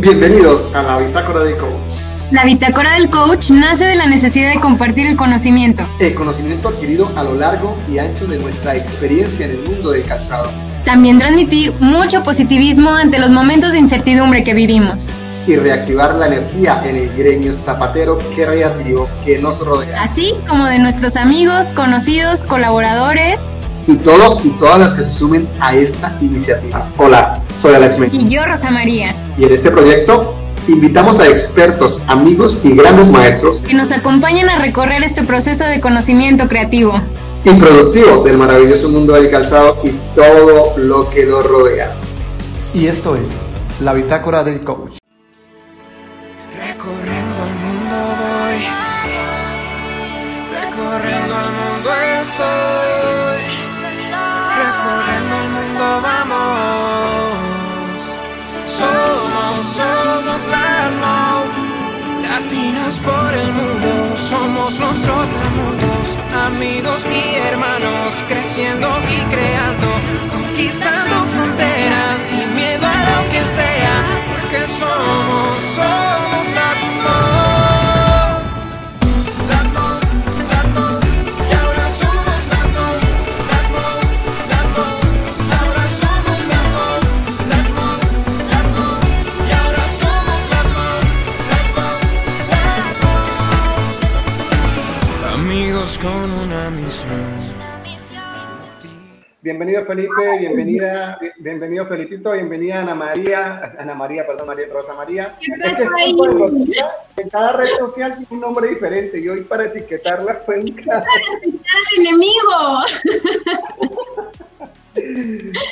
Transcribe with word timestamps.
Bienvenidos 0.00 0.74
a 0.74 0.82
la 0.82 0.96
Bitácora 0.96 1.42
del 1.42 1.58
Coach. 1.58 1.92
La 2.30 2.46
Bitácora 2.46 2.92
del 2.94 3.10
Coach 3.10 3.50
nace 3.50 3.84
de 3.84 3.96
la 3.96 4.06
necesidad 4.06 4.50
de 4.50 4.58
compartir 4.58 5.06
el 5.06 5.14
conocimiento. 5.14 5.86
El 5.98 6.14
conocimiento 6.14 6.68
adquirido 6.68 7.12
a 7.16 7.22
lo 7.22 7.34
largo 7.34 7.76
y 7.86 7.98
ancho 7.98 8.26
de 8.26 8.38
nuestra 8.38 8.74
experiencia 8.74 9.44
en 9.44 9.50
el 9.50 9.62
mundo 9.62 9.90
del 9.90 10.02
calzado. 10.06 10.50
También 10.86 11.18
transmitir 11.18 11.74
mucho 11.80 12.22
positivismo 12.22 12.88
ante 12.92 13.18
los 13.18 13.30
momentos 13.30 13.72
de 13.72 13.78
incertidumbre 13.80 14.42
que 14.42 14.54
vivimos. 14.54 15.10
Y 15.46 15.56
reactivar 15.56 16.14
la 16.14 16.28
energía 16.28 16.82
en 16.86 16.96
el 16.96 17.14
gremio 17.14 17.52
zapatero 17.52 18.16
creativo 18.34 19.06
que 19.22 19.38
nos 19.38 19.58
rodea. 19.58 20.02
Así 20.02 20.32
como 20.48 20.64
de 20.64 20.78
nuestros 20.78 21.16
amigos, 21.16 21.72
conocidos, 21.72 22.44
colaboradores 22.44 23.50
y 23.90 23.96
todos 23.96 24.44
y 24.44 24.50
todas 24.50 24.78
las 24.78 24.94
que 24.94 25.02
se 25.02 25.10
sumen 25.10 25.48
a 25.58 25.74
esta 25.74 26.16
iniciativa. 26.20 26.88
Hola, 26.96 27.42
soy 27.52 27.74
Alex 27.74 27.96
Y 28.12 28.28
yo, 28.28 28.44
Rosa 28.46 28.70
María. 28.70 29.14
Y 29.36 29.44
en 29.44 29.52
este 29.52 29.70
proyecto 29.70 30.36
invitamos 30.68 31.18
a 31.18 31.26
expertos, 31.26 32.02
amigos 32.06 32.60
y 32.62 32.74
grandes 32.74 33.10
maestros 33.10 33.62
que 33.62 33.74
nos 33.74 33.90
acompañen 33.90 34.48
a 34.48 34.58
recorrer 34.58 35.02
este 35.02 35.24
proceso 35.24 35.64
de 35.64 35.80
conocimiento 35.80 36.46
creativo 36.46 37.00
y 37.44 37.50
productivo 37.54 38.22
del 38.22 38.36
maravilloso 38.36 38.88
mundo 38.90 39.14
del 39.14 39.30
calzado 39.30 39.80
y 39.82 39.90
todo 40.14 40.74
lo 40.76 41.10
que 41.10 41.24
lo 41.24 41.42
rodea. 41.42 41.94
Y 42.74 42.86
esto 42.86 43.16
es 43.16 43.32
la 43.80 43.94
bitácora 43.94 44.44
del 44.44 44.60
coach. 44.60 44.98
Recorriendo 46.54 47.44
el 47.44 47.54
mundo 47.54 47.96
voy, 48.20 48.66
recorriendo 50.52 51.34
el 51.40 51.50
mundo 51.52 51.90
estoy, 52.20 52.89
somos 60.40 60.46
la 60.46 60.90
love, 61.00 61.52
latinos 62.22 62.98
por 63.00 63.34
el 63.34 63.52
mundo, 63.52 64.16
somos 64.16 64.78
los 64.78 64.96
mundos, 65.56 66.16
amigos 66.46 67.04
y 67.04 67.36
hermanos, 67.48 68.14
creciendo 68.28 68.88
y 69.08 69.24
creando, 69.26 69.88
conquistando 70.32 71.24
fronteras, 71.26 72.20
sin 72.28 72.54
miedo 72.54 72.86
a 72.86 73.22
lo 73.22 73.28
que 73.28 73.42
sea, 73.44 74.04
porque 74.30 74.66
somos, 74.78 75.64
somos 75.74 76.29
Bienvenido 99.42 99.86
Felipe, 99.86 100.38
bienvenida, 100.38 101.18
bienvenido 101.38 101.86
Felipito, 101.86 102.32
bienvenida 102.32 102.82
Ana 102.82 102.94
María, 102.94 103.74
Ana 103.78 103.94
María, 103.94 104.26
perdón, 104.26 104.48
María 104.48 104.66
Rosa 104.70 104.92
María. 104.92 105.34
¿Qué 105.40 105.50
pasa 105.58 105.88
ahí? 105.98 106.14
En 107.16 107.30
cada 107.30 107.52
red 107.52 107.70
social 107.78 108.18
tiene 108.18 108.26
un 108.28 108.40
nombre 108.40 108.68
diferente 108.68 109.18
y 109.18 109.26
hoy 109.30 109.40
para 109.44 109.64
etiquetarla 109.64 110.34
fue 110.44 110.58
un 110.58 110.72
caso. 110.72 111.08
al 111.08 112.00
enemigo! 112.00 112.84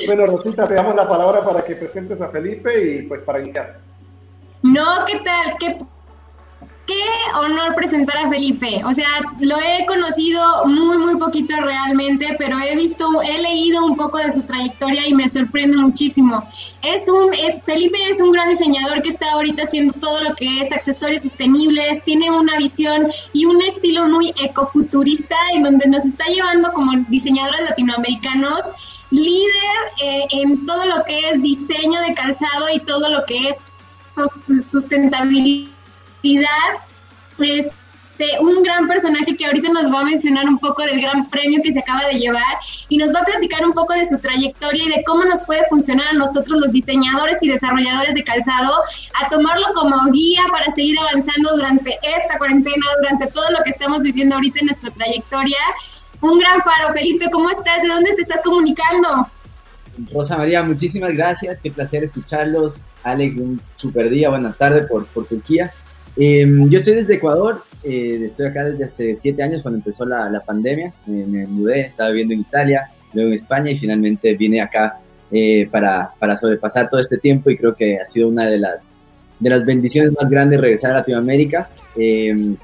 bueno, 0.06 0.26
Rosita, 0.26 0.66
te 0.66 0.72
damos 0.72 0.94
la 0.94 1.06
palabra 1.06 1.42
para 1.42 1.62
que 1.62 1.76
presentes 1.76 2.22
a 2.22 2.28
Felipe 2.28 2.82
y 2.82 3.02
pues 3.02 3.20
para 3.20 3.40
iniciar. 3.40 3.80
No, 4.62 5.04
¿qué 5.06 5.18
tal? 5.18 5.58
¿Qué 5.60 5.76
qué 6.88 7.04
honor 7.36 7.74
presentar 7.74 8.16
a 8.16 8.30
Felipe. 8.30 8.80
O 8.84 8.92
sea, 8.92 9.06
lo 9.40 9.56
he 9.60 9.84
conocido 9.86 10.64
muy, 10.64 10.96
muy 10.96 11.16
poquito 11.16 11.54
realmente, 11.60 12.34
pero 12.38 12.58
he 12.58 12.74
visto, 12.74 13.06
he 13.22 13.42
leído 13.42 13.84
un 13.84 13.94
poco 13.94 14.18
de 14.18 14.32
su 14.32 14.42
trayectoria 14.42 15.06
y 15.06 15.14
me 15.14 15.28
sorprende 15.28 15.76
muchísimo. 15.76 16.42
Es 16.82 17.08
un, 17.08 17.32
eh, 17.34 17.62
Felipe 17.64 17.98
es 18.08 18.20
un 18.20 18.32
gran 18.32 18.48
diseñador 18.48 19.02
que 19.02 19.10
está 19.10 19.32
ahorita 19.32 19.62
haciendo 19.62 19.92
todo 20.00 20.24
lo 20.24 20.34
que 20.34 20.60
es 20.60 20.72
accesorios 20.72 21.22
sostenibles, 21.22 22.02
tiene 22.04 22.30
una 22.30 22.56
visión 22.56 23.08
y 23.34 23.44
un 23.44 23.60
estilo 23.62 24.06
muy 24.06 24.32
ecofuturista 24.42 25.36
en 25.52 25.62
donde 25.62 25.86
nos 25.88 26.06
está 26.06 26.24
llevando 26.26 26.72
como 26.72 26.92
diseñadores 27.08 27.68
latinoamericanos 27.68 28.64
líder 29.10 29.80
eh, 30.02 30.26
en 30.30 30.66
todo 30.66 30.84
lo 30.86 31.04
que 31.04 31.30
es 31.30 31.40
diseño 31.42 32.00
de 32.00 32.14
calzado 32.14 32.66
y 32.74 32.80
todo 32.80 33.08
lo 33.08 33.24
que 33.24 33.48
es 33.48 33.72
sustentabilidad 34.70 35.77
este, 38.18 38.40
un 38.40 38.62
gran 38.62 38.88
personaje 38.88 39.36
que 39.36 39.46
ahorita 39.46 39.68
nos 39.68 39.92
va 39.92 40.00
a 40.00 40.04
mencionar 40.04 40.48
un 40.48 40.58
poco 40.58 40.82
del 40.82 41.00
gran 41.00 41.28
premio 41.30 41.62
que 41.62 41.72
se 41.72 41.78
acaba 41.78 42.04
de 42.06 42.18
llevar 42.18 42.42
y 42.88 42.96
nos 42.96 43.14
va 43.14 43.20
a 43.20 43.24
platicar 43.24 43.64
un 43.64 43.72
poco 43.72 43.92
de 43.94 44.04
su 44.04 44.18
trayectoria 44.18 44.84
y 44.84 44.88
de 44.88 45.04
cómo 45.04 45.24
nos 45.24 45.42
puede 45.42 45.64
funcionar 45.68 46.08
a 46.08 46.12
nosotros 46.14 46.60
los 46.60 46.72
diseñadores 46.72 47.42
y 47.42 47.48
desarrolladores 47.48 48.14
de 48.14 48.24
calzado 48.24 48.82
a 49.22 49.28
tomarlo 49.28 49.66
como 49.74 50.10
guía 50.10 50.42
para 50.50 50.64
seguir 50.70 50.98
avanzando 50.98 51.54
durante 51.54 51.96
esta 52.02 52.38
cuarentena, 52.38 52.86
durante 53.00 53.28
todo 53.28 53.50
lo 53.50 53.62
que 53.62 53.70
estamos 53.70 54.02
viviendo 54.02 54.34
ahorita 54.34 54.60
en 54.60 54.66
nuestra 54.66 54.90
trayectoria. 54.90 55.58
Un 56.20 56.38
gran 56.38 56.60
faro, 56.60 56.92
Felipe, 56.92 57.26
¿cómo 57.30 57.48
estás? 57.50 57.82
¿De 57.82 57.88
dónde 57.88 58.12
te 58.14 58.22
estás 58.22 58.40
comunicando? 58.42 59.28
Rosa 60.12 60.36
María, 60.36 60.62
muchísimas 60.62 61.12
gracias, 61.12 61.60
qué 61.60 61.70
placer 61.70 62.02
escucharlos. 62.02 62.82
Alex, 63.04 63.36
un 63.36 63.60
super 63.74 64.10
día, 64.10 64.28
buena 64.28 64.52
tarde 64.52 64.82
por, 64.82 65.06
por 65.06 65.26
Turquía. 65.26 65.72
Em, 66.20 66.68
yo 66.68 66.78
estoy 66.78 66.94
desde 66.94 67.14
Ecuador, 67.14 67.62
eh, 67.84 68.22
estoy 68.24 68.46
acá 68.46 68.64
desde 68.64 68.84
hace 68.84 69.14
siete 69.14 69.40
años 69.40 69.62
cuando 69.62 69.78
empezó 69.78 70.04
la, 70.04 70.28
la 70.28 70.40
pandemia, 70.40 70.92
me 71.06 71.46
mudé, 71.46 71.82
estaba 71.82 72.10
viviendo 72.10 72.34
en 72.34 72.40
Italia, 72.40 72.90
luego 73.12 73.28
en 73.28 73.34
España 73.36 73.70
y 73.70 73.78
finalmente 73.78 74.34
vine 74.34 74.60
acá 74.60 74.98
eh, 75.30 75.68
para, 75.70 76.10
para, 76.18 76.36
sobrepasar 76.36 76.90
todo 76.90 77.00
este 77.00 77.18
tiempo 77.18 77.50
y 77.50 77.56
creo 77.56 77.76
que 77.76 77.98
ha 78.00 78.04
sido 78.04 78.28
una 78.28 78.46
de 78.46 78.58
las, 78.58 78.96
de 79.38 79.50
las 79.50 79.64
bendiciones 79.64 80.12
más 80.18 80.28
grandes 80.28 80.60
regresar 80.60 80.90
a 80.90 80.94
Latinoamérica. 80.94 81.70
Em, 81.96 82.56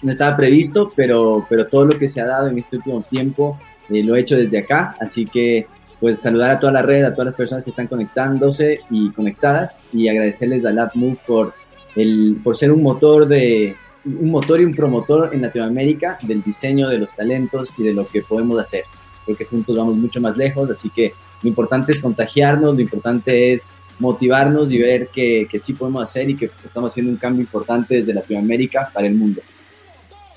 no 0.00 0.10
estaba 0.10 0.34
previsto, 0.34 0.88
pero, 0.96 1.44
pero 1.50 1.66
todo 1.66 1.84
lo 1.84 1.98
que 1.98 2.08
se 2.08 2.22
ha 2.22 2.26
dado 2.26 2.48
en 2.48 2.56
este 2.58 2.76
último 2.76 3.02
tiempo 3.02 3.58
eh, 3.90 4.02
lo 4.02 4.16
he 4.16 4.20
hecho 4.20 4.36
desde 4.36 4.58
acá, 4.58 4.96
así 4.98 5.26
que 5.26 5.66
pues 6.00 6.20
saludar 6.20 6.52
a 6.52 6.58
toda 6.58 6.72
la 6.72 6.82
red, 6.82 7.04
a 7.04 7.12
todas 7.12 7.26
las 7.26 7.34
personas 7.34 7.64
que 7.64 7.70
están 7.70 7.86
conectándose 7.86 8.80
y 8.90 9.10
conectadas 9.12 9.80
y 9.92 10.08
agradecerles 10.08 10.64
a 10.64 10.70
LabMove 10.70 11.18
por 11.26 11.54
el, 11.96 12.40
por 12.42 12.56
ser 12.56 12.72
un 12.72 12.82
motor 12.82 13.26
de 13.26 13.76
un 14.04 14.30
motor 14.30 14.60
y 14.60 14.64
un 14.64 14.74
promotor 14.74 15.30
en 15.32 15.42
Latinoamérica 15.42 16.18
del 16.22 16.42
diseño 16.42 16.88
de 16.88 16.98
los 16.98 17.14
talentos 17.14 17.70
y 17.78 17.84
de 17.84 17.94
lo 17.94 18.06
que 18.06 18.22
podemos 18.22 18.60
hacer. 18.60 18.84
Creo 19.24 19.36
que 19.36 19.46
juntos 19.46 19.76
vamos 19.76 19.96
mucho 19.96 20.20
más 20.20 20.36
lejos, 20.36 20.68
así 20.70 20.90
que 20.90 21.14
lo 21.42 21.48
importante 21.48 21.92
es 21.92 22.00
contagiarnos, 22.00 22.74
lo 22.74 22.80
importante 22.80 23.52
es 23.52 23.70
motivarnos 23.98 24.70
y 24.72 24.78
ver 24.78 25.08
que, 25.08 25.48
sí 25.62 25.72
podemos 25.72 26.02
hacer 26.02 26.28
y 26.28 26.36
que 26.36 26.50
estamos 26.64 26.90
haciendo 26.90 27.12
un 27.12 27.18
cambio 27.18 27.42
importante 27.42 27.94
desde 27.94 28.12
Latinoamérica 28.12 28.90
para 28.92 29.06
el 29.06 29.14
mundo. 29.14 29.40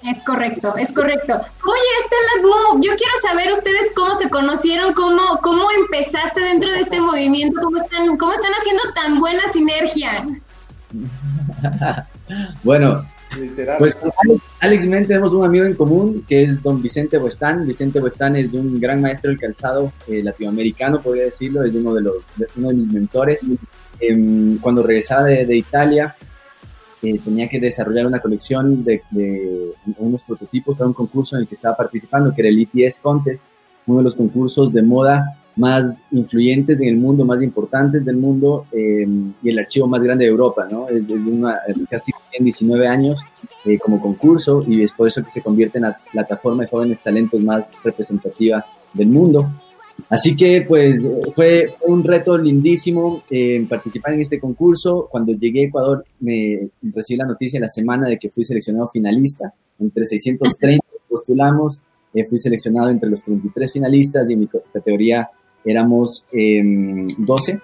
Es 0.03 0.23
correcto, 0.23 0.75
es 0.77 0.91
correcto. 0.93 1.33
Oye, 1.33 1.81
Estela 2.03 2.81
yo 2.81 2.95
quiero 2.95 3.13
saber 3.27 3.51
ustedes 3.51 3.91
cómo 3.95 4.15
se 4.15 4.29
conocieron, 4.29 4.93
cómo, 4.93 5.39
cómo 5.41 5.67
empezaste 5.71 6.39
dentro 6.41 6.71
de 6.71 6.81
este 6.81 7.01
movimiento, 7.01 7.59
cómo 7.61 7.77
están, 7.77 8.15
cómo 8.15 8.31
están 8.31 8.51
haciendo 8.53 8.83
tan 8.93 9.19
buena 9.19 9.47
sinergia. 9.47 10.25
bueno, 12.63 13.03
pues 13.77 13.95
con 13.95 14.11
Alex, 14.61 14.85
Mente 14.85 15.09
tenemos 15.09 15.33
un 15.33 15.45
amigo 15.45 15.65
en 15.65 15.75
común 15.75 16.25
que 16.27 16.43
es 16.43 16.63
don 16.63 16.81
Vicente 16.81 17.17
Buestán. 17.17 17.67
Vicente 17.67 17.99
Buestán 17.99 18.35
es 18.35 18.53
un 18.53 18.79
gran 18.79 19.01
maestro 19.01 19.29
del 19.29 19.39
calzado 19.39 19.91
eh, 20.07 20.23
latinoamericano, 20.23 21.01
podría 21.01 21.25
decirlo, 21.25 21.63
es 21.63 21.73
uno 21.73 21.93
de, 21.93 22.01
los, 22.01 22.15
uno 22.55 22.69
de 22.69 22.73
mis 22.73 22.87
mentores. 22.87 23.45
Em, 23.99 24.57
cuando 24.59 24.83
regresaba 24.83 25.23
de, 25.23 25.55
Italia, 25.55 26.15
eh, 27.01 27.19
tenía 27.23 27.49
que 27.49 27.59
desarrollar 27.59 28.07
una 28.07 28.19
colección 28.19 28.83
de, 28.83 29.01
de, 29.11 29.71
unos 29.97 30.23
prototipos 30.23 30.77
para 30.77 30.87
un 30.87 30.93
concurso 30.93 31.35
en 31.35 31.43
el 31.43 31.47
que 31.47 31.55
estaba 31.55 31.75
participando, 31.75 32.33
que 32.33 32.41
era 32.41 32.49
el 32.49 32.67
ETS 32.73 32.99
Contest, 32.99 33.43
uno 33.85 33.99
de 33.99 34.03
los 34.05 34.15
concursos 34.15 34.71
de 34.73 34.81
moda 34.81 35.37
más 35.57 36.01
influyentes 36.11 36.79
en 36.79 36.87
el 36.87 36.97
mundo, 36.97 37.25
más 37.25 37.41
importantes 37.41 38.05
del 38.05 38.15
mundo 38.15 38.67
em, 38.71 39.33
y 39.41 39.49
el 39.49 39.59
archivo 39.59 39.87
más 39.87 40.01
grande 40.01 40.25
de 40.25 40.31
Europa, 40.31 40.67
¿no? 40.69 40.87
Es, 40.87 41.09
una, 41.09 41.59
casi 41.89 42.11
en 42.31 42.45
19 42.45 42.87
años 42.87 43.21
eh, 43.65 43.79
como 43.79 43.99
concurso 43.99 44.63
y 44.65 44.83
es 44.83 44.93
por 44.93 45.07
eso 45.07 45.23
que 45.23 45.31
se 45.31 45.41
convierte 45.41 45.79
en 45.79 45.85
la 45.85 45.97
plataforma 46.11 46.63
de 46.63 46.69
jóvenes 46.69 47.01
talentos 47.01 47.41
más 47.41 47.71
representativa 47.83 48.63
del 48.93 49.07
mundo. 49.07 49.49
Así 50.09 50.35
que 50.35 50.63
pues 50.67 51.01
fue, 51.33 51.69
un 51.87 52.03
reto 52.03 52.37
lindísimo 52.37 53.23
eh, 53.29 53.65
participar 53.67 54.13
en 54.13 54.21
este 54.21 54.39
concurso. 54.39 55.07
Cuando 55.09 55.33
llegué 55.33 55.61
a 55.61 55.65
Ecuador 55.65 56.05
me 56.19 56.69
recibí 56.81 57.17
la 57.17 57.25
noticia 57.25 57.59
la 57.59 57.67
semana 57.67 58.07
de 58.07 58.19
que 58.19 58.29
fui 58.29 58.43
seleccionado 58.43 58.89
finalista. 58.89 59.53
Entre 59.79 60.05
630 60.05 60.85
postulamos, 61.09 61.81
eh, 62.13 62.25
fui 62.25 62.37
seleccionado 62.37 62.89
entre 62.89 63.09
los 63.09 63.23
33 63.23 63.73
finalistas 63.73 64.29
y 64.29 64.33
en 64.33 64.39
mi 64.39 64.47
categoría 64.47 65.29
éramos 65.69 66.25
12. 66.31 67.51
Em, 67.51 67.59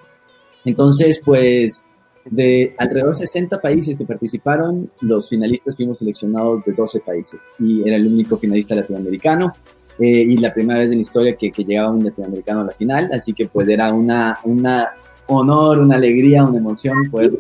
Entonces, 0.66 1.22
pues 1.24 1.82
De 2.26 2.74
alrededor 2.78 3.10
de 3.10 3.28
60 3.28 3.60
países 3.60 3.98
que 3.98 4.06
participaron, 4.06 4.90
los 5.02 5.28
finalistas 5.28 5.76
fuimos 5.76 5.98
seleccionados 5.98 6.64
de 6.64 6.72
12 6.72 7.02
países 7.02 7.50
y 7.60 7.86
era 7.86 7.98
el 7.98 8.08
único 8.08 8.38
finalista 8.38 8.76
latinoamericano 8.76 9.52
eh, 10.00 10.06
y 10.06 10.38
la 10.38 10.54
primera 10.54 10.80
vez 10.80 10.90
en 10.90 10.96
la 10.96 11.02
historia 11.02 11.36
que, 11.36 11.52
que, 11.52 11.66
llegaba 11.66 11.92
un 11.92 12.02
latinoamericano 12.02 12.62
a 12.62 12.64
la 12.64 12.72
final, 12.72 13.10
así 13.12 13.34
que 13.34 13.48
pues 13.48 13.68
era 13.68 13.92
una, 13.92 14.40
una 14.46 14.94
honor, 15.28 15.80
una 15.80 15.96
alegría, 15.96 16.44
una 16.44 16.58
emoción 16.58 17.04
poder 17.12 17.32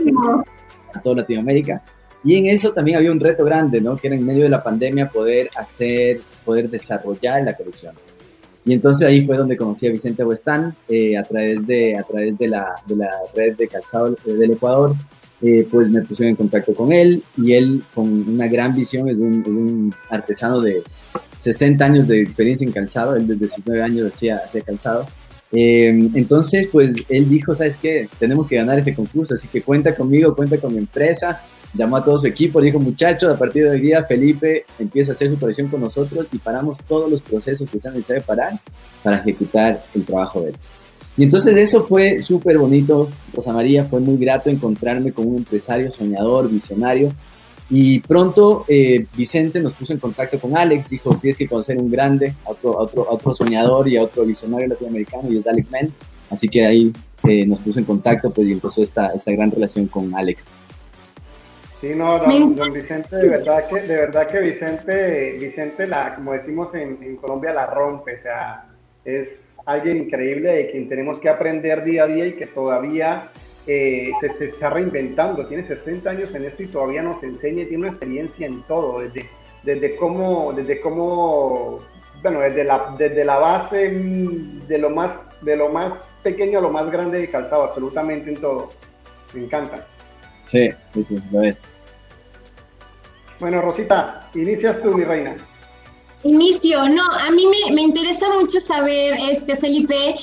a 0.93 1.01
toda 1.01 1.17
Latinoamérica. 1.17 1.81
Y 2.23 2.35
en 2.35 2.47
eso 2.47 2.71
también 2.71 2.97
había 2.97 3.11
un 3.11 3.19
reto 3.19 3.43
grande, 3.43 3.81
¿no? 3.81 3.97
Que 3.97 4.07
era 4.07 4.15
en 4.15 4.25
medio 4.25 4.43
de 4.43 4.49
la 4.49 4.63
pandemia 4.63 5.09
poder 5.09 5.49
hacer, 5.55 6.21
poder 6.45 6.69
desarrollar 6.69 7.43
la 7.43 7.53
colección. 7.53 7.93
Y 8.65 8.73
entonces 8.73 9.07
ahí 9.07 9.25
fue 9.25 9.37
donde 9.37 9.57
conocí 9.57 9.87
a 9.87 9.91
Vicente 9.91 10.23
Huestán 10.23 10.75
eh, 10.87 11.17
a 11.17 11.23
través, 11.23 11.65
de, 11.67 11.97
a 11.97 12.03
través 12.03 12.37
de, 12.37 12.47
la, 12.47 12.75
de 12.85 12.95
la 12.95 13.09
red 13.35 13.55
de 13.55 13.67
calzado 13.67 14.15
del 14.25 14.51
Ecuador. 14.51 14.95
Eh, 15.41 15.67
pues 15.69 15.89
me 15.89 16.01
puse 16.01 16.25
en 16.25 16.37
contacto 16.37 16.73
con 16.73 16.93
él 16.93 17.21
y 17.35 17.51
él 17.51 17.83
con 17.93 18.07
una 18.29 18.47
gran 18.47 18.73
visión, 18.73 19.09
es 19.09 19.17
un, 19.17 19.43
un, 19.45 19.95
artesano 20.09 20.61
de 20.61 20.81
60 21.37 21.83
años 21.83 22.07
de 22.07 22.21
experiencia 22.21 22.65
en 22.65 22.71
calzado, 22.71 23.17
él 23.17 23.27
desde 23.27 23.49
sus 23.49 23.61
9 23.65 23.83
años 23.83 24.07
hacía, 24.07 24.37
hacía 24.37 24.61
calzado. 24.61 25.05
Eh, 25.51 25.89
entonces, 26.15 26.67
pues 26.71 26.93
él 27.09 27.29
dijo, 27.29 27.55
¿sabes 27.55 27.75
qué? 27.77 28.07
Tenemos 28.17 28.47
que 28.47 28.55
ganar 28.55 28.79
ese 28.79 28.95
concurso, 28.95 29.33
así 29.33 29.47
que 29.49 29.61
cuenta 29.61 29.93
conmigo, 29.93 30.33
cuenta 30.33 30.57
con 30.57 30.71
mi 30.71 30.79
empresa, 30.79 31.41
llamó 31.73 31.97
a 31.97 32.03
todo 32.03 32.17
su 32.17 32.27
equipo, 32.27 32.61
dijo, 32.61 32.79
muchachos, 32.79 33.33
a 33.33 33.37
partir 33.37 33.63
de 33.63 33.71
hoy 33.71 33.81
día 33.81 34.03
Felipe 34.03 34.65
empieza 34.77 35.11
a 35.11 35.15
hacer 35.15 35.29
su 35.29 35.35
operación 35.35 35.67
con 35.67 35.81
nosotros 35.81 36.27
y 36.31 36.37
paramos 36.37 36.77
todos 36.87 37.09
los 37.09 37.21
procesos 37.21 37.69
que 37.69 37.79
sean 37.79 37.95
necesarios 37.95 38.25
parar 38.25 38.59
para 39.01 39.17
ejecutar 39.17 39.83
el 39.93 40.05
trabajo 40.05 40.41
de 40.41 40.49
él. 40.49 40.55
Y 41.15 41.23
entonces 41.23 41.55
eso 41.57 41.83
fue 41.83 42.21
súper 42.21 42.57
bonito, 42.57 43.09
Rosa 43.33 43.53
María, 43.53 43.83
fue 43.83 43.99
muy 43.99 44.17
grato 44.17 44.49
encontrarme 44.49 45.11
con 45.11 45.27
un 45.27 45.37
empresario 45.37 45.91
soñador, 45.91 46.49
visionario. 46.49 47.13
Y 47.69 47.99
pronto 48.01 48.65
eh, 48.67 49.05
Vicente 49.15 49.59
nos 49.59 49.73
puso 49.73 49.93
en 49.93 49.99
contacto 49.99 50.39
con 50.39 50.57
Alex, 50.57 50.89
dijo, 50.89 51.15
tienes 51.21 51.37
que 51.37 51.47
conocer 51.47 51.77
un 51.77 51.89
grande, 51.89 52.35
a 52.45 52.51
otro, 52.51 52.77
otro, 52.77 53.05
otro 53.09 53.33
soñador 53.33 53.87
y 53.87 53.97
a 53.97 54.03
otro 54.03 54.25
visionario 54.25 54.67
latinoamericano, 54.67 55.31
y 55.31 55.37
es 55.37 55.47
Alex 55.47 55.71
Men. 55.71 55.93
Así 56.29 56.47
que 56.47 56.65
ahí 56.65 56.91
eh, 57.23 57.45
nos 57.45 57.59
puso 57.59 57.79
en 57.79 57.85
contacto 57.85 58.31
pues, 58.31 58.47
y 58.47 58.51
empezó 58.51 58.81
esta, 58.81 59.07
esta 59.07 59.31
gran 59.31 59.51
relación 59.51 59.87
con 59.87 60.13
Alex. 60.15 60.47
Sí, 61.83 61.93
no, 61.95 62.17
don, 62.17 62.55
don, 62.55 62.71
Vicente, 62.71 63.13
de 63.13 63.27
verdad 63.27 63.67
que, 63.67 63.81
de 63.81 63.97
verdad 63.97 64.25
que 64.27 64.39
Vicente, 64.39 65.35
Vicente 65.37 65.85
la, 65.85 66.15
como 66.15 66.31
decimos 66.31 66.73
en, 66.75 66.97
en, 67.03 67.17
Colombia, 67.17 67.51
la 67.51 67.65
rompe, 67.65 68.19
o 68.19 68.21
sea, 68.21 68.69
es 69.03 69.43
alguien 69.65 69.97
increíble 69.97 70.49
de 70.49 70.71
quien 70.71 70.87
tenemos 70.87 71.19
que 71.19 71.27
aprender 71.27 71.83
día 71.83 72.03
a 72.03 72.07
día 72.07 72.25
y 72.25 72.33
que 72.35 72.47
todavía 72.47 73.25
eh, 73.67 74.11
se, 74.21 74.29
se, 74.37 74.45
está 74.45 74.69
reinventando, 74.69 75.45
tiene 75.45 75.67
60 75.67 76.09
años 76.09 76.33
en 76.33 76.45
esto 76.45 76.63
y 76.63 76.67
todavía 76.67 77.03
nos 77.03 77.21
enseña 77.21 77.63
y 77.63 77.65
tiene 77.65 77.83
una 77.83 77.91
experiencia 77.91 78.47
en 78.47 78.61
todo, 78.61 79.01
desde, 79.01 79.27
desde 79.63 79.97
cómo, 79.97 80.53
desde 80.53 80.79
cómo, 80.79 81.81
bueno, 82.21 82.39
desde 82.39 82.63
la, 82.63 82.95
desde 82.97 83.25
la 83.25 83.39
base 83.39 83.89
de 83.89 84.77
lo 84.77 84.89
más, 84.89 85.11
de 85.41 85.57
lo 85.57 85.67
más 85.67 85.91
pequeño 86.23 86.59
a 86.59 86.61
lo 86.61 86.69
más 86.69 86.89
grande 86.89 87.19
de 87.19 87.29
calzado, 87.29 87.63
absolutamente 87.63 88.29
en 88.29 88.37
todo. 88.37 88.71
Me 89.33 89.41
encanta. 89.41 89.85
Sí, 90.45 90.69
sí, 90.93 91.03
sí, 91.03 91.21
lo 91.29 91.41
es. 91.41 91.72
Bueno, 93.43 93.59
Rosita, 93.59 94.29
inicias 94.35 94.81
tú, 94.81 94.93
mi 94.93 95.03
reina. 95.03 95.35
Inicio, 96.23 96.87
no, 96.87 97.03
a 97.03 97.29
mí 97.31 97.45
me, 97.73 97.81
interesa 97.81 98.29
mucho 98.39 98.57
saber, 98.57 99.17
este 99.29 99.57
Felipe, 99.57 100.15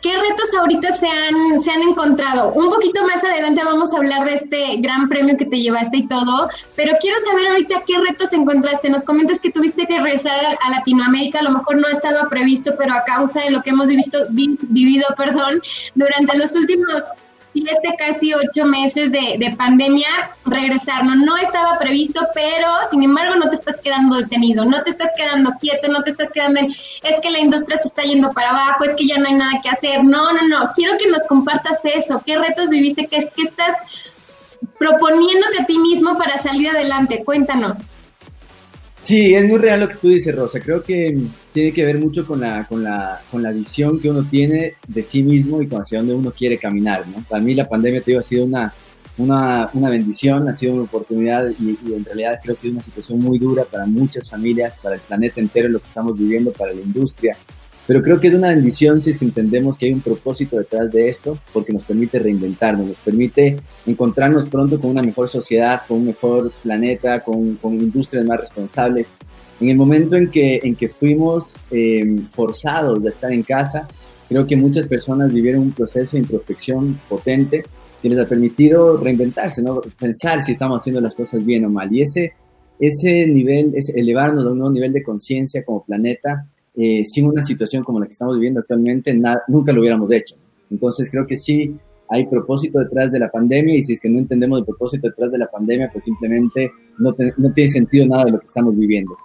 qué 0.00 0.16
retos 0.16 0.54
ahorita 0.58 0.90
se 0.90 1.06
han, 1.06 1.60
se 1.60 1.70
han 1.70 1.82
encontrado. 1.82 2.50
Un 2.54 2.70
poquito 2.70 3.04
más 3.04 3.22
adelante 3.22 3.60
vamos 3.62 3.92
a 3.92 3.98
hablar 3.98 4.24
de 4.24 4.36
este 4.36 4.76
gran 4.78 5.06
premio 5.10 5.36
que 5.36 5.44
te 5.44 5.60
llevaste 5.60 5.98
y 5.98 6.08
todo, 6.08 6.48
pero 6.74 6.96
quiero 6.98 7.18
saber 7.18 7.48
ahorita 7.48 7.82
qué 7.86 7.98
retos 7.98 8.32
encontraste. 8.32 8.88
Nos 8.88 9.04
comentas 9.04 9.38
que 9.38 9.50
tuviste 9.50 9.86
que 9.86 9.98
regresar 10.00 10.56
a, 10.58 10.70
Latinoamérica, 10.70 11.40
a 11.40 11.42
lo 11.42 11.50
mejor 11.50 11.78
no 11.78 11.88
estaba 11.88 12.30
previsto, 12.30 12.72
pero 12.78 12.94
a 12.94 13.04
causa 13.04 13.42
de 13.42 13.50
lo 13.50 13.60
que 13.60 13.68
hemos 13.68 13.88
visto, 13.88 14.16
vi, 14.30 14.56
vivido 14.62 15.06
perdón, 15.18 15.60
durante 15.94 16.38
los 16.38 16.54
últimos 16.54 17.04
siete, 17.52 17.94
casi 17.98 18.32
ocho 18.32 18.64
meses 18.64 19.12
de, 19.12 19.36
de, 19.38 19.54
pandemia, 19.56 20.08
regresar. 20.44 21.04
No, 21.04 21.14
no 21.14 21.36
estaba 21.36 21.78
previsto, 21.78 22.20
pero 22.34 22.68
sin 22.90 23.02
embargo 23.02 23.36
no 23.36 23.48
te 23.48 23.56
estás 23.56 23.80
quedando 23.80 24.16
detenido, 24.16 24.64
no 24.64 24.82
te 24.82 24.90
estás 24.90 25.10
quedando 25.16 25.52
quieto, 25.60 25.88
no 25.88 26.02
te 26.02 26.10
estás 26.10 26.30
quedando 26.32 26.60
en, 26.60 26.70
es 26.70 27.20
que 27.22 27.30
la 27.30 27.40
industria 27.40 27.76
se 27.76 27.88
está 27.88 28.02
yendo 28.02 28.32
para 28.32 28.50
abajo, 28.50 28.84
es 28.84 28.94
que 28.94 29.06
ya 29.06 29.18
no 29.18 29.26
hay 29.26 29.34
nada 29.34 29.60
que 29.62 29.68
hacer. 29.68 30.02
No, 30.02 30.32
no, 30.32 30.48
no, 30.48 30.72
quiero 30.74 30.96
que 30.98 31.08
nos 31.08 31.24
compartas 31.24 31.80
eso, 31.84 32.22
qué 32.24 32.38
retos 32.38 32.68
viviste, 32.68 33.06
qué, 33.06 33.18
qué 33.36 33.42
estás 33.42 34.10
proponiéndote 34.78 35.62
a 35.62 35.66
ti 35.66 35.78
mismo 35.78 36.16
para 36.16 36.38
salir 36.38 36.70
adelante. 36.70 37.22
Cuéntanos. 37.24 37.76
Sí, 39.02 39.34
es 39.34 39.44
muy 39.44 39.58
real 39.58 39.80
lo 39.80 39.88
que 39.88 39.96
tú 39.96 40.08
dices, 40.08 40.34
Rosa. 40.34 40.60
Creo 40.60 40.82
que 40.82 41.18
tiene 41.52 41.72
que 41.72 41.84
ver 41.84 41.98
mucho 41.98 42.24
con 42.24 42.40
la, 42.40 42.64
con 42.68 42.84
la, 42.84 43.20
con 43.32 43.42
la 43.42 43.50
visión 43.50 44.00
que 44.00 44.08
uno 44.08 44.22
tiene 44.22 44.74
de 44.86 45.02
sí 45.02 45.24
mismo 45.24 45.60
y 45.60 45.66
con 45.66 45.82
hacia 45.82 45.98
dónde 45.98 46.14
uno 46.14 46.30
quiere 46.30 46.56
caminar. 46.56 47.06
¿no? 47.08 47.24
Para 47.28 47.42
mí 47.42 47.52
la 47.52 47.68
pandemia 47.68 48.00
te 48.00 48.12
digo, 48.12 48.20
ha 48.20 48.22
sido 48.22 48.44
una, 48.44 48.72
una, 49.18 49.68
una 49.74 49.90
bendición, 49.90 50.48
ha 50.48 50.56
sido 50.56 50.74
una 50.74 50.84
oportunidad 50.84 51.48
y, 51.58 51.76
y, 51.84 51.94
en 51.94 52.04
realidad 52.04 52.38
creo 52.42 52.54
que 52.54 52.68
es 52.68 52.72
una 52.72 52.82
situación 52.82 53.18
muy 53.18 53.40
dura 53.40 53.64
para 53.64 53.86
muchas 53.86 54.30
familias, 54.30 54.76
para 54.80 54.94
el 54.94 55.00
planeta 55.00 55.40
entero, 55.40 55.68
lo 55.68 55.80
que 55.80 55.88
estamos 55.88 56.16
viviendo, 56.16 56.52
para 56.52 56.72
la 56.72 56.80
industria. 56.80 57.36
Pero 57.86 58.00
creo 58.00 58.20
que 58.20 58.28
es 58.28 58.34
una 58.34 58.50
bendición 58.50 59.02
si 59.02 59.10
es 59.10 59.18
que 59.18 59.24
entendemos 59.24 59.76
que 59.76 59.86
hay 59.86 59.92
un 59.92 60.00
propósito 60.00 60.56
detrás 60.56 60.92
de 60.92 61.08
esto, 61.08 61.38
porque 61.52 61.72
nos 61.72 61.82
permite 61.82 62.18
reinventarnos, 62.18 62.86
nos 62.86 62.98
permite 62.98 63.56
encontrarnos 63.86 64.48
pronto 64.48 64.80
con 64.80 64.90
una 64.90 65.02
mejor 65.02 65.28
sociedad, 65.28 65.82
con 65.88 65.98
un 65.98 66.06
mejor 66.06 66.52
planeta, 66.62 67.20
con, 67.20 67.56
con 67.56 67.74
industrias 67.74 68.24
más 68.24 68.40
responsables. 68.40 69.12
En 69.60 69.68
el 69.68 69.76
momento 69.76 70.16
en 70.16 70.30
que, 70.30 70.60
en 70.62 70.76
que 70.76 70.88
fuimos 70.88 71.56
eh, 71.70 72.16
forzados 72.32 73.02
de 73.02 73.10
estar 73.10 73.32
en 73.32 73.42
casa, 73.42 73.88
creo 74.28 74.46
que 74.46 74.56
muchas 74.56 74.86
personas 74.86 75.32
vivieron 75.32 75.62
un 75.62 75.72
proceso 75.72 76.12
de 76.12 76.22
introspección 76.22 76.98
potente 77.08 77.64
que 78.00 78.08
les 78.08 78.18
ha 78.18 78.28
permitido 78.28 78.96
reinventarse, 78.96 79.62
¿no? 79.62 79.80
pensar 79.98 80.42
si 80.42 80.52
estamos 80.52 80.80
haciendo 80.80 81.00
las 81.00 81.14
cosas 81.14 81.44
bien 81.44 81.64
o 81.64 81.70
mal. 81.70 81.92
Y 81.94 82.02
ese, 82.02 82.32
ese 82.80 83.26
nivel, 83.26 83.72
ese 83.76 83.92
elevarnos 83.98 84.44
a 84.44 84.50
un 84.50 84.58
nuevo 84.58 84.72
nivel 84.72 84.92
de 84.92 85.02
conciencia 85.02 85.64
como 85.64 85.84
planeta, 85.84 86.48
eh, 86.74 87.04
sin 87.04 87.26
una 87.26 87.42
situación 87.42 87.84
como 87.84 88.00
la 88.00 88.06
que 88.06 88.12
estamos 88.12 88.34
viviendo 88.34 88.60
actualmente, 88.60 89.18
nunca 89.48 89.72
lo 89.72 89.80
hubiéramos 89.80 90.10
hecho. 90.10 90.36
Entonces 90.70 91.10
creo 91.10 91.26
que 91.26 91.36
sí 91.36 91.74
hay 92.08 92.26
propósito 92.26 92.78
detrás 92.78 93.12
de 93.12 93.18
la 93.18 93.30
pandemia 93.30 93.76
y 93.76 93.82
si 93.82 93.92
es 93.92 94.00
que 94.00 94.08
no 94.08 94.18
entendemos 94.18 94.58
el 94.58 94.64
propósito 94.64 95.08
detrás 95.08 95.30
de 95.32 95.38
la 95.38 95.46
pandemia, 95.46 95.90
pues 95.92 96.04
simplemente 96.04 96.70
no, 96.98 97.12
tiene 97.52 97.70
sentido 97.70 98.06
nada 98.06 98.24
de 98.24 98.32
lo 98.32 98.40
que 98.40 98.46
estamos 98.46 98.76
viviendo. 98.76 99.16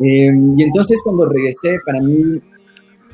Eh, 0.00 0.30
y 0.56 0.62
entonces 0.62 1.00
cuando 1.02 1.26
regresé, 1.26 1.78
para 1.84 2.00
mí, 2.00 2.40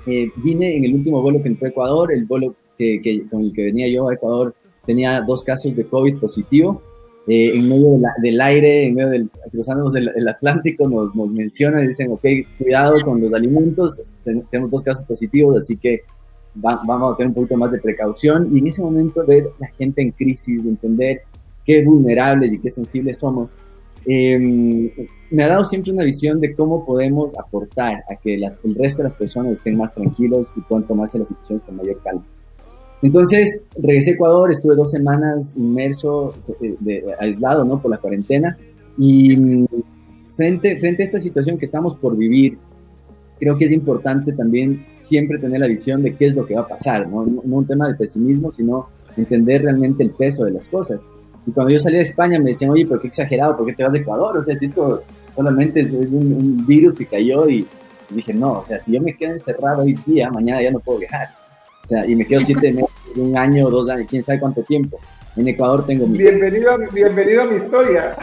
eh, 0.07 0.31
vine 0.37 0.77
en 0.77 0.85
el 0.85 0.95
último 0.95 1.21
vuelo 1.21 1.43
que 1.43 1.49
entré 1.49 1.69
a 1.69 1.71
Ecuador, 1.71 2.13
el 2.13 2.25
vuelo 2.25 2.55
que, 2.79 3.01
que, 3.03 3.27
con 3.29 3.43
el 3.43 3.53
que 3.53 3.65
venía 3.65 3.89
yo 3.89 4.09
a 4.09 4.15
Ecuador 4.15 4.55
tenía 4.87 5.21
dos 5.21 5.45
casos 5.45 5.77
de 5.77 5.85
COVID 5.85 6.19
positivo 6.19 6.83
eh, 7.27 7.53
en 7.55 7.69
medio 7.69 8.01
del 8.23 8.41
aire, 8.41 8.87
en 8.87 8.95
medio 8.95 9.11
del, 9.11 9.31
cruzándonos 9.51 9.95
el, 9.95 10.29
Atlántico, 10.29 10.89
nos, 10.89 11.15
mencionan 11.15 11.85
y 11.85 11.89
dicen, 11.89 12.11
ok, 12.13 12.25
cuidado 12.59 13.01
con 13.05 13.21
los 13.21 13.33
alimentos, 13.35 14.01
tenemos 14.25 14.71
dos 14.71 14.83
casos 14.83 15.05
positivos, 15.05 15.61
así 15.61 15.77
que 15.77 16.03
va, 16.65 16.81
vamos 16.87 17.13
a 17.13 17.17
tener 17.17 17.29
un 17.29 17.35
poquito 17.35 17.57
más 17.57 17.73
de 17.73 17.79
precaución. 17.79 18.51
Y 18.55 18.61
en 18.61 18.67
ese 18.69 18.83
momento 18.83 19.25
ver 19.27 19.51
la 19.59 19.69
gente 19.69 20.03
en 20.03 20.13
crisis, 20.13 20.65
entender 20.65 21.23
qué 21.65 21.85
vulnerables 21.85 22.53
y 22.53 22.59
qué 22.59 22.71
sensibles 22.71 23.19
somos, 23.19 23.51
eh, 24.07 25.09
me 25.31 25.45
ha 25.45 25.49
dado 25.49 25.65
siempre 25.65 25.93
una 25.93 26.05
visión 26.05 26.41
de 26.41 26.55
cómo 26.55 26.85
podemos 26.87 27.37
aportar 27.39 28.03
a 28.11 28.17
que 28.17 28.39
las, 28.39 28.57
el 28.65 28.75
resto 28.75 28.99
de 28.99 29.05
las 29.05 29.15
personas 29.15 29.53
estén 29.53 29.77
más 29.77 29.95
tranquilos 29.95 30.49
y 30.57 30.61
puedan 30.63 30.87
tomarse 30.87 31.19
las 31.19 31.29
situaciones 31.29 31.65
con 31.65 31.77
mayor 31.77 32.01
calma. 32.03 32.25
Entonces 33.03 33.61
regresé 33.77 34.11
a 34.11 34.15
Ecuador, 34.15 34.51
estuve 34.51 34.75
dos 34.77 34.91
semanas 34.91 35.55
inmerso, 35.57 36.35
de, 36.61 36.77
de, 36.81 37.05
aislado, 37.19 37.65
¿no? 37.65 37.81
Por 37.81 37.91
la 37.91 37.99
cuarentena. 37.99 38.59
Y 38.99 39.37
mm, 39.37 39.67
frente, 40.37 40.79
frente 40.79 41.03
a 41.03 41.07
esta 41.07 41.19
situación 41.19 41.59
que 41.59 41.65
estamos 41.65 41.97
por 41.97 42.17
vivir, 42.17 42.59
creo 43.39 43.57
que 43.57 43.65
es 43.65 43.73
importante 43.73 44.33
también 44.33 44.87
siempre 44.99 45.39
tener 45.39 45.61
la 45.61 45.67
visión 45.67 46.03
de 46.03 46.15
qué 46.15 46.27
es 46.27 46.35
lo 46.35 46.47
que 46.47 46.55
va 46.55 46.63
a 46.63 46.69
pasar, 46.69 47.09
¿no? 47.09 47.25
No, 47.25 47.43
no 47.43 47.57
un 47.57 47.67
tema 47.67 47.89
de 47.89 47.95
pesimismo, 47.95 48.53
sino 48.53 48.89
entender 49.17 49.63
realmente 49.63 50.03
el 50.03 50.11
peso 50.11 50.45
de 50.45 50.53
las 50.53 50.69
cosas. 50.69 51.07
Y 51.47 51.53
cuando 51.53 51.73
yo 51.73 51.79
salí 51.79 51.97
de 51.97 52.03
España 52.03 52.39
me 52.39 52.51
decían, 52.51 52.71
oye, 52.71 52.87
¿por 52.87 53.01
qué 53.01 53.09
exagerado? 53.09 53.57
¿Por 53.57 53.67
qué 53.67 53.73
te 53.73 53.83
vas 53.83 53.93
de 53.93 54.01
Ecuador? 54.01 54.37
O 54.37 54.45
sea, 54.45 54.57
si 54.59 54.67
esto 54.67 55.03
solamente 55.35 55.81
es, 55.81 55.93
es 55.93 56.11
un, 56.11 56.33
un, 56.35 56.67
virus 56.67 56.97
que 56.97 57.07
cayó 57.07 57.49
y, 57.49 57.67
y 58.11 58.15
dije, 58.15 58.35
no, 58.35 58.59
o 58.59 58.65
sea, 58.67 58.79
si 58.79 58.93
yo 58.93 59.01
me 59.01 59.17
quedo 59.17 59.33
encerrado 59.33 59.83
hoy 59.83 59.97
día, 60.07 60.31
mañana 60.31 60.61
ya 60.61 60.71
no 60.71 60.81
puedo 60.81 60.99
viajar. 60.99 61.40
Sea, 61.91 62.07
y 62.07 62.15
me 62.15 62.25
quedo 62.25 62.43
siete 62.43 62.73
meses, 62.73 62.89
un 63.17 63.37
año, 63.37 63.69
dos 63.69 63.89
años, 63.89 64.07
quién 64.09 64.23
sabe 64.23 64.39
cuánto 64.39 64.63
tiempo. 64.63 65.01
En 65.37 65.49
Ecuador 65.49 65.85
tengo 65.85 66.07
mi... 66.07 66.19
Bienvenido, 66.19 66.71
a, 66.71 66.77
bienvenido 66.77 67.43
a 67.43 67.47
mi 67.47 67.57
historia. 67.57 68.15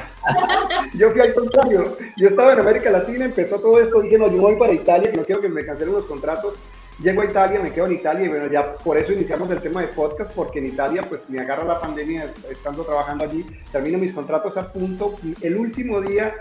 yo 0.94 1.12
fui 1.12 1.20
al 1.20 1.34
contrario. 1.34 1.98
Yo 2.16 2.30
estaba 2.30 2.54
en 2.54 2.60
América 2.60 2.90
Latina, 2.92 3.26
empezó 3.26 3.60
todo 3.60 3.82
esto, 3.82 4.00
dije, 4.02 4.18
no, 4.18 4.32
yo 4.32 4.38
voy 4.38 4.56
para 4.56 4.72
Italia, 4.72 5.12
no 5.14 5.24
quiero 5.24 5.42
que 5.42 5.50
me 5.50 5.66
cancelen 5.66 5.96
los 5.96 6.06
contratos. 6.06 6.54
llego 7.04 7.24
a 7.24 7.26
Italia, 7.26 7.60
me 7.62 7.72
quedo 7.72 7.88
en 7.88 7.94
Italia 7.94 8.26
y 8.26 8.30
bueno, 8.30 8.48
ya 8.48 8.74
por 8.76 8.98
eso 8.98 9.12
iniciamos 9.12 9.52
el 9.52 9.60
tema 9.60 9.82
de 9.82 9.88
podcast, 9.88 10.32
porque 10.34 10.60
en 10.60 10.68
Italia 10.68 11.04
pues 11.08 11.22
me 11.28 11.42
agarra 11.42 11.66
la 11.66 11.78
pandemia 11.78 12.32
estando 12.50 12.86
trabajando 12.86 13.26
allí, 13.26 13.46
termino 13.70 13.98
mis 13.98 14.14
contratos 14.14 14.56
a 14.56 14.72
punto, 14.72 15.16
el 15.42 15.58
último 15.58 16.00
día 16.00 16.34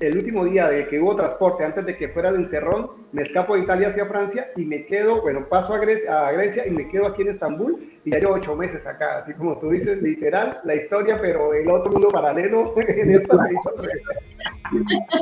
el 0.00 0.16
último 0.16 0.44
día 0.44 0.68
de 0.68 0.86
que 0.88 1.00
hubo 1.00 1.16
transporte, 1.16 1.64
antes 1.64 1.86
de 1.86 1.96
que 1.96 2.08
fuera 2.08 2.28
el 2.28 2.36
encerrón, 2.36 2.90
me 3.12 3.22
escapo 3.22 3.54
de 3.54 3.62
Italia 3.62 3.88
hacia 3.88 4.04
Francia 4.06 4.48
y 4.56 4.64
me 4.64 4.84
quedo, 4.84 5.22
bueno, 5.22 5.48
paso 5.48 5.72
a 5.72 5.78
Grecia, 5.78 6.28
a 6.28 6.32
Grecia 6.32 6.66
y 6.66 6.70
me 6.70 6.88
quedo 6.88 7.06
aquí 7.06 7.22
en 7.22 7.30
Estambul 7.30 7.90
y 8.04 8.10
ya 8.10 8.18
llevo 8.18 8.34
ocho 8.34 8.54
meses 8.54 8.84
acá, 8.86 9.20
así 9.20 9.32
como 9.32 9.58
tú 9.58 9.70
dices, 9.70 10.02
literal, 10.02 10.60
la 10.64 10.74
historia, 10.74 11.18
pero 11.20 11.54
el 11.54 11.68
otro 11.70 11.92
mundo 11.92 12.08
paralelo 12.08 12.74
en 12.88 13.10
esta 13.10 13.36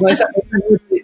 no, 0.00 0.08
esa, 0.08 0.28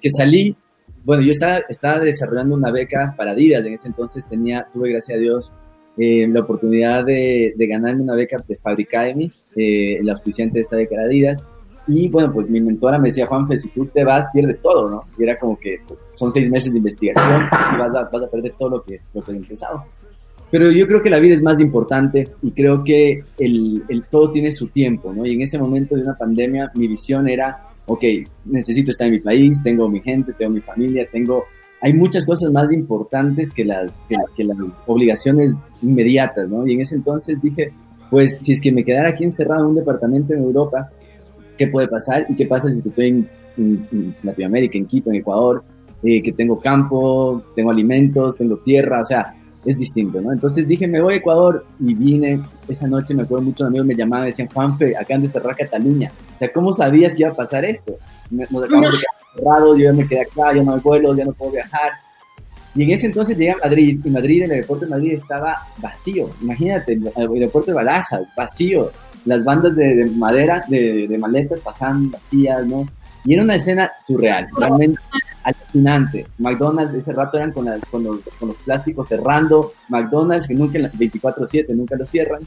que 0.00 0.11
salí, 0.11 0.56
bueno, 1.04 1.23
yo 1.23 1.30
estaba, 1.30 1.58
estaba 1.68 2.00
desarrollando 2.00 2.56
una 2.56 2.73
beca 2.73 3.14
para 3.16 3.32
Adidas, 3.32 3.64
en 3.64 3.75
ese 3.75 3.87
entonces 3.87 4.28
tenía, 4.28 4.66
tuve, 4.73 4.90
gracias 4.90 5.16
a 5.16 5.20
Dios, 5.20 5.52
eh, 5.96 6.26
la 6.28 6.40
oportunidad 6.40 7.04
de, 7.04 7.54
de, 7.56 7.66
ganarme 7.68 8.02
una 8.02 8.16
beca 8.16 8.37
de 8.49 8.56
Fabricademy, 8.56 9.30
eh, 9.56 9.99
el 10.00 10.11
auspiciante 10.11 10.54
de 10.54 10.61
esta 10.61 10.76
beca 10.76 10.96
de 10.96 11.04
Adidas, 11.04 11.46
y 11.86 12.08
bueno, 12.08 12.32
pues 12.32 12.48
mi 12.48 12.60
mentora 12.60 12.98
me 12.98 13.08
decía, 13.08 13.26
Juanfe, 13.26 13.56
si 13.56 13.68
tú 13.68 13.86
te 13.86 14.04
vas, 14.04 14.26
pierdes 14.32 14.60
todo, 14.60 14.88
¿no? 14.88 15.00
Y 15.18 15.22
era 15.24 15.36
como 15.36 15.58
que 15.58 15.78
pues, 15.86 16.00
son 16.12 16.32
seis 16.32 16.50
meses 16.50 16.72
de 16.72 16.78
investigación 16.78 17.42
y 17.74 17.78
vas 17.78 17.94
a, 17.94 18.04
vas 18.04 18.22
a 18.22 18.30
perder 18.30 18.54
todo 18.58 18.70
lo 18.70 18.82
que, 18.82 19.00
lo 19.12 19.22
que 19.22 19.32
he 19.32 19.36
empezado. 19.36 19.84
Pero 20.50 20.70
yo 20.70 20.86
creo 20.86 21.02
que 21.02 21.10
la 21.10 21.18
vida 21.18 21.34
es 21.34 21.42
más 21.42 21.60
importante 21.60 22.28
y 22.42 22.52
creo 22.52 22.84
que 22.84 23.24
el, 23.38 23.84
el, 23.88 24.04
todo 24.04 24.30
tiene 24.30 24.52
su 24.52 24.68
tiempo, 24.68 25.12
¿no? 25.12 25.26
Y 25.26 25.32
en 25.32 25.42
ese 25.42 25.58
momento 25.58 25.94
de 25.96 26.02
una 26.02 26.14
pandemia, 26.14 26.70
mi 26.74 26.86
visión 26.86 27.28
era, 27.28 27.68
ok, 27.86 28.04
necesito 28.44 28.90
estar 28.90 29.06
en 29.08 29.14
mi 29.14 29.20
país, 29.20 29.62
tengo 29.62 29.88
mi 29.88 30.00
gente, 30.00 30.32
tengo 30.32 30.52
mi 30.52 30.60
familia, 30.60 31.06
tengo... 31.10 31.44
Hay 31.80 31.92
muchas 31.92 32.24
cosas 32.24 32.50
más 32.50 32.72
importantes 32.72 33.50
que 33.50 33.64
las, 33.64 34.02
que, 34.08 34.16
que 34.36 34.44
las 34.44 34.56
obligaciones 34.86 35.68
inmediatas, 35.82 36.48
¿no? 36.48 36.66
Y 36.66 36.74
en 36.74 36.80
ese 36.80 36.94
entonces 36.94 37.42
dije, 37.42 37.72
pues 38.10 38.38
si 38.40 38.52
es 38.52 38.60
que 38.60 38.72
me 38.72 38.84
quedara 38.84 39.10
aquí 39.10 39.24
encerrado 39.24 39.62
en 39.62 39.70
un 39.70 39.74
departamento 39.74 40.32
en 40.32 40.44
Europa, 40.44 40.90
qué 41.56 41.68
puede 41.68 41.88
pasar 41.88 42.26
y 42.28 42.34
qué 42.34 42.46
pasa 42.46 42.70
si 42.70 42.87
estoy 42.87 43.26
en, 43.56 44.14
Latinoamérica, 44.23 44.76
en 44.76 44.87
Quito, 44.87 45.11
en 45.11 45.16
Ecuador, 45.16 45.62
eh, 46.02 46.23
que 46.23 46.32
tengo 46.32 46.58
campo, 46.58 47.42
tengo 47.54 47.70
alimentos, 47.70 48.37
tengo 48.37 48.56
tierra, 48.58 49.00
o 49.00 49.04
sea, 49.04 49.34
es 49.64 49.76
distinto, 49.76 50.20
¿no? 50.20 50.32
Entonces 50.32 50.66
dije, 50.66 50.87
me 50.87 51.00
voy 51.00 51.14
a 51.14 51.16
Ecuador 51.18 51.64
y 51.80 51.94
vine 51.94 52.42
esa 52.68 52.87
noche, 52.87 53.14
me 53.14 53.23
acuerdo 53.23 53.44
muchos 53.44 53.66
amigos 53.66 53.87
me 53.87 53.94
llamaban, 53.94 54.26
decían, 54.26 54.49
Juanfe, 54.52 54.96
acá 54.96 55.14
han 55.14 55.23
de 55.23 55.28
cerrar 55.28 55.56
Cataluña. 55.56 56.12
O 56.34 56.37
sea, 56.37 56.52
¿cómo 56.52 56.73
sabías 56.73 57.14
que 57.14 57.23
iba 57.23 57.30
a 57.30 57.34
pasar 57.34 57.64
esto? 57.64 57.96
Nos 58.30 58.50
acabamos 58.50 58.92
de 58.92 58.99
quedar 58.99 59.34
cerrados, 59.34 59.78
yo 59.78 59.84
ya 59.84 59.92
me 59.92 60.06
quedé 60.06 60.20
acá, 60.23 60.54
ya 60.54 60.62
no 60.62 60.75
hay 60.75 60.80
vuelos, 60.80 61.16
ya 61.16 61.25
no 61.25 61.32
puedo 61.32 61.52
viajar. 61.52 61.92
Y 62.75 62.82
en 62.82 62.90
ese 62.90 63.06
entonces 63.06 63.38
llegué 63.38 63.52
a 63.52 63.56
Madrid, 63.62 64.00
y 64.04 64.11
Madrid, 64.11 64.42
el 64.42 64.50
aeropuerto 64.50 64.84
de 64.84 64.90
Madrid 64.90 65.12
estaba 65.12 65.56
vacío. 65.78 66.28
Imagínate, 66.42 66.94
el 66.94 67.12
aeropuerto 67.16 67.70
de 67.70 67.75
Barajas, 67.75 68.23
vacío 68.37 68.90
las 69.25 69.45
bandas 69.45 69.75
de, 69.76 70.11
madera, 70.16 70.64
de, 70.69 71.16
maletas 71.19 71.61
pasaban 71.61 72.11
vacías, 72.11 72.66
¿no? 72.66 72.87
Y 73.25 73.35
era 73.35 73.43
una 73.43 73.54
escena 73.54 73.90
surreal, 74.07 74.49
realmente 74.57 75.00
alucinante. 75.43 76.26
McDonald's 76.38 76.95
ese 76.95 77.12
rato 77.12 77.38
eran 77.38 77.52
con, 77.52 77.64
los, 77.64 77.81
con 78.38 78.49
los 78.49 78.57
plásticos 78.59 79.09
cerrando, 79.09 79.73
McDonald's 79.88 80.47
que 80.47 80.54
nunca 80.54 80.78
24/7, 80.78 81.69
nunca 81.75 81.97
lo 81.97 82.04
cierran. 82.04 82.43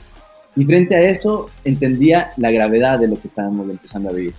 Y 0.55 0.65
frente 0.65 0.95
a 0.95 1.01
eso 1.01 1.49
entendía 1.63 2.31
la 2.37 2.51
gravedad 2.51 2.99
de 2.99 3.07
lo 3.07 3.19
que 3.19 3.27
estábamos 3.27 3.69
empezando 3.69 4.09
a 4.09 4.13
vivir. 4.13 4.33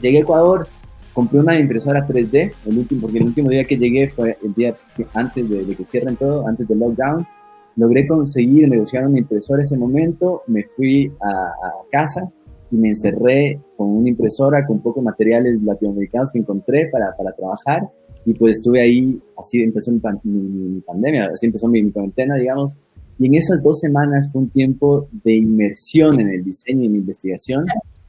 Llegué 0.00 0.18
a 0.18 0.20
Ecuador, 0.20 0.68
compré 1.12 1.40
una 1.40 1.58
impresora 1.58 2.06
3D, 2.06 2.52
el 2.66 2.78
último, 2.78 3.02
porque 3.02 3.18
el 3.18 3.24
último 3.24 3.50
día 3.50 3.64
que 3.64 3.76
llegué 3.76 4.08
fue 4.08 4.38
el 4.42 4.54
día 4.54 4.74
antes 5.14 5.48
de, 5.48 5.64
de 5.64 5.76
que 5.76 5.84
cierren 5.84 6.16
todo, 6.16 6.46
antes 6.46 6.66
del 6.66 6.78
lockdown 6.78 7.26
logré 7.76 8.06
conseguir 8.06 8.68
negociar 8.68 9.06
una 9.06 9.18
impresora 9.18 9.62
ese 9.62 9.76
momento, 9.76 10.42
me 10.46 10.64
fui 10.64 11.12
a, 11.20 11.52
casa 11.90 12.30
y 12.70 12.76
me 12.76 12.88
encerré 12.88 13.60
con 13.76 13.88
una 13.88 14.08
impresora 14.08 14.66
con 14.66 14.80
pocos 14.80 15.02
materiales 15.02 15.62
latinoamericanos 15.62 16.30
que 16.32 16.38
encontré 16.38 16.88
para, 16.88 17.14
para 17.16 17.32
trabajar 17.32 17.82
y 18.24 18.34
pues 18.34 18.58
estuve 18.58 18.80
ahí, 18.80 19.20
así 19.36 19.62
empezó 19.62 19.90
mi, 19.90 20.80
pandemia, 20.80 21.30
así 21.32 21.46
empezó 21.46 21.68
mi, 21.68 21.90
cuarentena, 21.90 22.36
digamos, 22.36 22.74
y 23.18 23.26
en 23.26 23.34
esas 23.34 23.62
dos 23.62 23.80
semanas 23.80 24.30
fue 24.32 24.42
un 24.42 24.50
tiempo 24.50 25.08
de 25.24 25.34
inmersión 25.34 26.20
en 26.20 26.28
el 26.30 26.44
diseño 26.44 26.82
y 26.82 26.86
en 26.86 26.96
investigación 26.96 27.66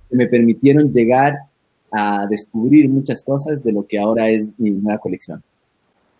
que 0.09 0.15
me 0.15 0.27
permitieron 0.27 0.91
llegar 0.91 1.33
a 1.91 2.25
descubrir 2.27 2.89
muchas 2.89 3.23
cosas 3.23 3.63
de 3.63 3.71
lo 3.71 3.85
que 3.85 3.99
ahora 3.99 4.29
es 4.29 4.51
mi 4.57 4.71
nueva 4.71 4.97
colección. 4.99 5.43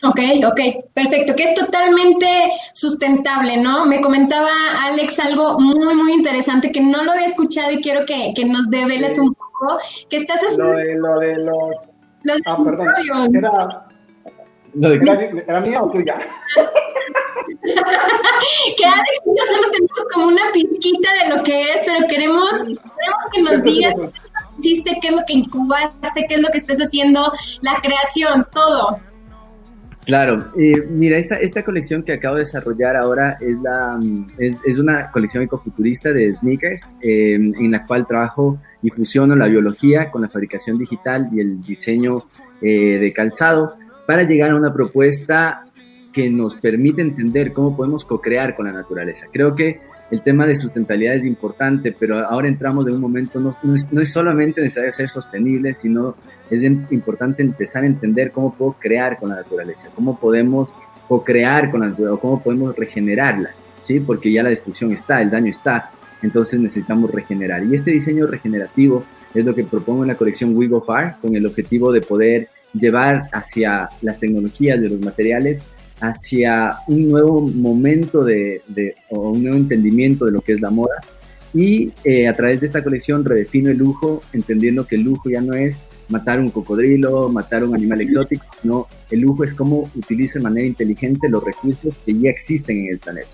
Ok, 0.06 0.20
ok, 0.46 0.60
perfecto, 0.94 1.34
que 1.34 1.44
es 1.44 1.56
totalmente 1.56 2.52
sustentable, 2.74 3.56
¿no? 3.58 3.86
Me 3.86 4.02
comentaba 4.02 4.50
Alex 4.84 5.18
algo 5.20 5.58
muy, 5.60 5.96
muy 5.96 6.14
interesante 6.14 6.74
que 6.74 6.82
no 6.82 7.04
lo 7.06 7.14
había 7.14 7.28
escuchado 7.28 7.72
y 7.72 7.82
quiero 7.82 8.06
que, 8.06 8.34
que 8.36 8.44
nos 8.44 8.70
develes 8.70 9.18
un 9.18 9.34
poco, 9.34 9.80
que 10.10 10.18
estás 10.18 10.42
haciendo... 10.42 10.74
Lo 10.74 10.78
de, 10.78 10.96
lo 10.96 11.20
de 11.20 11.38
los... 11.38 11.56
ah, 12.46 12.58
perdón, 12.64 12.90
era... 13.34 13.88
¿Lo 14.76 14.90
de 14.90 14.96
¿Era, 14.96 15.14
¿Era 15.48 15.62
mía 15.62 15.84
o 15.84 15.90
tuya? 15.90 16.16
que 18.78 18.86
Alex 18.86 19.22
y 19.26 19.30
yo 19.38 19.46
solo 19.46 19.72
tenemos 19.72 20.06
como 20.14 20.28
una 20.28 20.52
pizquita 20.52 21.10
de 21.24 21.36
lo 21.36 21.44
que 21.44 21.62
es, 21.62 21.86
pero 21.86 22.08
queremos, 22.08 22.64
queremos 22.66 23.24
que 23.32 23.42
nos 23.42 23.64
digas 23.64 23.96
qué 23.96 24.12
hiciste, 24.60 24.98
qué 25.02 25.08
es 25.10 25.14
lo 25.14 25.22
que 25.26 25.34
incubaste, 25.34 26.26
qué 26.28 26.36
es 26.36 26.42
lo 26.42 26.50
que 26.50 26.58
estás 26.58 26.80
haciendo, 26.80 27.32
la 27.62 27.80
creación, 27.82 28.46
todo. 28.52 29.00
Claro, 30.06 30.52
eh, 30.60 30.86
mira, 30.90 31.18
esta, 31.18 31.38
esta 31.38 31.64
colección 31.64 32.04
que 32.04 32.12
acabo 32.12 32.36
de 32.36 32.42
desarrollar 32.42 32.98
ahora 32.98 33.38
es, 33.40 33.58
la, 33.62 34.00
es, 34.38 34.60
es 34.66 34.78
una 34.78 35.10
colección 35.12 35.44
ecofuturista 35.44 36.12
de 36.12 36.32
sneakers 36.34 36.92
eh, 37.02 37.36
en 37.36 37.72
la 37.72 37.86
cual 37.86 38.06
trabajo 38.06 38.60
y 38.82 38.90
fusiono 38.90 39.36
la 39.36 39.48
biología 39.48 40.12
con 40.12 40.22
la 40.22 40.30
fabricación 40.30 40.78
digital 40.78 41.30
y 41.32 41.40
el 41.40 41.62
diseño 41.62 42.26
eh, 42.62 42.98
de 43.00 43.14
calzado 43.14 43.78
para 44.06 44.24
llegar 44.24 44.52
a 44.52 44.56
una 44.56 44.74
propuesta 44.74 45.66
que 46.12 46.30
nos 46.30 46.56
permite 46.56 47.02
entender 47.02 47.54
cómo 47.54 47.76
podemos 47.76 48.04
co-crear 48.04 48.56
con 48.56 48.66
la 48.66 48.74
naturaleza. 48.74 49.28
Creo 49.32 49.56
que 49.56 49.80
el 50.12 50.22
tema 50.22 50.46
de 50.46 50.56
sustentabilidad 50.56 51.16
es 51.16 51.26
importante, 51.26 51.96
pero 51.98 52.20
ahora 52.20 52.48
entramos 52.48 52.88
en 52.88 52.94
un 52.94 53.02
momento, 53.02 53.40
no, 53.40 53.56
no, 53.64 54.02
es, 54.02 54.12
solamente 54.12 54.62
necesario 54.62 54.92
ser 54.92 55.10
sostenible, 55.10 55.74
sino 55.74 56.16
es 56.50 56.64
importante 56.64 57.42
empezar 57.42 57.84
a 57.84 57.88
entender 57.88 58.32
cómo 58.32 58.54
puedo 58.54 58.76
crear 58.80 59.18
con 59.18 59.30
la 59.30 59.38
naturaleza, 59.38 59.90
cómo 59.96 60.20
podemos 60.20 60.74
co-crear 61.08 61.72
con 61.72 61.82
la 61.82 61.88
naturaleza, 61.88 62.22
cómo 62.22 62.44
podemos 62.44 62.76
regenerarla, 62.76 63.52
¿sí? 63.82 64.00
Porque 64.00 64.32
ya 64.32 64.44
la 64.44 64.50
destrucción 64.50 64.92
está, 64.92 65.22
el 65.22 65.32
daño 65.32 65.50
está, 65.50 65.92
entonces 66.22 66.60
necesitamos 66.60 67.12
regenerar. 67.12 67.64
Y 67.64 67.74
este 67.74 67.92
diseño 67.92 68.28
regenerativo 68.28 69.04
es 69.34 69.46
lo 69.46 69.56
que 69.56 69.64
propongo 69.64 70.04
en 70.04 70.10
la 70.10 70.16
colección 70.16 70.56
We 70.56 70.68
Go 70.68 70.80
Far, 70.80 71.18
con 71.22 71.36
el 71.36 71.46
objetivo 71.46 71.92
de 71.92 72.02
poder 72.02 72.50
llevar 72.74 73.30
hacia 73.32 73.90
las 74.02 74.20
tecnologías 74.20 74.80
de 74.80 74.90
los 74.90 75.00
materiales 75.00 75.64
hacia 76.04 76.80
un 76.88 77.08
nuevo 77.08 77.40
momento 77.40 78.26
de, 78.26 78.62
o 79.10 79.30
un 79.30 79.42
nuevo 79.42 79.58
entendimiento 79.58 80.26
de 80.26 80.34
lo 80.34 80.42
que 80.42 80.52
es 80.52 80.62
la 80.62 80.70
moda. 80.70 80.96
Y 81.54 81.94
eh, 82.04 82.28
a 82.28 82.34
través 82.34 82.60
de 82.60 82.66
esta 82.66 82.84
colección 82.84 83.24
redefino 83.24 83.70
el 83.70 83.78
lujo, 83.78 84.22
entendiendo 84.34 84.86
que 84.86 84.96
el 84.96 85.04
lujo 85.04 85.30
ya 85.30 85.40
no 85.40 85.54
es 85.54 85.82
matar 86.10 86.42
un 86.42 86.50
cocodrilo, 86.50 87.30
matar 87.30 87.64
un 87.64 87.74
animal 87.74 88.02
exótico, 88.02 88.44
no, 88.64 88.88
el 89.10 89.22
lujo 89.22 89.46
es 89.46 89.54
cómo 89.54 89.90
utilizo 89.96 90.40
de 90.40 90.44
manera 90.44 90.68
inteligente 90.68 91.30
los 91.30 91.44
recursos 91.44 91.94
que 92.06 92.14
ya 92.14 92.30
existen 92.30 92.80
en 92.80 92.94
el 92.94 93.00
planeta. 93.00 93.30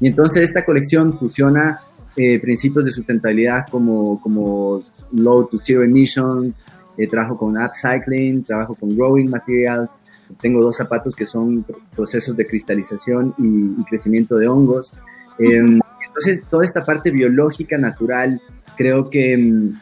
Y 0.00 0.08
entonces 0.08 0.42
esta 0.42 0.64
colección 0.64 1.16
fusiona 1.18 1.80
eh, 2.16 2.40
principios 2.40 2.84
de 2.84 2.90
sustentabilidad 2.90 3.66
como, 3.70 4.20
como 4.20 4.82
low 5.12 5.46
to 5.46 5.58
zero 5.58 5.84
emissions, 5.84 6.64
eh, 6.96 7.06
trabajo 7.06 7.36
con 7.36 7.56
upcycling, 7.56 8.42
trabajo 8.42 8.74
con 8.74 8.96
growing 8.96 9.30
materials, 9.30 9.90
tengo 10.40 10.62
dos 10.62 10.76
zapatos 10.76 11.14
que 11.14 11.24
son 11.24 11.64
procesos 11.94 12.36
de 12.36 12.46
cristalización 12.46 13.34
y, 13.38 13.84
crecimiento 13.84 14.36
de 14.36 14.48
hongos. 14.48 14.92
Em, 15.38 15.80
entonces, 16.06 16.44
toda 16.48 16.64
esta 16.64 16.84
parte 16.84 17.10
biológica, 17.10 17.78
natural, 17.78 18.40
creo 18.76 19.08
que, 19.10 19.34
em, 19.34 19.74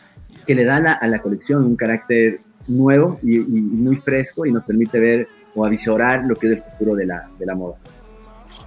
que 0.47 0.55
le 0.55 0.65
da 0.65 0.93
a 0.93 1.09
la 1.09 1.21
colección 1.21 1.65
un 1.65 1.77
carácter 1.77 2.41
nuevo 2.69 3.19
y, 3.23 3.37
y, 3.37 3.63
muy 3.63 3.97
fresco 3.97 4.47
y 4.47 4.53
nos 4.53 4.65
permite 4.65 4.99
ver 4.99 5.29
o 5.55 5.65
avisorar 5.65 6.25
lo 6.25 6.35
que 6.37 6.49
es 6.49 6.53
el 6.55 6.63
futuro 6.63 6.95
de 6.95 7.07
la, 7.07 7.29
de 7.39 7.47
la 7.47 7.55
moda. 7.55 7.77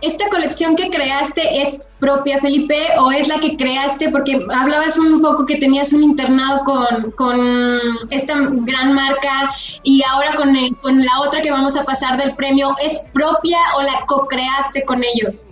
¿Esta 0.01 0.29
colección 0.29 0.77
que 0.77 0.89
creaste 0.89 1.61
es 1.61 1.81
propia, 1.99 2.39
Felipe, 2.39 2.77
o 2.99 3.11
es 3.11 3.27
la 3.27 3.39
que 3.41 3.57
creaste? 3.57 4.09
Porque 4.11 4.45
hablabas 4.49 4.97
un 4.97 5.21
poco 5.21 5.45
que 5.45 5.57
tenías 5.57 5.91
un 5.91 6.03
internado 6.03 6.63
con, 6.63 7.11
con 7.11 7.81
esta 8.09 8.35
gran 8.39 8.93
marca 8.93 9.51
y 9.83 10.01
ahora 10.09 10.35
con, 10.35 10.55
con 10.81 11.03
la 11.03 11.19
otra 11.21 11.41
que 11.41 11.51
vamos 11.51 11.75
a 11.75 11.83
pasar 11.83 12.17
del 12.17 12.33
premio, 12.35 12.75
¿es 12.81 13.03
propia 13.11 13.57
o 13.77 13.81
la 13.81 14.05
co-creaste 14.07 14.85
con 14.85 15.03
ellos? 15.03 15.49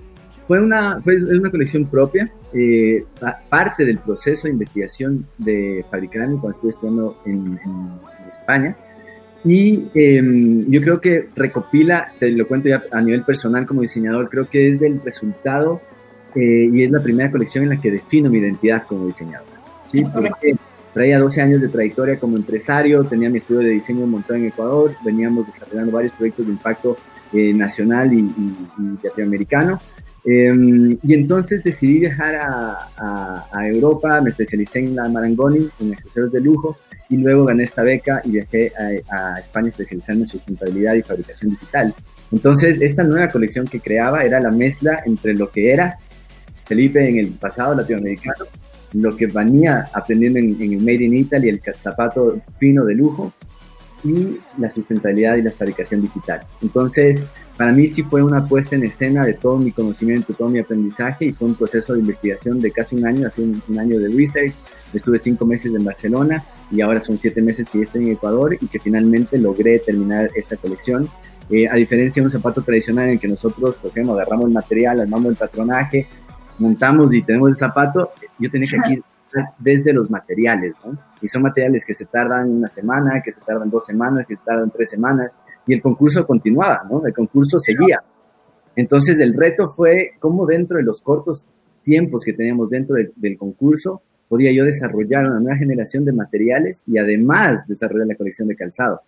Fue 0.47 0.59
una, 0.61 1.01
fue 1.03 1.17
una 1.17 1.51
colección 1.51 1.85
propia, 1.85 2.31
eh, 2.53 3.05
parte 3.49 3.83
del 3.83 3.97
proceso 3.97 4.43
de 4.43 4.51
investigación 4.51 5.27
de 5.37 5.85
fabricar 5.91 6.27
cuando 6.29 6.51
estuve 6.51 6.69
estudiando 6.69 7.21
en 7.25 7.59
España 8.29 8.77
Y 9.47 9.87
em, 9.93 10.69
yo 10.69 10.81
creo 10.81 10.99
que 10.99 11.29
recopila, 11.35 12.11
te 12.19 12.31
lo 12.31 12.45
cuento 12.47 12.67
ya 12.67 12.83
a 12.91 13.01
nivel 13.01 13.23
personal 13.23 13.65
como 13.65 13.81
diseñador, 13.81 14.29
creo 14.29 14.49
que 14.49 14.67
es 14.67 14.81
el 14.81 15.01
resultado 15.01 15.81
eh, 16.35 16.69
y 16.71 16.83
es 16.83 16.91
la 16.91 17.01
primera 17.01 17.31
colección 17.31 17.63
en 17.63 17.69
la 17.69 17.79
que 17.79 17.89
defino 17.89 18.29
mi 18.29 18.39
identidad 18.39 18.83
como 18.83 19.07
diseñador. 19.07 19.47
¿sí? 19.87 20.03
Porque 20.13 20.57
traía 20.93 21.17
12 21.19 21.41
años 21.41 21.61
de 21.61 21.69
trayectoria 21.69 22.19
como 22.19 22.35
empresario, 22.35 23.05
tenía 23.05 23.29
mi 23.29 23.37
estudio 23.37 23.61
de 23.61 23.69
diseño 23.69 24.05
montado 24.05 24.35
en 24.35 24.47
Ecuador, 24.47 24.93
veníamos 25.05 25.47
desarrollando 25.47 25.93
varios 25.93 26.11
proyectos 26.11 26.45
de 26.45 26.51
impacto 26.51 26.97
eh, 27.31 27.53
nacional 27.53 28.11
y, 28.11 28.19
y, 28.19 28.99
latinoamericano. 29.01 29.79
Em, 30.25 30.97
y 31.03 31.13
entonces 31.13 31.63
decidí 31.63 32.01
viajar 32.01 32.35
a, 32.35 33.47
a, 33.49 33.67
Europa, 33.69 34.19
me 34.19 34.31
especialicé 34.31 34.79
en 34.79 34.95
la 34.95 35.07
Marangoni, 35.07 35.69
en 35.79 35.93
accesorios 35.93 36.33
de 36.33 36.41
lujo, 36.41 36.75
y 37.09 37.17
luego 37.17 37.45
gané 37.45 37.63
esta 37.63 37.83
beca 37.83 38.21
y 38.23 38.31
viajé 38.31 38.71
a, 39.09 39.39
España 39.39 39.69
especializando 39.69 40.23
en 40.23 40.27
sustentabilidad 40.27 40.95
y 40.95 41.03
fabricación 41.03 41.51
digital. 41.51 41.93
Entonces, 42.31 42.79
esta 42.81 43.03
nueva 43.03 43.29
colección 43.29 43.65
que 43.65 43.79
creaba 43.79 44.23
era 44.23 44.39
la 44.39 44.51
mezcla 44.51 45.01
entre 45.05 45.33
lo 45.33 45.49
que 45.49 45.71
era 45.71 45.97
Felipe 46.65 47.07
en 47.07 47.17
el 47.17 47.27
pasado 47.29 47.75
latinoamericano, 47.75 48.45
lo 48.93 49.15
que 49.15 49.27
venía 49.27 49.89
aprendiendo 49.93 50.39
en, 50.39 50.61
en 50.61 50.83
Made 50.83 51.03
in 51.03 51.13
Italy, 51.13 51.49
el 51.49 51.61
zapato 51.77 52.41
fino 52.59 52.83
de 52.83 52.95
lujo, 52.95 53.33
y 54.03 54.37
la 54.57 54.69
sustentabilidad 54.69 55.37
y 55.37 55.41
la 55.41 55.51
fabricación 55.51 56.01
digital. 56.01 56.41
Entonces, 56.61 57.25
para 57.57 57.71
mí 57.71 57.87
sí 57.87 58.03
fue 58.03 58.23
una 58.23 58.45
puesta 58.45 58.75
en 58.75 58.83
escena 58.83 59.25
de 59.25 59.33
todo 59.33 59.57
mi 59.57 59.71
conocimiento, 59.71 60.33
todo 60.33 60.49
mi 60.49 60.59
aprendizaje 60.59 61.25
y 61.25 61.31
fue 61.31 61.47
un 61.47 61.55
proceso 61.55 61.93
de 61.93 61.99
investigación 61.99 62.59
de 62.59 62.71
casi 62.71 62.95
un 62.95 63.07
año, 63.07 63.27
hace 63.27 63.41
un, 63.41 63.61
un 63.67 63.79
año 63.79 63.99
de 63.99 64.09
research, 64.09 64.53
Estuve 64.93 65.17
cinco 65.17 65.45
meses 65.45 65.73
en 65.73 65.83
Barcelona 65.83 66.43
y 66.71 66.81
ahora 66.81 66.99
son 66.99 67.17
siete 67.17 67.41
meses 67.41 67.67
que 67.69 67.81
estoy 67.81 68.05
en 68.05 68.11
Ecuador 68.13 68.57
y 68.59 68.67
que 68.67 68.79
finalmente 68.79 69.37
logré 69.37 69.79
terminar 69.79 70.29
esta 70.35 70.55
colección. 70.57 71.09
Eh, 71.49 71.67
a 71.67 71.75
diferencia 71.75 72.21
de 72.21 72.25
un 72.25 72.31
zapato 72.31 72.61
tradicional 72.61 73.05
en 73.05 73.11
el 73.11 73.19
que 73.19 73.27
nosotros, 73.27 73.75
por 73.75 73.91
ejemplo, 73.91 74.13
agarramos 74.13 74.47
el 74.47 74.53
material, 74.53 74.99
armamos 74.99 75.31
el 75.31 75.37
patronaje, 75.37 76.07
montamos 76.59 77.13
y 77.13 77.21
tenemos 77.21 77.49
el 77.49 77.55
zapato, 77.55 78.11
yo 78.39 78.49
tenía 78.49 78.67
que 78.69 78.77
aquí 78.77 79.01
desde 79.59 79.93
los 79.93 80.09
materiales, 80.09 80.73
¿no? 80.83 80.97
Y 81.21 81.27
son 81.27 81.43
materiales 81.43 81.85
que 81.85 81.93
se 81.93 82.05
tardan 82.05 82.49
una 82.49 82.69
semana, 82.69 83.21
que 83.23 83.31
se 83.31 83.41
tardan 83.41 83.69
dos 83.69 83.85
semanas, 83.85 84.25
que 84.25 84.35
se 84.35 84.41
tardan 84.43 84.71
tres 84.71 84.89
semanas, 84.89 85.37
y 85.65 85.73
el 85.73 85.81
concurso 85.81 86.25
continuaba, 86.25 86.83
¿no? 86.89 87.05
El 87.05 87.13
concurso 87.13 87.59
seguía. 87.59 88.03
Entonces 88.75 89.19
el 89.19 89.33
reto 89.33 89.73
fue 89.75 90.11
cómo 90.19 90.45
dentro 90.45 90.77
de 90.77 90.83
los 90.83 91.01
cortos 91.01 91.45
tiempos 91.83 92.23
que 92.23 92.33
teníamos 92.33 92.69
dentro 92.69 92.95
del 93.15 93.37
concurso, 93.37 94.01
podía 94.27 94.51
yo 94.51 94.63
desarrollar 94.63 95.25
una 95.25 95.39
nueva 95.39 95.57
generación 95.57 96.05
de 96.05 96.11
materiales 96.11 96.83
y 96.85 96.97
además 96.97 97.67
desarrollar 97.67 98.07
la 98.07 98.15
colección 98.15 98.47
de 98.47 98.55
calzado. 98.55 99.01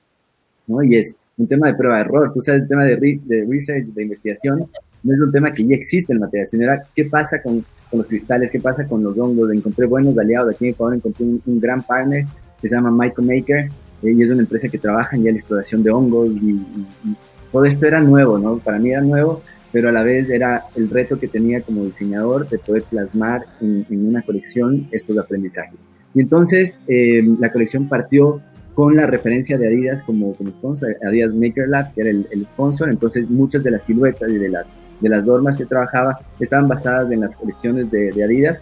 ¿no? 0.68 0.84
Y 0.84 0.96
es 0.96 1.16
un 1.38 1.48
tema 1.48 1.68
de 1.68 1.76
prueba 1.76 1.96
de 1.98 2.02
error. 2.02 2.32
Tú 2.34 2.42
sabes, 2.42 2.62
el 2.62 2.68
tema 2.68 2.86
de, 2.86 2.96
research, 2.96 3.86
de 3.88 4.04
investigación, 4.04 4.70
no 5.04 5.14
es 5.14 5.20
un 5.20 5.32
tema 5.32 5.54
que 5.54 5.66
ya 5.66 5.76
existe 5.76 6.14
el 6.14 6.20
material, 6.20 6.48
sino 6.50 6.64
era 6.64 6.84
qué 6.96 7.06
pasa 7.06 7.42
con, 7.42 7.66
con, 7.90 8.00
los 8.00 8.08
cristales, 8.08 8.52
qué 8.52 8.60
pasa 8.60 8.86
con 8.86 9.04
los 9.04 9.18
hongos. 9.18 9.52
Encontré 9.52 9.86
buenos 9.86 10.18
aliados 10.18 10.54
aquí 10.54 10.66
en 10.66 10.72
Ecuador, 10.72 10.96
encontré 10.96 11.26
un, 11.26 11.60
gran 11.60 11.82
partner 11.84 12.26
que 12.62 12.68
se 12.68 12.76
llama 12.76 12.92
Michael 12.92 13.28
Maker 13.28 13.70
eh, 14.04 14.12
y 14.12 14.22
es 14.22 14.30
una 14.30 14.42
empresa 14.42 14.68
que 14.68 14.78
trabaja 14.78 15.16
en 15.16 15.24
la 15.24 15.32
exploración 15.32 15.84
de 15.84 15.92
hongos 15.92 16.30
y, 16.30 16.52
y 16.52 17.16
todo 17.52 17.66
esto 17.66 17.86
era 17.86 18.02
nuevo, 18.02 18.38
¿no? 18.38 18.60
Para 18.60 18.78
mí 18.78 18.92
era 18.92 19.02
nuevo 19.02 19.42
pero 19.72 19.90
a 19.90 19.92
la 19.92 20.04
vez 20.04 20.30
era 20.30 20.66
el 20.76 20.90
reto 20.90 21.20
que 21.20 21.28
tenía 21.28 21.62
como 21.62 21.86
diseñador 21.86 22.48
de 22.50 22.58
poder 22.58 22.84
plasmar 22.84 23.46
en, 23.62 23.86
una 23.90 24.22
colección 24.22 24.88
estos 24.92 25.18
aprendizajes. 25.18 25.82
Y 26.14 26.22
entonces 26.22 26.80
eh, 26.88 27.22
la 27.40 27.52
colección 27.52 27.88
partió 27.88 28.42
con 28.74 28.96
la 28.96 29.06
referencia 29.06 29.58
de 29.58 29.68
Adidas 29.68 30.04
como, 30.04 30.34
como 30.34 30.52
sponsor, 30.52 30.96
Adidas 31.06 31.34
Maker 31.34 31.68
Lab, 31.68 31.94
que 31.94 32.02
era 32.02 32.10
el, 32.12 32.46
sponsor, 32.46 32.90
entonces 32.90 33.30
muchas 33.30 33.64
de 33.64 33.72
las 33.72 33.84
siluetas 33.84 34.30
y 34.30 34.38
de 34.38 34.50
las, 34.50 34.72
de 35.02 35.10
las 35.10 35.26
normas 35.26 35.58
que 35.58 35.66
trabajaba 35.66 36.20
estaban 36.40 36.68
basadas 36.68 37.12
en 37.12 37.20
las 37.20 37.36
colecciones 37.36 37.92
de, 37.92 38.24
Adidas, 38.24 38.62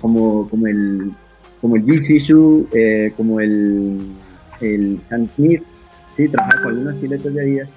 como, 0.00 0.48
como 0.48 0.66
el, 0.66 1.10
como 1.60 1.76
el 1.76 1.84
GC 1.84 2.18
Shoe, 2.18 2.66
eh, 2.74 3.12
como 3.16 3.40
el, 3.40 4.00
el 4.60 5.00
Smith, 5.00 5.62
¿sí? 6.14 6.28
trabajaba 6.28 6.62
con 6.62 6.72
algunas 6.72 7.00
siluetas 7.00 7.32
de 7.32 7.40
Adidas, 7.40 7.68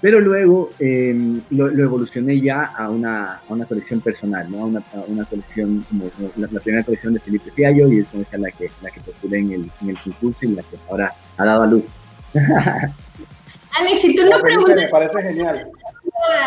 pero 0.00 0.20
luego 0.20 0.70
em, 0.78 1.40
lo, 1.50 1.68
evolucioné 1.68 2.40
ya 2.40 2.64
a 2.64 2.90
una, 2.90 3.34
a 3.36 3.52
una 3.52 3.64
colección 3.64 4.00
personal, 4.00 4.50
¿no? 4.50 4.62
a, 4.62 4.66
una, 4.66 4.82
una 5.08 5.24
colección 5.24 5.84
como, 5.88 6.10
la, 6.36 6.48
primera 6.60 6.84
colección 6.84 7.14
de 7.14 7.20
Felipe 7.20 7.50
Fiallo 7.50 7.88
y 7.88 8.00
es 8.00 8.06
como 8.08 8.22
esa 8.22 8.38
la 8.38 8.50
que, 8.50 8.70
la 8.82 8.90
que 8.90 9.00
postulé 9.00 9.38
en 9.38 9.52
el, 9.52 9.70
en 9.82 9.90
el 9.90 9.98
concurso 9.98 10.40
y 10.42 10.48
la 10.48 10.62
que 10.62 10.76
ahora 10.88 11.12
ha 11.36 11.44
dado 11.44 11.62
a 11.62 11.66
luz. 11.66 11.84
Alex, 12.34 14.00
si 14.00 14.14
tú 14.14 14.24
no, 14.24 14.40
preguntas... 14.40 14.76
Me 14.76 14.88
parece 14.88 15.22
genial. 15.22 15.70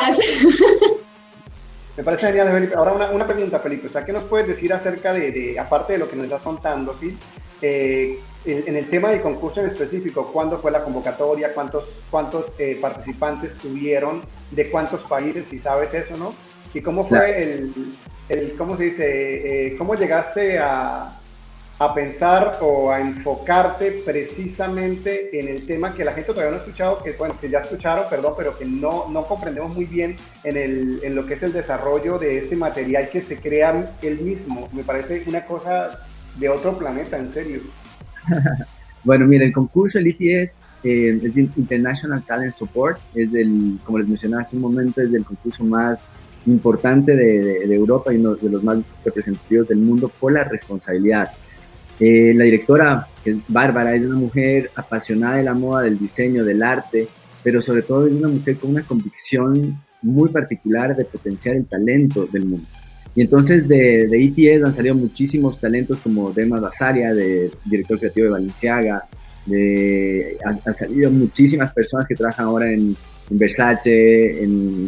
me 1.97 2.03
parece 2.03 2.27
genial, 2.27 2.51
Felipe. 2.51 2.75
Ahora 2.75 2.93
una, 2.93 3.11
una, 3.11 3.27
pregunta, 3.27 3.59
Felipe. 3.59 3.87
O 3.87 3.91
sea, 3.91 4.03
¿qué 4.03 4.11
nos 4.11 4.23
puedes 4.23 4.47
decir 4.47 4.73
acerca 4.73 5.13
de, 5.13 5.31
de 5.31 5.59
aparte 5.59 5.93
de 5.93 5.99
lo 5.99 6.09
que 6.09 6.15
nos 6.15 6.25
estás 6.25 6.41
contando, 6.41 6.95
¿sí? 6.99 7.15
Eh, 7.61 8.19
en 8.45 8.75
el 8.75 8.89
tema 8.89 9.09
del 9.09 9.21
concurso 9.21 9.59
en 9.59 9.67
específico, 9.67 10.31
¿cuándo 10.31 10.59
fue 10.59 10.71
la 10.71 10.83
convocatoria? 10.83 11.53
¿Cuántos, 11.53 11.83
cuántos 12.09 12.45
eh, 12.57 12.77
participantes 12.81 13.57
tuvieron? 13.57 14.21
¿De 14.51 14.69
cuántos 14.69 15.01
países? 15.01 15.45
Si 15.49 15.59
sabes 15.59 15.93
eso, 15.93 16.15
¿no? 16.15 16.33
¿Y 16.73 16.81
cómo 16.81 17.07
fue 17.07 17.41
el, 17.41 17.73
el, 18.29 18.55
cómo 18.55 18.77
se 18.77 18.83
dice, 18.83 19.67
eh, 19.67 19.77
cómo 19.77 19.95
llegaste 19.95 20.57
a, 20.59 21.19
a, 21.79 21.93
pensar 21.93 22.59
o 22.61 22.91
a 22.91 23.01
enfocarte 23.01 24.03
precisamente 24.05 25.37
en 25.37 25.49
el 25.49 25.65
tema 25.65 25.93
que 25.93 26.05
la 26.05 26.13
gente 26.13 26.31
todavía 26.31 26.51
no 26.51 26.57
ha 26.57 26.59
escuchado, 26.65 27.03
que 27.03 27.13
bueno, 27.13 27.35
que 27.41 27.49
ya 27.49 27.59
escucharon, 27.59 28.05
perdón, 28.09 28.35
pero 28.37 28.57
que 28.57 28.65
no, 28.65 29.09
no 29.09 29.25
comprendemos 29.25 29.75
muy 29.75 29.85
bien 29.85 30.15
en, 30.43 30.55
el, 30.55 30.99
en 31.03 31.15
lo 31.15 31.25
que 31.25 31.33
es 31.33 31.43
el 31.43 31.51
desarrollo 31.51 32.19
de 32.19 32.37
este 32.37 32.55
material 32.55 33.09
que 33.09 33.21
se 33.21 33.37
crea 33.37 33.95
él 34.01 34.19
mismo? 34.19 34.69
Me 34.71 34.83
parece 34.83 35.23
una 35.27 35.45
cosa 35.45 35.99
de 36.37 36.49
otro 36.49 36.77
planeta, 36.77 37.17
en 37.17 37.33
serio. 37.33 37.61
bueno, 39.03 39.25
mira, 39.27 39.45
el 39.45 39.51
concurso, 39.51 39.99
el 39.99 40.07
ITS, 40.07 40.61
eh, 40.83 41.19
es 41.23 41.37
International 41.37 42.23
Talent 42.23 42.53
Support, 42.53 42.99
es 43.15 43.31
del, 43.31 43.79
como 43.83 43.99
les 43.99 44.07
mencionaba 44.07 44.43
hace 44.43 44.55
un 44.55 44.61
momento, 44.61 45.01
es 45.01 45.13
el 45.13 45.25
concurso 45.25 45.63
más 45.63 46.03
importante 46.45 47.15
de, 47.15 47.63
Europa 47.73 48.13
y 48.13 48.17
uno 48.17 48.35
de 48.35 48.49
los 48.49 48.63
más 48.63 48.79
representativos 49.03 49.67
del 49.67 49.79
mundo 49.79 50.09
por 50.19 50.31
la 50.31 50.43
responsabilidad. 50.43 51.31
Eh, 51.99 52.33
la 52.35 52.45
directora, 52.45 53.07
es 53.25 53.35
Bárbara, 53.47 53.93
es 53.93 54.03
una 54.03 54.15
mujer 54.15 54.71
apasionada 54.75 55.35
de 55.35 55.43
la 55.43 55.53
moda, 55.53 55.83
del 55.83 55.99
diseño, 55.99 56.45
del 56.45 56.63
arte, 56.63 57.07
pero 57.43 57.61
sobre 57.61 57.81
todo 57.81 58.07
es 58.07 58.13
una 58.13 58.29
mujer 58.29 58.57
con 58.57 58.71
una 58.71 58.83
convicción 58.83 59.81
muy 60.01 60.29
particular 60.29 60.95
de 60.95 61.05
potenciar 61.05 61.55
el 61.55 61.65
talento 61.65 62.25
del 62.25 62.45
mundo. 62.45 62.67
Y 63.19 63.23
entonces 63.23 63.67
de, 63.67 64.07
de 64.07 64.23
ETS 64.23 64.63
han 64.63 64.71
salido 64.71 64.95
muchísimos 64.95 65.59
talentos 65.59 65.99
como 65.99 66.31
Dema 66.31 66.57
Basaria, 66.61 67.13
de 67.13 67.51
director 67.65 67.99
creativo 67.99 68.27
de 68.27 68.31
Valenciaga, 68.31 69.03
de, 69.45 70.37
han, 70.45 70.73
salido 70.73 71.11
muchísimas 71.11 71.69
personas 71.73 72.07
que 72.07 72.15
trabajan 72.15 72.45
ahora 72.45 72.71
en, 72.71 72.95
Versace, 73.29 74.41
en 74.41 74.87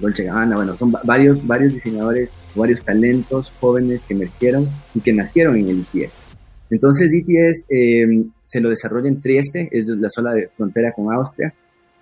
Dolce 0.00 0.24
Gabbana, 0.24 0.56
bueno, 0.56 0.76
son 0.76 0.90
varios, 1.04 1.46
varios 1.46 1.72
diseñadores, 1.72 2.32
varios 2.56 2.82
talentos 2.82 3.52
jóvenes 3.60 4.06
que 4.06 4.14
emergieron 4.14 4.68
y 4.92 5.00
que 5.00 5.12
nacieron 5.12 5.56
en 5.56 5.68
el 5.68 5.86
ETS. 5.94 6.14
Entonces 6.68 7.12
ETS 7.12 7.64
eh, 7.68 8.24
se 8.42 8.60
lo 8.60 8.70
desarrolla 8.70 9.06
en 9.06 9.20
Trieste, 9.20 9.68
es 9.70 9.86
la 9.86 10.10
sola 10.10 10.34
de 10.34 10.48
frontera 10.48 10.90
con 10.90 11.14
Austria, 11.14 11.54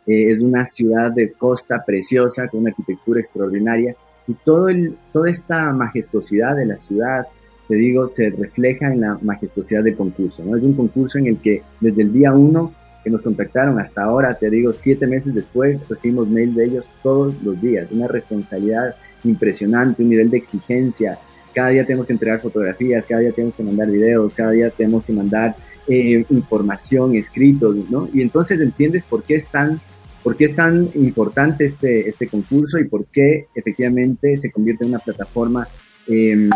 eh, 0.07 0.31
es 0.31 0.39
una 0.41 0.65
ciudad 0.65 1.13
de 1.13 1.33
costa 1.33 1.85
preciosa, 1.85 2.49
con 2.49 2.61
una 2.61 2.71
arquitectura 2.71 3.21
extraordinaria, 3.21 3.95
y 4.31 4.35
todo 4.45 4.69
el, 4.69 4.97
toda 5.13 5.29
esta 5.29 5.73
majestuosidad 5.73 6.55
de 6.57 6.67
la 6.67 6.79
ciudad, 6.79 7.27
te 7.67 7.75
digo, 7.75 8.07
se 8.07 8.31
refleja 8.31 8.93
en 8.93 9.01
la 9.01 9.19
majestuosidad 9.23 9.83
del 9.83 9.97
concurso. 9.97 10.45
¿no? 10.45 10.57
Es 10.57 10.63
un 10.63 10.75
concurso 10.75 11.19
en 11.19 11.27
el 11.27 11.39
que 11.39 11.63
desde 11.81 12.03
el 12.03 12.13
día 12.13 12.33
uno 12.33 12.73
que 13.03 13.11
nos 13.11 13.23
contactaron 13.23 13.81
hasta 13.81 14.05
ahora, 14.05 14.35
te 14.35 14.51
digo, 14.51 14.73
siete 14.73 15.07
meses 15.07 15.35
después, 15.35 15.81
recibimos 15.89 16.29
mails 16.29 16.55
de 16.55 16.67
ellos 16.67 16.91
todos 17.03 17.35
los 17.43 17.61
días. 17.61 17.91
Una 17.91 18.07
responsabilidad 18.07 18.95
impresionante, 19.25 20.03
un 20.03 20.11
nivel 20.11 20.31
de 20.31 20.37
exigencia. 20.37 21.19
Cada 21.55 21.71
día 21.71 21.85
tenemos 21.85 22.07
que 22.07 22.13
entregar 22.13 22.41
fotografías, 22.41 23.07
cada 23.07 23.23
día 23.23 23.33
tenemos 23.33 23.55
que 23.55 23.63
mandar 23.63 23.91
videos, 23.91 24.33
cada 24.33 24.53
día 24.53 24.71
tenemos 24.71 25.05
que 25.05 25.13
mandar 25.13 25.57
eh, 25.89 26.25
información, 26.31 27.17
escritos, 27.17 27.77
¿no? 27.91 28.09
Y 28.13 28.21
entonces 28.21 28.61
entiendes 28.61 29.03
por 29.03 29.25
qué 29.25 29.35
es 29.35 29.49
tan 29.49 29.81
¿Por 30.23 30.37
qué 30.37 30.45
es 30.45 30.55
tan 30.55 30.91
importante 30.95 31.65
este, 31.65 32.07
este 32.07 32.29
concurso 32.29 32.79
y 32.79 32.85
por 32.85 33.07
qué 33.07 33.47
efectivamente 33.55 34.37
se 34.37 34.51
convierte 34.51 34.85
en 34.85 34.91
una 34.91 34.99
plataforma 34.99 35.67
em, 36.07 36.51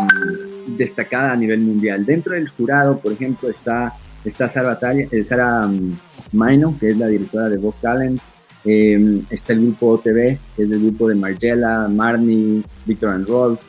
destacada 0.77 1.31
a 1.31 1.35
nivel 1.35 1.61
mundial? 1.61 2.05
Dentro 2.05 2.33
del 2.33 2.47
jurado, 2.49 2.99
por 2.99 3.11
ejemplo, 3.11 3.49
está, 3.49 3.93
está 4.23 4.47
Sara, 4.47 4.77
eh, 4.93 5.23
Sara 5.23 5.65
um, 5.65 5.95
Maino, 6.33 6.77
que 6.79 6.89
es 6.89 6.97
la 6.97 7.07
directora 7.07 7.49
de 7.49 7.57
Vogue 7.57 7.77
Talent, 7.81 8.21
em, 8.65 9.23
está 9.31 9.53
el 9.53 9.61
grupo 9.61 9.93
OTV, 9.93 10.37
que 10.55 10.63
es 10.63 10.71
el 10.71 10.79
grupo 10.81 11.07
de 11.09 11.15
Margella, 11.15 11.87
Marnie, 11.87 12.63
Victor 12.85 13.09
and 13.09 13.27
Rolf, 13.27 13.59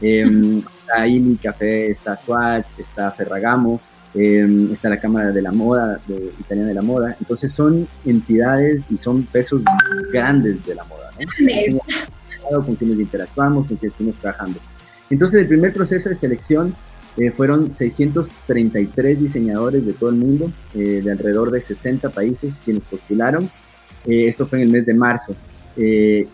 em, 0.00 0.62
está 0.80 1.06
Ini 1.06 1.36
Café, 1.36 1.90
está 1.90 2.16
Swatch, 2.16 2.68
está 2.78 3.10
Ferragamo, 3.10 3.80
eh, 4.14 4.68
está 4.70 4.90
la 4.90 5.00
Cámara 5.00 5.32
de 5.32 5.40
la 5.40 5.52
Moda, 5.52 5.98
de, 6.06 6.32
Italiana 6.38 6.68
de 6.68 6.74
la 6.74 6.82
Moda, 6.82 7.16
entonces 7.18 7.50
son 7.52 7.88
entidades 8.04 8.84
y 8.90 8.98
son 8.98 9.22
pesos 9.24 9.62
grandes 10.12 10.64
de 10.66 10.74
la 10.74 10.84
moda, 10.84 11.10
¿no? 12.50 12.64
con 12.64 12.76
quienes 12.76 12.98
interactuamos, 12.98 13.66
con 13.66 13.76
quienes 13.78 13.94
estamos 13.94 14.16
trabajando. 14.16 14.60
Entonces 15.08 15.40
el 15.40 15.48
primer 15.48 15.72
proceso 15.72 16.10
de 16.10 16.14
selección 16.14 16.74
eh, 17.16 17.30
fueron 17.30 17.74
633 17.74 19.18
diseñadores 19.18 19.84
de 19.86 19.94
todo 19.94 20.10
el 20.10 20.16
mundo, 20.16 20.52
eh, 20.74 21.00
de 21.02 21.10
alrededor 21.10 21.50
de 21.50 21.62
60 21.62 22.10
países 22.10 22.54
quienes 22.64 22.84
postularon. 22.84 23.48
esto 24.06 24.46
fue 24.46 24.58
en 24.58 24.64
el 24.66 24.72
mes 24.72 24.84
de 24.84 24.94
marzo. 24.94 25.34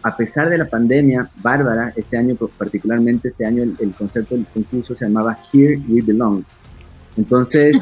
a 0.02 0.16
pesar 0.16 0.50
de 0.50 0.58
la 0.58 0.64
pandemia, 0.64 1.30
Bárbara, 1.36 1.92
este 1.94 2.16
año, 2.16 2.34
particularmente 2.34 3.28
este 3.28 3.46
año, 3.46 3.62
el, 3.62 3.76
el 3.78 3.92
concepto 3.92 4.34
del 4.34 4.46
concurso 4.46 4.96
se 4.96 5.04
llamaba 5.04 5.38
Here 5.52 5.80
We 5.88 6.02
Belong, 6.02 6.42
entonces, 7.18 7.76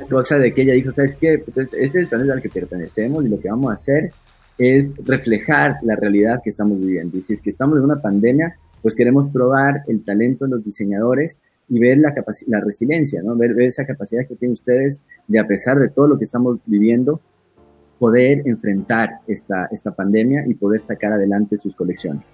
la 0.00 0.06
cosa 0.08 0.38
de 0.38 0.52
que 0.52 0.62
ella 0.62 0.74
dijo, 0.74 0.90
¿sabes 0.90 1.14
qué? 1.14 1.38
Pues, 1.38 1.68
este 1.68 1.80
es 1.80 1.94
el 1.94 2.08
planeta 2.08 2.32
al 2.32 2.42
que 2.42 2.48
pertenecemos 2.48 3.24
y 3.24 3.28
lo 3.28 3.38
que 3.38 3.48
vamos 3.48 3.70
a 3.70 3.74
hacer 3.74 4.12
es 4.58 4.92
reflejar 5.04 5.76
la 5.82 5.94
realidad 5.94 6.40
que 6.42 6.50
estamos 6.50 6.80
viviendo. 6.80 7.16
Y 7.16 7.22
si 7.22 7.34
es 7.34 7.40
que 7.40 7.50
estamos 7.50 7.78
en 7.78 7.84
una 7.84 8.02
pandemia, 8.02 8.56
pues 8.82 8.96
queremos 8.96 9.30
probar 9.32 9.82
el 9.86 10.04
talento 10.04 10.44
de 10.44 10.50
los 10.50 10.64
diseñadores 10.64 11.38
y 11.68 11.78
ver 11.78 11.98
la, 11.98 12.12
la 12.48 12.60
resiliencia, 12.60 13.22
¿no? 13.22 13.36
Ver, 13.36 13.54
ver, 13.54 13.68
esa 13.68 13.86
capacidad 13.86 14.26
que 14.26 14.34
tienen 14.34 14.54
ustedes 14.54 14.98
de, 15.28 15.38
a 15.38 15.46
pesar 15.46 15.78
de 15.78 15.88
todo 15.88 16.08
lo 16.08 16.18
que 16.18 16.24
estamos 16.24 16.58
viviendo, 16.66 17.20
poder 18.00 18.42
enfrentar 18.46 19.20
esta, 19.28 19.68
esta 19.70 19.92
pandemia 19.92 20.44
y 20.48 20.54
poder 20.54 20.80
sacar 20.80 21.12
adelante 21.12 21.58
sus 21.58 21.76
colecciones. 21.76 22.24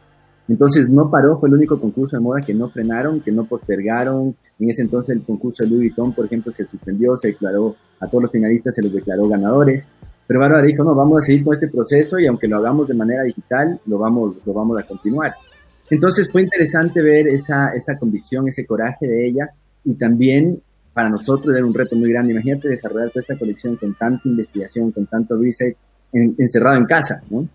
Entonces 0.48 0.88
no 0.88 1.10
paró, 1.10 1.38
fue 1.38 1.48
el 1.48 1.54
único 1.54 1.80
concurso 1.80 2.16
de 2.16 2.22
moda 2.22 2.40
que 2.42 2.52
no 2.52 2.68
frenaron, 2.68 3.20
que 3.20 3.32
no 3.32 3.44
postergaron. 3.46 4.36
En 4.58 4.70
ese 4.70 4.82
entonces 4.82 5.16
el 5.16 5.22
concurso 5.22 5.64
de 5.64 5.70
Louis 5.70 5.88
Vuitton, 5.88 6.12
por 6.12 6.26
ejemplo, 6.26 6.52
se 6.52 6.64
suspendió, 6.64 7.16
se 7.16 7.28
declaró 7.28 7.76
a 8.00 8.06
todos 8.06 8.24
los 8.24 8.30
finalistas, 8.30 8.74
se 8.74 8.82
los 8.82 8.92
declaró 8.92 9.26
ganadores. 9.28 9.88
Pero 10.26 10.40
Bárbara 10.40 10.62
dijo, 10.62 10.84
no, 10.84 10.94
vamos 10.94 11.18
a 11.18 11.26
seguir 11.26 11.44
con 11.44 11.54
este 11.54 11.68
proceso 11.68 12.18
y 12.18 12.26
aunque 12.26 12.48
lo 12.48 12.58
hagamos 12.58 12.88
de 12.88 12.94
manera 12.94 13.22
digital, 13.22 13.80
lo 13.86 13.98
vamos, 13.98 14.36
lo 14.44 14.52
vamos 14.52 14.78
a 14.78 14.86
continuar. 14.86 15.34
Entonces 15.90 16.30
fue 16.30 16.42
interesante 16.42 17.02
ver 17.02 17.28
esa, 17.28 17.70
esa 17.74 17.98
convicción, 17.98 18.48
ese 18.48 18.66
coraje 18.66 19.06
de 19.06 19.26
ella 19.26 19.50
y 19.84 19.94
también 19.94 20.60
para 20.94 21.10
nosotros 21.10 21.54
era 21.54 21.66
un 21.66 21.74
reto 21.74 21.96
muy 21.96 22.10
grande. 22.10 22.32
Imagínate 22.32 22.68
desarrollar 22.68 23.10
toda 23.10 23.20
esta 23.20 23.36
colección 23.36 23.76
con 23.76 23.94
tanta 23.94 24.28
investigación, 24.28 24.92
con 24.92 25.06
tanto 25.06 25.36
research 25.36 25.76
encerrado 26.12 26.76
en 26.76 26.86
casa, 26.86 27.20
¿no? 27.28 27.48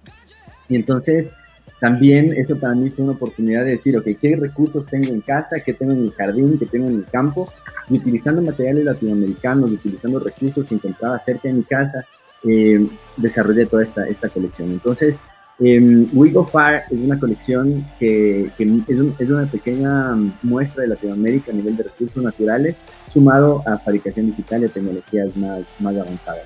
Y 0.68 0.76
entonces 0.76 1.30
también 1.80 2.34
esto 2.34 2.60
para 2.60 2.76
mí 2.76 2.90
fue 2.90 3.06
una 3.06 3.14
oportunidad 3.14 3.64
de 3.64 3.72
decir, 3.72 3.98
ok, 3.98 4.08
¿qué 4.20 4.36
recursos 4.36 4.86
tengo 4.86 5.08
en 5.08 5.22
casa? 5.22 5.62
¿Qué 5.62 5.74
tengo 5.74 5.94
en 5.94 6.04
el 6.04 6.14
jardín? 6.14 6.60
¿Qué 6.60 6.66
tengo 6.66 6.88
en 6.88 6.96
el 6.96 7.06
campo? 7.06 7.52
Y 7.90 7.96
utilizando 7.96 8.42
materiales 8.42 8.84
latinoamericanos, 8.84 9.72
utilizando 9.72 10.20
recursos 10.20 10.66
que 10.66 10.76
encontraba 10.76 11.18
cerca 11.20 11.48
de 11.48 11.54
mi 11.54 11.64
casa, 11.64 12.06
eh, 12.44 12.86
desarrollé 13.16 13.66
toda 13.66 13.84
esta, 13.84 14.06
esta 14.08 14.28
colección. 14.28 14.72
Entonces, 14.72 15.20
eh, 15.62 16.06
We 16.14 16.32
Go 16.32 16.46
Far 16.46 16.84
es 16.90 17.00
una 17.00 17.18
colección 17.18 17.86
que, 17.98 18.50
que 18.58 18.64
es, 18.64 18.98
es, 19.20 19.30
una 19.30 19.46
pequeña 19.46 20.16
muestra 20.42 20.82
de 20.82 20.90
Latinoamérica 20.90 21.52
a 21.52 21.56
nivel 21.56 21.78
de 21.78 21.84
recursos 21.84 22.22
naturales, 22.22 22.78
sumado 23.08 23.64
a 23.66 23.78
fabricación 23.78 24.28
digital 24.28 24.62
y 24.62 24.66
a 24.66 24.70
tecnologías 24.70 25.36
más, 25.38 25.62
más 25.80 25.96
avanzadas. 25.96 26.46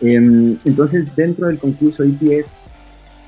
Eh, 0.00 0.14
entonces, 0.64 1.04
dentro 1.16 1.48
del 1.48 1.58
concurso 1.58 2.04
IPS 2.04 2.48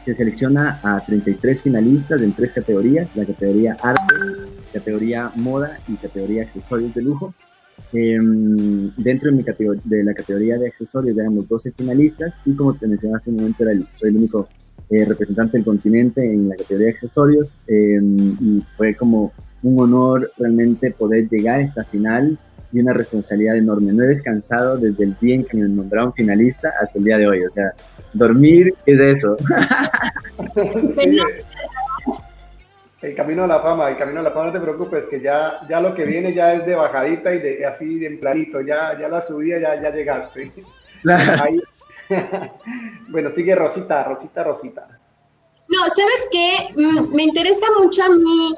se 0.04 0.14
selecciona 0.14 0.80
a 0.82 1.00
33 1.00 1.62
finalistas 1.62 2.22
en 2.22 2.32
tres 2.32 2.52
categorías, 2.52 3.14
la 3.16 3.24
categoría 3.24 3.76
arte, 3.82 4.14
categoría 4.72 5.30
moda 5.36 5.78
y 5.88 5.94
categoría 5.94 6.42
accesorios 6.42 6.94
de 6.94 7.02
lujo. 7.02 7.34
Em, 7.92 8.90
dentro 8.96 9.30
de, 9.32 10.04
la 10.04 10.14
categoría 10.14 10.58
de 10.58 10.66
accesorios 10.66 11.16
éramos 11.16 11.48
12 11.48 11.72
finalistas 11.72 12.38
y 12.44 12.54
como 12.54 12.74
te 12.74 12.86
mencioné 12.86 13.16
hace 13.16 13.30
un 13.30 13.36
momento, 13.36 13.64
soy 13.94 14.10
el 14.10 14.16
único 14.16 14.48
eh, 14.90 15.04
representante 15.04 15.56
del 15.56 15.64
continente 15.64 16.24
en 16.24 16.48
la 16.48 16.56
categoría 16.56 16.86
de 16.86 16.92
accesorios 16.92 17.54
em, 17.66 18.36
y 18.40 18.64
fue 18.76 18.94
como 18.94 19.32
un 19.62 19.80
honor 19.80 20.30
realmente 20.38 20.90
poder 20.90 21.28
llegar 21.28 21.60
a 21.60 21.62
esta 21.62 21.84
final 21.84 22.38
y 22.72 22.80
una 22.80 22.92
responsabilidad 22.92 23.56
enorme. 23.56 23.92
No 23.92 24.04
he 24.04 24.08
descansado 24.08 24.76
desde 24.76 25.04
el 25.04 25.16
día 25.18 25.34
en 25.36 25.44
que 25.44 25.56
me 25.56 25.68
nombraron 25.68 26.12
finalista 26.12 26.72
hasta 26.80 26.98
el 26.98 27.04
día 27.04 27.18
de 27.18 27.28
hoy. 27.28 27.44
O 27.44 27.50
sea, 27.50 27.72
dormir 28.12 28.74
es 28.86 29.00
eso. 29.00 29.36
el 33.02 33.14
camino 33.14 33.44
a 33.44 33.46
la 33.46 33.60
fama, 33.60 33.88
el 33.90 33.96
camino 33.96 34.20
a 34.20 34.24
la 34.24 34.30
fama, 34.30 34.46
no 34.46 34.52
te 34.52 34.60
preocupes, 34.60 35.04
que 35.10 35.20
ya, 35.20 35.60
ya 35.68 35.80
lo 35.80 35.94
que 35.94 36.04
viene 36.04 36.34
ya 36.34 36.54
es 36.54 36.66
de 36.66 36.74
bajadita 36.74 37.34
y 37.34 37.38
de 37.40 37.66
así 37.66 37.98
de 37.98 38.06
en 38.06 38.20
planito, 38.20 38.60
ya, 38.60 38.98
ya 38.98 39.08
la 39.08 39.26
subida, 39.26 39.58
ya, 39.58 39.80
ya 39.80 39.90
llegaste. 39.90 40.52
bueno, 43.08 43.30
sigue 43.34 43.54
Rosita, 43.54 44.04
Rosita, 44.04 44.44
Rosita. 44.44 44.88
No, 45.68 45.78
¿sabes 45.84 46.28
qué? 46.32 46.68
Mm, 46.76 47.14
me 47.14 47.22
interesa 47.24 47.66
mucho 47.78 48.02
a 48.02 48.08
mí 48.08 48.54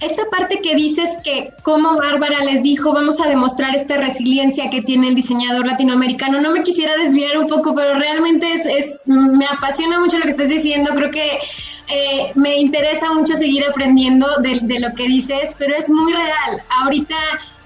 esta 0.00 0.24
parte 0.30 0.60
que 0.62 0.74
dices 0.74 1.18
que 1.22 1.52
como 1.62 1.96
Bárbara 1.96 2.44
les 2.44 2.62
dijo, 2.62 2.92
vamos 2.92 3.20
a 3.20 3.28
demostrar 3.28 3.74
esta 3.74 3.96
resiliencia 3.96 4.70
que 4.70 4.82
tiene 4.82 5.08
el 5.08 5.14
diseñador 5.14 5.66
latinoamericano, 5.66 6.40
no 6.40 6.50
me 6.50 6.62
quisiera 6.62 6.96
desviar 6.96 7.38
un 7.38 7.46
poco, 7.46 7.74
pero 7.74 7.94
realmente 7.94 8.50
es, 8.52 8.64
es 8.66 9.02
me 9.06 9.46
apasiona 9.46 10.00
mucho 10.00 10.18
lo 10.18 10.24
que 10.24 10.30
estás 10.30 10.48
diciendo, 10.48 10.90
creo 10.94 11.10
que 11.10 11.38
eh, 11.92 12.32
me 12.34 12.56
interesa 12.56 13.12
mucho 13.12 13.34
seguir 13.34 13.64
aprendiendo 13.68 14.26
de, 14.42 14.60
de, 14.62 14.78
lo 14.78 14.94
que 14.94 15.08
dices, 15.08 15.56
pero 15.58 15.74
es 15.74 15.90
muy 15.90 16.12
real. 16.12 16.62
Ahorita 16.82 17.16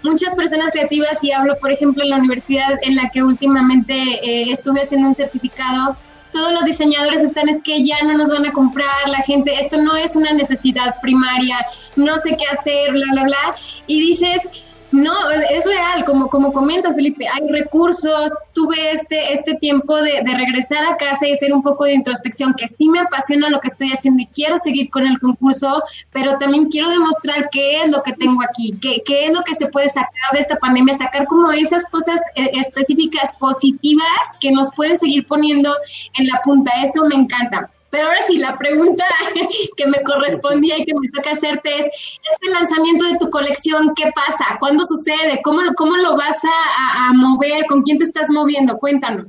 muchas 0.02 0.34
personas 0.34 0.70
creativas, 0.70 1.22
y 1.22 1.32
hablo 1.32 1.56
por 1.58 1.70
ejemplo 1.70 2.02
en 2.02 2.10
la 2.10 2.16
universidad 2.16 2.78
en 2.82 2.96
la 2.96 3.10
que 3.10 3.22
últimamente 3.22 3.94
eh, 3.94 4.50
estuve 4.50 4.80
haciendo 4.80 5.08
un 5.08 5.14
certificado, 5.14 5.96
todos 6.34 6.52
los 6.52 6.64
diseñadores 6.64 7.22
están 7.22 7.48
es 7.48 7.62
que 7.62 7.82
ya 7.84 7.96
no 8.02 8.18
nos 8.18 8.28
van 8.28 8.44
a 8.44 8.52
comprar, 8.52 9.08
la 9.08 9.22
gente, 9.22 9.54
esto 9.58 9.78
no 9.78 9.96
es 9.96 10.16
una 10.16 10.32
necesidad 10.32 11.00
primaria, 11.00 11.64
no 11.94 12.18
sé 12.18 12.36
qué 12.36 12.44
hacer, 12.46 12.90
bla, 12.90 13.06
bla, 13.12 13.22
bla. 13.22 13.54
Y 13.86 14.00
dices, 14.00 14.50
no, 14.94 15.12
es 15.50 15.64
real, 15.66 16.04
como, 16.04 16.28
como 16.28 16.52
comentas, 16.52 16.94
Felipe, 16.94 17.26
hay 17.26 17.48
recursos, 17.48 18.32
tuve 18.52 18.92
este, 18.92 19.32
este 19.32 19.56
tiempo 19.56 20.00
de, 20.00 20.22
regresar 20.24 20.86
a 20.86 20.96
casa 20.96 21.26
y 21.26 21.32
hacer 21.32 21.52
un 21.52 21.62
poco 21.62 21.84
de 21.84 21.94
introspección, 21.94 22.54
que 22.54 22.68
sí 22.68 22.88
me 22.88 23.00
apasiona 23.00 23.50
lo 23.50 23.60
que 23.60 23.68
estoy 23.68 23.90
haciendo 23.90 24.22
y 24.22 24.26
quiero 24.26 24.56
seguir 24.56 24.90
con 24.90 25.04
el 25.04 25.18
concurso, 25.18 25.82
pero 26.12 26.38
también 26.38 26.66
quiero 26.66 26.88
demostrar 26.90 27.48
qué 27.50 27.82
es 27.82 27.90
lo 27.90 28.02
que 28.02 28.12
tengo 28.12 28.40
aquí, 28.42 28.78
qué, 28.80 29.02
qué 29.04 29.26
es 29.26 29.32
lo 29.36 29.42
que 29.42 29.54
se 29.54 29.66
puede 29.66 29.88
sacar 29.88 30.32
de 30.32 30.38
esta 30.38 30.56
pandemia, 30.56 30.94
sacar 30.94 31.26
como 31.26 31.50
esas 31.50 31.84
cosas 31.86 32.20
eh, 32.36 32.50
específicas, 32.54 33.32
positivas, 33.38 34.06
que 34.40 34.52
nos 34.52 34.70
pueden 34.76 34.96
seguir 34.96 35.26
poniendo 35.26 35.74
en 36.18 36.28
la 36.28 36.40
punta, 36.44 36.70
eso 36.84 37.04
me 37.06 37.16
encanta. 37.16 37.68
Pero 37.94 38.08
ahora 38.08 38.18
sí, 38.26 38.38
la 38.38 38.58
pregunta 38.58 39.04
que 39.76 39.86
me 39.86 40.02
correspondía 40.02 40.76
y 40.76 40.84
que 40.84 40.94
me 41.00 41.08
toca 41.10 41.30
hacerte 41.30 41.78
es, 41.78 41.86
este 41.86 42.50
lanzamiento 42.52 43.04
de 43.04 43.18
tu 43.20 43.30
colección, 43.30 43.92
¿qué 43.94 44.10
pasa? 44.12 44.58
¿Cuándo 44.58 44.82
sucede? 44.84 45.40
¿Cómo, 45.44 45.60
cómo 45.76 45.96
lo 45.98 46.16
vas 46.16 46.42
a, 46.44 47.08
a 47.08 47.12
mover? 47.12 47.66
¿Con 47.68 47.82
quién 47.82 47.98
te 47.98 48.02
estás 48.02 48.30
moviendo? 48.30 48.78
Cuéntanos. 48.78 49.28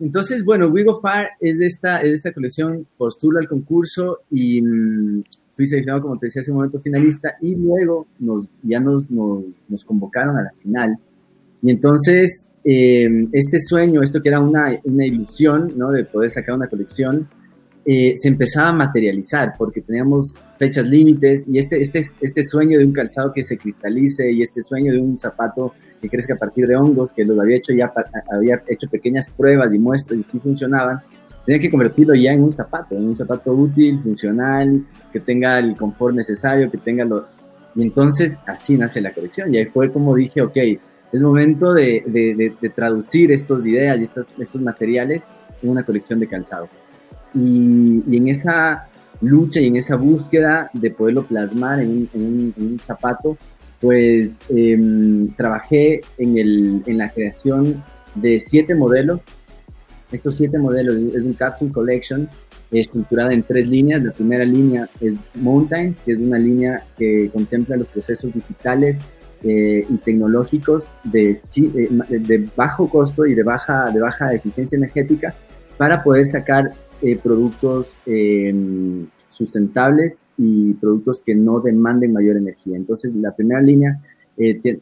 Entonces, 0.00 0.44
bueno, 0.44 0.66
We 0.66 0.82
Go 0.82 1.00
Far 1.00 1.28
es 1.38 1.60
de 1.60 1.66
esta, 1.66 2.00
es 2.00 2.10
esta 2.10 2.32
colección, 2.32 2.88
postula 2.98 3.38
al 3.38 3.46
concurso 3.46 4.18
y 4.32 4.62
mmm, 4.62 5.22
fui 5.54 5.66
seleccionado, 5.68 6.02
como 6.02 6.18
te 6.18 6.26
decía 6.26 6.40
hace 6.40 6.50
un 6.50 6.56
momento, 6.56 6.80
finalista 6.80 7.36
y 7.40 7.54
luego 7.54 8.08
nos, 8.18 8.48
ya 8.64 8.80
nos, 8.80 9.08
nos, 9.08 9.44
nos 9.68 9.84
convocaron 9.84 10.36
a 10.36 10.42
la 10.42 10.50
final. 10.58 10.98
Y 11.62 11.70
entonces, 11.70 12.48
eh, 12.64 13.28
este 13.30 13.60
sueño, 13.60 14.02
esto 14.02 14.20
que 14.20 14.28
era 14.28 14.40
una, 14.40 14.76
una 14.82 15.06
ilusión, 15.06 15.72
¿no? 15.76 15.92
De 15.92 16.04
poder 16.04 16.32
sacar 16.32 16.56
una 16.56 16.66
colección, 16.66 17.28
eh, 17.88 18.16
se 18.16 18.26
empezaba 18.26 18.70
a 18.70 18.72
materializar 18.72 19.54
porque 19.56 19.80
teníamos 19.80 20.40
fechas 20.58 20.84
límites 20.86 21.46
y 21.46 21.58
este, 21.58 21.80
este, 21.80 22.02
este 22.20 22.42
sueño 22.42 22.80
de 22.80 22.84
un 22.84 22.92
calzado 22.92 23.32
que 23.32 23.44
se 23.44 23.56
cristalice 23.56 24.32
y 24.32 24.42
este 24.42 24.60
sueño 24.60 24.92
de 24.92 24.98
un 24.98 25.16
zapato 25.16 25.72
que 26.02 26.08
crezca 26.08 26.34
a 26.34 26.36
partir 26.36 26.66
de 26.66 26.74
hongos, 26.74 27.12
que 27.12 27.24
los 27.24 27.38
había 27.38 27.56
hecho 27.56 27.72
ya, 27.72 27.92
había 28.32 28.60
hecho 28.66 28.88
pequeñas 28.88 29.28
pruebas 29.36 29.72
y 29.72 29.78
muestras 29.78 30.18
y 30.18 30.24
sí 30.24 30.40
funcionaban, 30.40 31.00
tenía 31.44 31.60
que 31.60 31.70
convertirlo 31.70 32.16
ya 32.16 32.32
en 32.32 32.42
un 32.42 32.52
zapato, 32.52 32.96
en 32.96 33.06
un 33.06 33.16
zapato 33.16 33.52
útil, 33.52 34.00
funcional, 34.00 34.84
que 35.12 35.20
tenga 35.20 35.58
el 35.60 35.76
confort 35.76 36.16
necesario, 36.16 36.68
que 36.68 36.78
tenga 36.78 37.04
lo... 37.04 37.28
Y 37.76 37.82
entonces 37.82 38.36
así 38.46 38.76
nace 38.76 39.00
la 39.00 39.12
colección 39.12 39.54
y 39.54 39.58
ahí 39.58 39.66
fue 39.66 39.92
como 39.92 40.14
dije, 40.16 40.40
ok, 40.40 40.56
es 41.12 41.22
momento 41.22 41.72
de, 41.72 42.02
de, 42.04 42.56
de, 42.60 42.68
traducir 42.70 43.30
estas 43.30 43.64
ideas 43.64 44.00
y 44.00 44.02
estos, 44.02 44.26
estos 44.40 44.60
materiales 44.60 45.28
en 45.62 45.70
una 45.70 45.84
colección 45.84 46.18
de 46.18 46.26
calzado. 46.26 46.68
Y, 47.34 48.02
y, 48.08 48.16
en 48.16 48.28
esa 48.28 48.88
lucha 49.20 49.60
y 49.60 49.66
en 49.66 49.76
esa 49.76 49.96
búsqueda 49.96 50.70
de 50.72 50.90
poderlo 50.90 51.24
plasmar 51.24 51.80
en 51.80 51.90
un, 51.90 52.08
en 52.14 52.22
un, 52.22 52.54
en 52.56 52.66
un 52.72 52.78
zapato, 52.78 53.36
pues 53.80 54.38
eh, 54.48 55.28
trabajé 55.36 56.00
en, 56.18 56.38
el, 56.38 56.82
en, 56.86 56.98
la 56.98 57.10
creación 57.10 57.82
de 58.14 58.40
siete 58.40 58.74
modelos. 58.74 59.20
Estos 60.12 60.36
siete 60.36 60.58
modelos 60.58 60.96
es 61.14 61.24
un 61.24 61.34
Capsule 61.34 61.72
Collection 61.72 62.28
estructurada 62.70 63.32
en 63.32 63.42
tres 63.42 63.68
líneas. 63.68 64.02
La 64.02 64.12
primera 64.12 64.44
línea 64.44 64.88
es 65.00 65.14
Mountains, 65.34 66.00
que 66.00 66.12
es 66.12 66.18
una 66.18 66.38
línea 66.38 66.84
que 66.96 67.30
contempla 67.32 67.76
los 67.76 67.88
procesos 67.88 68.32
digitales 68.32 69.00
eh, 69.44 69.84
y 69.88 69.96
tecnológicos 69.98 70.84
de, 71.04 71.30
eh, 71.32 72.18
de, 72.18 72.48
bajo 72.56 72.88
costo 72.88 73.26
y 73.26 73.34
de 73.34 73.42
baja, 73.42 73.90
de 73.90 74.00
baja 74.00 74.32
eficiencia 74.32 74.76
energética 74.76 75.34
para 75.76 76.02
poder 76.02 76.26
sacar 76.26 76.70
eh, 77.02 77.18
productos 77.22 77.96
em, 78.06 79.06
sustentables 79.28 80.22
y 80.36 80.74
productos 80.74 81.20
que 81.20 81.34
no 81.34 81.60
demanden 81.60 82.12
mayor 82.12 82.36
energía. 82.36 82.76
Entonces, 82.76 83.14
la 83.14 83.34
primera 83.34 83.60
línea, 83.60 84.00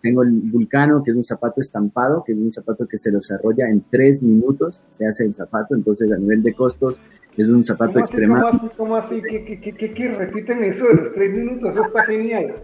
tengo 0.03 0.23
el 0.23 0.33
Vulcano, 0.33 1.03
que 1.03 1.13
es 1.13 1.17
un 1.17 1.23
zapato 1.23 1.61
estampado, 1.61 2.25
que 2.25 2.33
es 2.33 2.39
un 2.39 2.53
zapato 2.53 2.89
que 2.89 2.99
se 2.99 3.13
desarrolla 3.13 3.69
en 3.69 3.85
tres 3.89 4.21
minutos, 4.21 4.85
se 4.91 5.07
hace 5.07 5.25
el 5.25 5.35
zapato, 5.35 5.77
entonces 5.77 6.11
a 6.11 6.17
nivel 6.17 6.43
de 6.43 6.55
costos 6.55 7.01
es 7.37 7.49
un 7.49 7.63
zapato. 7.63 8.01
¿Cómo 8.01 8.47
así? 8.47 8.71
¿Cómo 8.77 8.97
así? 8.97 9.23
¿Qué, 9.23 9.61
qué, 9.61 9.95
qué, 9.95 10.09
repiten 10.09 10.65
eso 10.65 10.87
de 10.87 10.95
los 10.95 11.13
tres 11.15 11.33
minutos? 11.33 11.73
Eso 11.73 11.85
está 11.85 12.05
genial. 12.05 12.55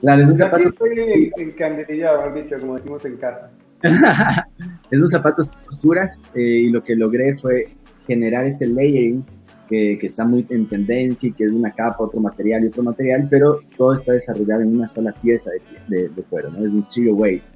Claro, 0.00 0.22
es 0.22 0.28
un 0.28 0.34
zapato. 0.34 0.68
Estoy 0.68 1.30
encandillado, 1.36 2.32
bicho, 2.32 2.56
como 2.58 2.76
decimos 2.76 3.04
en 3.04 3.16
casa. 3.16 3.50
es 4.90 5.00
un 5.00 5.08
zapato 5.08 5.42
de 5.42 5.48
costuras 5.66 6.20
eh, 6.34 6.40
y 6.40 6.70
lo 6.70 6.82
que 6.82 6.94
logré 6.94 7.36
fue 7.36 7.68
generar 8.06 8.44
este 8.46 8.66
layering 8.66 9.24
que, 9.68 9.98
está 10.02 10.26
muy 10.26 10.46
en 10.50 10.66
tendencia 10.68 11.28
y 11.28 11.32
que 11.32 11.44
es 11.44 11.52
una 11.52 11.70
capa, 11.70 12.04
otro 12.04 12.20
material 12.20 12.62
y 12.64 12.66
otro 12.66 12.82
material, 12.82 13.26
pero 13.30 13.60
todo 13.76 13.94
está 13.94 14.12
desarrollado 14.12 14.60
en 14.60 14.76
una 14.76 14.88
sola 14.88 15.12
pieza 15.12 15.50
de, 15.88 16.10
cuero, 16.28 16.50
¿no? 16.50 16.58
Es 16.58 16.70
un 16.70 16.84
zero 16.84 17.14
waste. 17.14 17.52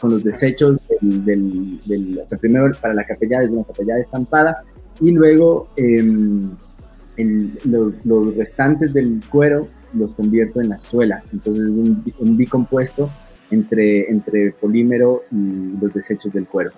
Con 0.00 0.10
los 0.10 0.24
desechos 0.24 0.80
del, 1.00 2.18
o 2.20 2.26
sea, 2.26 2.36
primero 2.38 2.68
para 2.80 2.94
la 2.94 3.04
capellada 3.04 3.44
es 3.44 3.50
una 3.50 3.62
capellada 3.62 4.00
estampada 4.00 4.64
y 5.00 5.12
luego 5.12 5.68
los, 7.64 8.04
los 8.04 8.36
restantes 8.36 8.92
del 8.92 9.20
cuero 9.30 9.68
los 9.94 10.14
convierto 10.14 10.60
en 10.60 10.70
la 10.70 10.80
suela. 10.80 11.22
Entonces 11.32 11.64
es 11.64 11.70
un, 11.70 12.04
un 12.18 12.36
bicompuesto 12.36 13.08
entre, 13.52 14.10
entre 14.10 14.50
polímero 14.52 15.22
y 15.30 15.76
los 15.80 15.94
desechos 15.94 16.32
del 16.32 16.46
cuero. 16.46 16.72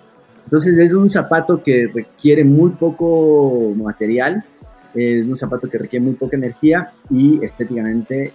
Entonces 0.45 0.77
es 0.77 0.93
un 0.93 1.09
zapato 1.09 1.61
que 1.61 1.87
requiere 1.93 2.43
muy 2.43 2.71
poco 2.71 3.73
material, 3.75 4.43
es 4.93 5.25
un 5.25 5.35
zapato 5.35 5.69
que 5.69 5.77
requiere 5.77 6.05
muy 6.05 6.13
poca 6.13 6.37
energía 6.37 6.89
y 7.09 7.43
estéticamente 7.43 8.31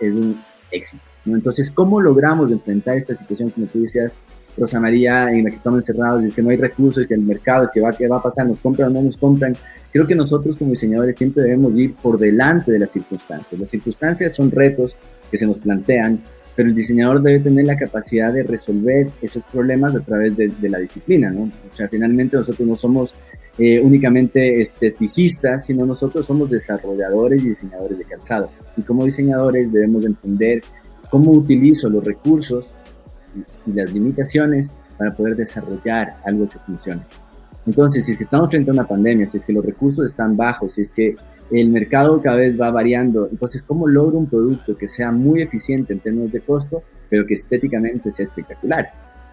es 0.00 0.14
un 0.14 0.40
éxito. 0.70 1.02
Entonces, 1.26 1.70
¿cómo 1.70 2.00
logramos 2.00 2.50
enfrentar 2.50 2.96
esta 2.96 3.14
situación, 3.14 3.50
como 3.50 3.66
tú 3.66 3.82
decías, 3.82 4.16
Rosa 4.56 4.80
María, 4.80 5.30
en 5.30 5.44
la 5.44 5.50
que 5.50 5.56
estamos 5.56 5.80
encerrados, 5.80 6.24
es 6.24 6.34
que 6.34 6.42
no 6.42 6.50
hay 6.50 6.56
recursos, 6.56 7.06
que 7.06 7.14
el 7.14 7.20
mercado, 7.20 7.64
es 7.64 7.70
que 7.70 7.80
va, 7.80 7.92
¿qué 7.92 8.08
va 8.08 8.16
a 8.18 8.22
pasar? 8.22 8.46
¿Nos 8.46 8.58
compran 8.58 8.90
o 8.90 8.94
no 8.94 9.02
nos 9.02 9.16
compran? 9.16 9.54
Creo 9.92 10.06
que 10.06 10.14
nosotros 10.14 10.56
como 10.56 10.70
diseñadores 10.70 11.16
siempre 11.16 11.42
debemos 11.42 11.76
ir 11.76 11.94
por 11.94 12.18
delante 12.18 12.72
de 12.72 12.78
las 12.78 12.90
circunstancias. 12.90 13.60
Las 13.60 13.70
circunstancias 13.70 14.34
son 14.34 14.50
retos 14.50 14.96
que 15.30 15.36
se 15.36 15.46
nos 15.46 15.58
plantean, 15.58 16.20
pero 16.56 16.68
el 16.68 16.74
diseñador 16.74 17.22
debe 17.22 17.40
tener 17.40 17.66
la 17.66 17.76
capacidad 17.76 18.32
de 18.32 18.42
resolver 18.42 19.08
esos 19.22 19.42
problemas 19.44 19.94
a 19.94 20.00
través 20.00 20.36
de, 20.36 20.52
la 20.68 20.78
disciplina, 20.78 21.30
¿no? 21.30 21.42
O 21.42 21.76
sea, 21.76 21.88
finalmente 21.88 22.36
nosotros 22.36 22.66
no 22.66 22.76
somos 22.76 23.14
eh, 23.58 23.80
únicamente 23.80 24.60
esteticistas, 24.60 25.66
sino 25.66 25.86
nosotros 25.86 26.26
somos 26.26 26.50
desarrolladores 26.50 27.42
y 27.42 27.50
diseñadores 27.50 27.98
de 27.98 28.04
calzado. 28.04 28.50
Y 28.76 28.82
como 28.82 29.04
diseñadores 29.04 29.72
debemos 29.72 30.04
entender 30.04 30.62
cómo 31.10 31.32
utilizo 31.32 31.88
los 31.90 32.04
recursos 32.04 32.72
y 33.66 33.72
las 33.72 33.92
limitaciones 33.92 34.70
para 34.96 35.14
poder 35.14 35.36
desarrollar 35.36 36.16
algo 36.24 36.48
que 36.48 36.58
funcione. 36.58 37.02
Entonces, 37.66 38.04
si 38.04 38.12
es 38.12 38.18
que 38.18 38.24
estamos 38.24 38.50
frente 38.50 38.70
a 38.70 38.74
una 38.74 38.86
pandemia, 38.86 39.26
si 39.26 39.36
es 39.36 39.44
que 39.44 39.52
los 39.52 39.64
recursos 39.64 40.06
están 40.06 40.36
bajos, 40.36 40.72
si 40.74 40.82
es 40.82 40.90
que 40.90 41.16
el 41.50 41.70
mercado 41.70 42.20
cada 42.20 42.36
vez 42.36 42.60
va 42.60 42.70
variando, 42.70 43.28
entonces, 43.30 43.62
¿cómo 43.62 43.88
logro 43.88 44.18
un 44.18 44.26
producto 44.26 44.76
que 44.76 44.88
sea 44.88 45.10
muy 45.10 45.42
eficiente 45.42 45.92
en 45.92 46.00
términos 46.00 46.32
de 46.32 46.40
costo, 46.40 46.82
pero 47.08 47.26
que 47.26 47.34
estéticamente 47.34 48.10
sea 48.10 48.24
espectacular? 48.24 48.90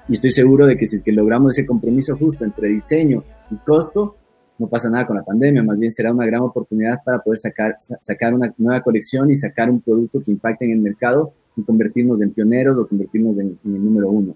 Y 0.10 0.14
estoy 0.14 0.32
seguro 0.32 0.66
de 0.66 0.78
que 0.78 0.88
si 0.88 0.98
es 0.98 1.02
que 1.02 1.12
logramos 1.12 1.58
ese 1.58 1.68
compromiso 1.68 2.16
justo 2.18 2.46
entre 2.46 2.70
diseño 2.70 3.24
y 3.52 3.56
costo, 3.58 4.16
no 4.58 4.68
pasa 4.68 4.90
nada 4.90 5.06
con 5.06 5.18
la 5.18 5.24
pandemia, 5.24 5.62
más 5.62 5.78
bien 5.78 5.92
será 5.92 6.12
una 6.12 6.26
gran 6.26 6.42
oportunidad 6.42 7.04
para 7.06 7.20
poder 7.20 7.38
sacar, 7.38 7.76
sacar 8.02 8.34
una 8.34 8.54
nueva 8.58 8.82
colección 8.82 9.30
y 9.30 9.36
sacar 9.36 9.70
un 9.70 9.82
producto 9.82 10.22
que 10.22 10.32
impacte 10.32 10.66
en 10.66 10.72
el 10.72 10.80
mercado 10.80 11.34
y 11.56 11.64
convertirnos 11.64 12.22
en 12.22 12.32
pioneros 12.32 12.78
o 12.78 12.88
convertirnos 12.88 13.38
en, 13.38 13.60
el 13.64 13.86
número 13.86 14.10
uno. 14.10 14.36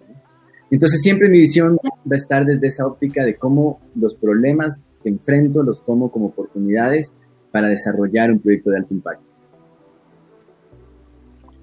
Entonces 0.69 1.01
siempre 1.01 1.29
mi 1.29 1.39
visión 1.39 1.75
va 1.75 2.13
a 2.13 2.15
estar 2.15 2.45
desde 2.45 2.67
esa 2.67 2.85
óptica 2.85 3.25
de 3.25 3.35
cómo 3.35 3.79
los 3.95 4.15
problemas 4.15 4.79
que 5.01 5.09
enfrento 5.09 5.63
los 5.63 5.83
tomo 5.83 6.11
como 6.11 6.27
oportunidades 6.27 7.13
para 7.51 7.67
desarrollar 7.67 8.31
un 8.31 8.39
proyecto 8.39 8.69
de 8.69 8.77
alto 8.77 8.93
impacto. 8.93 9.31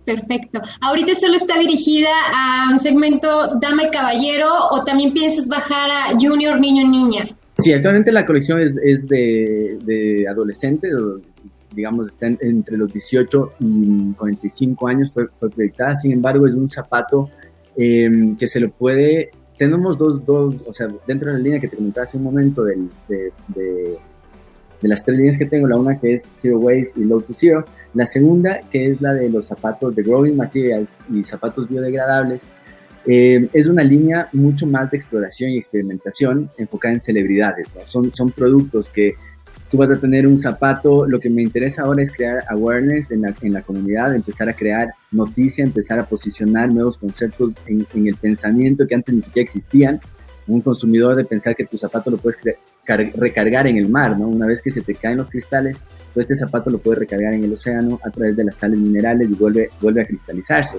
Perfecto. 0.04 0.62
¿Ahorita 0.80 1.14
solo 1.14 1.34
está 1.34 1.58
dirigida 1.58 2.08
a 2.32 2.70
un 2.72 2.80
segmento 2.80 3.58
dama 3.60 3.84
y 3.84 3.90
caballero 3.90 4.48
o 4.70 4.82
también 4.82 5.12
piensas 5.12 5.48
bajar 5.48 5.90
a 5.90 6.12
junior, 6.12 6.58
niño, 6.58 6.88
niña? 6.88 7.28
Sí, 7.58 7.72
actualmente 7.72 8.10
la 8.12 8.24
colección 8.24 8.60
es, 8.60 9.08
de, 9.08 9.78
de 9.82 10.26
adolescentes, 10.26 10.94
digamos, 11.74 12.08
está 12.08 12.26
entre 12.26 12.76
los 12.76 12.92
18 12.92 13.52
y 13.60 14.12
45 14.12 14.88
años, 14.88 15.12
fue, 15.12 15.28
fue 15.38 15.50
proyectada, 15.50 15.94
sin 15.96 16.12
embargo 16.12 16.46
es 16.46 16.54
un 16.54 16.68
zapato 16.68 17.28
em, 17.76 18.36
que 18.36 18.46
se 18.46 18.60
lo 18.60 18.70
puede, 18.70 19.30
tenemos 19.58 19.98
dos, 19.98 20.24
dos, 20.24 20.54
o 20.66 20.72
sea, 20.72 20.88
dentro 21.06 21.30
de 21.30 21.38
la 21.38 21.42
línea 21.42 21.60
que 21.60 21.68
te 21.68 21.76
comentaba 21.76 22.06
hace 22.06 22.16
un 22.16 22.22
momento 22.22 22.62
de, 22.64 22.78
de, 23.08 23.98
de, 24.80 24.88
las 24.88 25.04
tres 25.04 25.18
líneas 25.18 25.38
que 25.38 25.46
tengo, 25.46 25.66
la 25.66 25.76
una 25.76 25.98
que 25.98 26.14
es 26.14 26.28
Zero 26.40 26.58
Waste 26.58 27.00
y 27.00 27.04
Low 27.04 27.22
to 27.22 27.34
Zero, 27.34 27.64
la 27.94 28.06
segunda 28.06 28.60
que 28.70 28.88
es 28.88 29.00
la 29.00 29.14
de 29.14 29.28
los 29.28 29.46
zapatos 29.46 29.94
de 29.94 30.02
Growing 30.02 30.36
Materials 30.36 30.98
y 31.12 31.22
zapatos 31.24 31.68
biodegradables, 31.68 32.46
em, 33.06 33.48
es 33.52 33.66
una 33.66 33.82
línea 33.82 34.28
mucho 34.32 34.66
más 34.66 34.90
de 34.90 34.98
exploración 34.98 35.50
y 35.50 35.56
experimentación 35.56 36.50
enfocada 36.58 36.94
en 36.94 37.00
celebridades. 37.00 37.66
Son, 37.86 38.12
son 38.14 38.30
productos 38.30 38.90
que 38.90 39.14
tú 39.70 39.76
vas 39.76 39.90
a 39.90 39.98
tener 39.98 40.26
un 40.26 40.38
zapato. 40.38 41.06
Lo 41.06 41.20
que 41.20 41.30
me 41.30 41.42
interesa 41.42 41.82
ahora 41.82 42.02
es 42.02 42.12
crear 42.12 42.44
awareness 42.48 43.10
en 43.10 43.22
la, 43.22 43.34
en 43.42 43.52
la 43.52 43.62
comunidad, 43.62 44.14
empezar 44.14 44.48
a 44.48 44.54
crear 44.54 44.92
noticia, 45.10 45.64
empezar 45.64 45.98
a 45.98 46.06
posicionar 46.06 46.72
nuevos 46.72 46.98
conceptos 46.98 47.54
en, 47.66 47.86
el 48.06 48.16
pensamiento 48.16 48.86
que 48.86 48.94
antes 48.94 49.14
ni 49.14 49.20
siquiera 49.22 49.44
existían. 49.44 50.00
Un 50.46 50.62
consumidor 50.62 51.14
de 51.14 51.24
pensar 51.24 51.54
que 51.54 51.66
tu 51.66 51.76
zapato 51.76 52.10
lo 52.10 52.16
puedes 52.16 52.38
recargar 52.96 53.66
en 53.66 53.76
el 53.76 53.88
mar, 53.88 54.18
¿no? 54.18 54.28
Una 54.28 54.46
vez 54.46 54.62
que 54.62 54.70
se 54.70 54.82
te 54.82 54.94
caen 54.94 55.18
los 55.18 55.30
cristales, 55.30 55.78
todo 56.12 56.20
este 56.20 56.36
zapato 56.36 56.70
lo 56.70 56.78
puedes 56.78 57.00
recargar 57.00 57.34
en 57.34 57.44
el 57.44 57.52
océano 57.52 58.00
a 58.02 58.10
través 58.10 58.36
de 58.36 58.44
las 58.44 58.56
sales 58.56 58.78
minerales 58.78 59.30
y 59.30 59.34
vuelve, 59.34 59.70
vuelve 59.80 60.02
a 60.02 60.06
cristalizarse. 60.06 60.78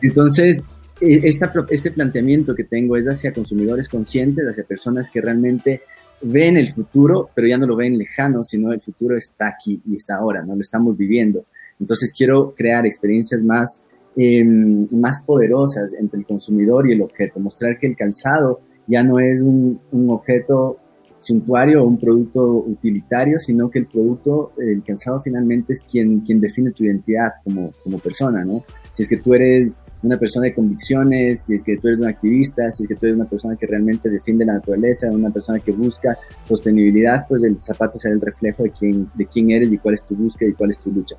Entonces, 0.00 0.62
e, 1.00 1.20
esta, 1.24 1.52
este 1.70 1.90
planteamiento 1.90 2.54
que 2.54 2.64
tengo 2.64 2.96
es 2.96 3.06
hacia 3.06 3.32
consumidores 3.32 3.88
conscientes, 3.88 4.46
hacia 4.46 4.64
personas 4.64 5.10
que 5.10 5.20
realmente 5.20 5.82
ven 6.22 6.56
el 6.56 6.72
futuro, 6.72 7.30
pero 7.34 7.48
ya 7.48 7.58
no 7.58 7.66
lo 7.66 7.76
ven 7.76 7.98
lejano, 7.98 8.44
sino 8.44 8.72
el 8.72 8.80
futuro 8.80 9.16
está 9.16 9.48
aquí 9.48 9.80
y 9.86 9.96
está 9.96 10.16
ahora, 10.16 10.42
¿no? 10.42 10.54
Lo 10.54 10.60
estamos 10.60 10.96
viviendo. 10.96 11.44
Entonces 11.78 12.12
quiero 12.16 12.54
crear 12.56 12.86
experiencias 12.86 13.42
más, 13.42 13.82
em, 14.16 14.86
más 14.92 15.22
poderosas 15.26 15.92
entre 15.94 16.20
el 16.20 16.26
consumidor 16.26 16.88
y 16.88 16.92
el 16.92 17.02
objeto, 17.02 17.40
mostrar 17.40 17.78
que 17.78 17.88
el 17.88 17.96
calzado 17.96 18.60
ya 18.86 19.02
no 19.02 19.18
es 19.18 19.42
un 19.42 19.80
objeto 20.08 20.78
suntuario 21.22 21.82
o 21.82 21.86
un 21.86 21.98
producto 21.98 22.44
utilitario, 22.44 23.38
sino 23.38 23.70
que 23.70 23.78
el 23.78 23.86
producto, 23.86 24.52
el 24.58 24.82
calzado 24.84 25.22
finalmente 25.22 25.72
es 25.72 25.82
quien, 25.82 26.20
quien 26.20 26.40
define 26.40 26.72
tu 26.72 26.84
identidad 26.84 27.30
como, 27.44 27.70
como 27.82 27.98
persona, 27.98 28.44
¿no? 28.44 28.64
Si 28.92 29.02
es 29.02 29.08
que 29.08 29.16
tú 29.16 29.32
eres 29.32 29.74
una 30.02 30.18
persona 30.18 30.46
de 30.46 30.54
convicciones, 30.54 31.44
si 31.44 31.54
es 31.54 31.62
que 31.62 31.78
tú 31.78 31.88
eres 31.88 32.00
un 32.00 32.08
activista, 32.08 32.70
si 32.70 32.82
es 32.82 32.88
que 32.88 32.96
tú 32.96 33.06
eres 33.06 33.16
una 33.16 33.28
persona 33.28 33.56
que 33.56 33.66
realmente 33.66 34.10
defiende 34.10 34.44
la 34.44 34.54
naturaleza, 34.54 35.08
una 35.10 35.30
persona 35.30 35.60
que 35.60 35.72
busca 35.72 36.18
sostenibilidad, 36.44 37.24
pues 37.28 37.42
el 37.44 37.62
zapato 37.62 37.98
será 37.98 38.14
el 38.14 38.20
reflejo 38.20 38.64
de 38.64 38.70
quién, 38.70 39.10
de 39.14 39.26
quién 39.26 39.50
eres 39.50 39.72
y 39.72 39.78
cuál 39.78 39.94
es 39.94 40.04
tu 40.04 40.16
búsqueda 40.16 40.50
y 40.50 40.54
cuál 40.54 40.70
es 40.70 40.78
tu 40.78 40.90
lucha. 40.90 41.16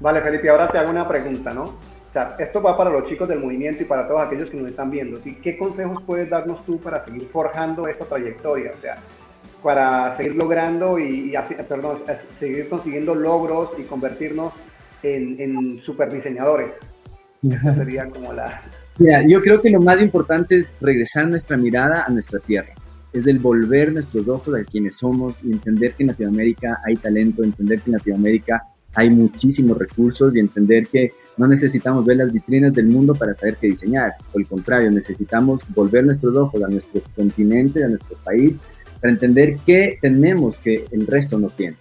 Vale, 0.00 0.20
Felipe, 0.22 0.48
ahora 0.48 0.68
te 0.68 0.78
hago 0.78 0.90
una 0.90 1.06
pregunta, 1.06 1.54
¿no? 1.54 1.93
Sea, 2.14 2.36
esto 2.38 2.62
va 2.62 2.76
para 2.76 2.90
los 2.90 3.06
chicos 3.06 3.28
del 3.28 3.40
movimiento 3.40 3.82
y 3.82 3.86
para 3.86 4.06
todos 4.06 4.22
aquellos 4.22 4.48
que 4.48 4.56
nos 4.56 4.70
están 4.70 4.88
viendo. 4.88 5.18
¿Qué 5.42 5.58
consejos 5.58 6.00
puedes 6.06 6.30
darnos 6.30 6.64
tú 6.64 6.78
para 6.78 7.04
seguir 7.04 7.28
forjando 7.32 7.88
esta 7.88 8.04
trayectoria? 8.04 8.70
O 8.72 8.80
sea, 8.80 8.98
para 9.60 10.16
seguir 10.16 10.36
logrando 10.36 10.96
y, 10.96 11.34
perdón, 11.68 11.98
seguir 12.38 12.68
consiguiendo 12.68 13.16
logros 13.16 13.70
y 13.78 13.82
convertirnos 13.82 14.52
en, 15.02 15.40
en 15.40 15.80
super 15.82 16.12
diseñadores 16.12 16.68
sería 17.74 18.08
como 18.08 18.32
la... 18.32 18.62
yo 19.26 19.42
creo 19.42 19.60
que 19.60 19.70
lo 19.70 19.80
más 19.80 20.00
importante 20.00 20.58
es 20.58 20.68
regresar 20.80 21.26
nuestra 21.26 21.56
mirada 21.56 22.04
a 22.06 22.10
nuestra 22.10 22.38
tierra. 22.38 22.74
Es 23.12 23.26
el 23.26 23.40
volver 23.40 23.92
nuestros 23.92 24.28
ojos 24.28 24.54
a 24.54 24.62
quienes 24.62 24.98
somos 24.98 25.34
y 25.42 25.50
entender 25.50 25.94
que 25.94 26.04
en 26.04 26.10
Latinoamérica 26.10 26.78
hay 26.84 26.94
talento, 26.94 27.42
entender 27.42 27.80
que 27.80 27.90
en 27.90 27.96
Latinoamérica 27.96 28.62
hay 28.94 29.10
muchísimos 29.10 29.76
recursos 29.76 30.36
y 30.36 30.38
entender 30.38 30.86
que 30.86 31.12
no 31.36 31.46
necesitamos 31.46 32.04
ver 32.04 32.18
las 32.18 32.32
vitrinas 32.32 32.72
del 32.72 32.86
mundo 32.86 33.14
para 33.14 33.34
saber 33.34 33.56
qué 33.60 33.68
diseñar. 33.68 34.14
Por 34.32 34.42
el 34.42 34.48
contrario, 34.48 34.90
necesitamos 34.90 35.62
volver 35.74 36.04
nuestros 36.04 36.36
ojos 36.36 36.62
a 36.62 36.68
nuestro 36.68 37.00
continente, 37.14 37.82
a 37.82 37.88
nuestro 37.88 38.16
país, 38.22 38.60
para 39.00 39.12
entender 39.12 39.58
qué 39.66 39.98
tenemos 40.00 40.58
que 40.58 40.84
el 40.90 41.06
resto 41.06 41.38
no 41.38 41.48
tiene. 41.50 41.76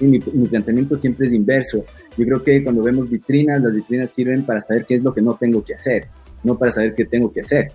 Y 0.00 0.06
mi, 0.06 0.20
mi 0.32 0.46
planteamiento 0.46 0.96
siempre 0.96 1.26
es 1.26 1.32
inverso 1.32 1.84
Yo 2.16 2.24
creo 2.24 2.42
que 2.42 2.62
cuando 2.62 2.84
vemos 2.84 3.10
vitrinas, 3.10 3.60
las 3.60 3.74
vitrinas 3.74 4.10
sirven 4.10 4.44
para 4.44 4.62
saber 4.62 4.84
qué 4.86 4.94
es 4.94 5.02
lo 5.02 5.12
que 5.12 5.20
no 5.20 5.34
tengo 5.34 5.64
que 5.64 5.74
hacer, 5.74 6.06
no 6.44 6.56
para 6.56 6.70
saber 6.70 6.94
qué 6.94 7.04
tengo 7.04 7.32
que 7.32 7.40
hacer. 7.40 7.72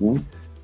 ¿no? 0.00 0.14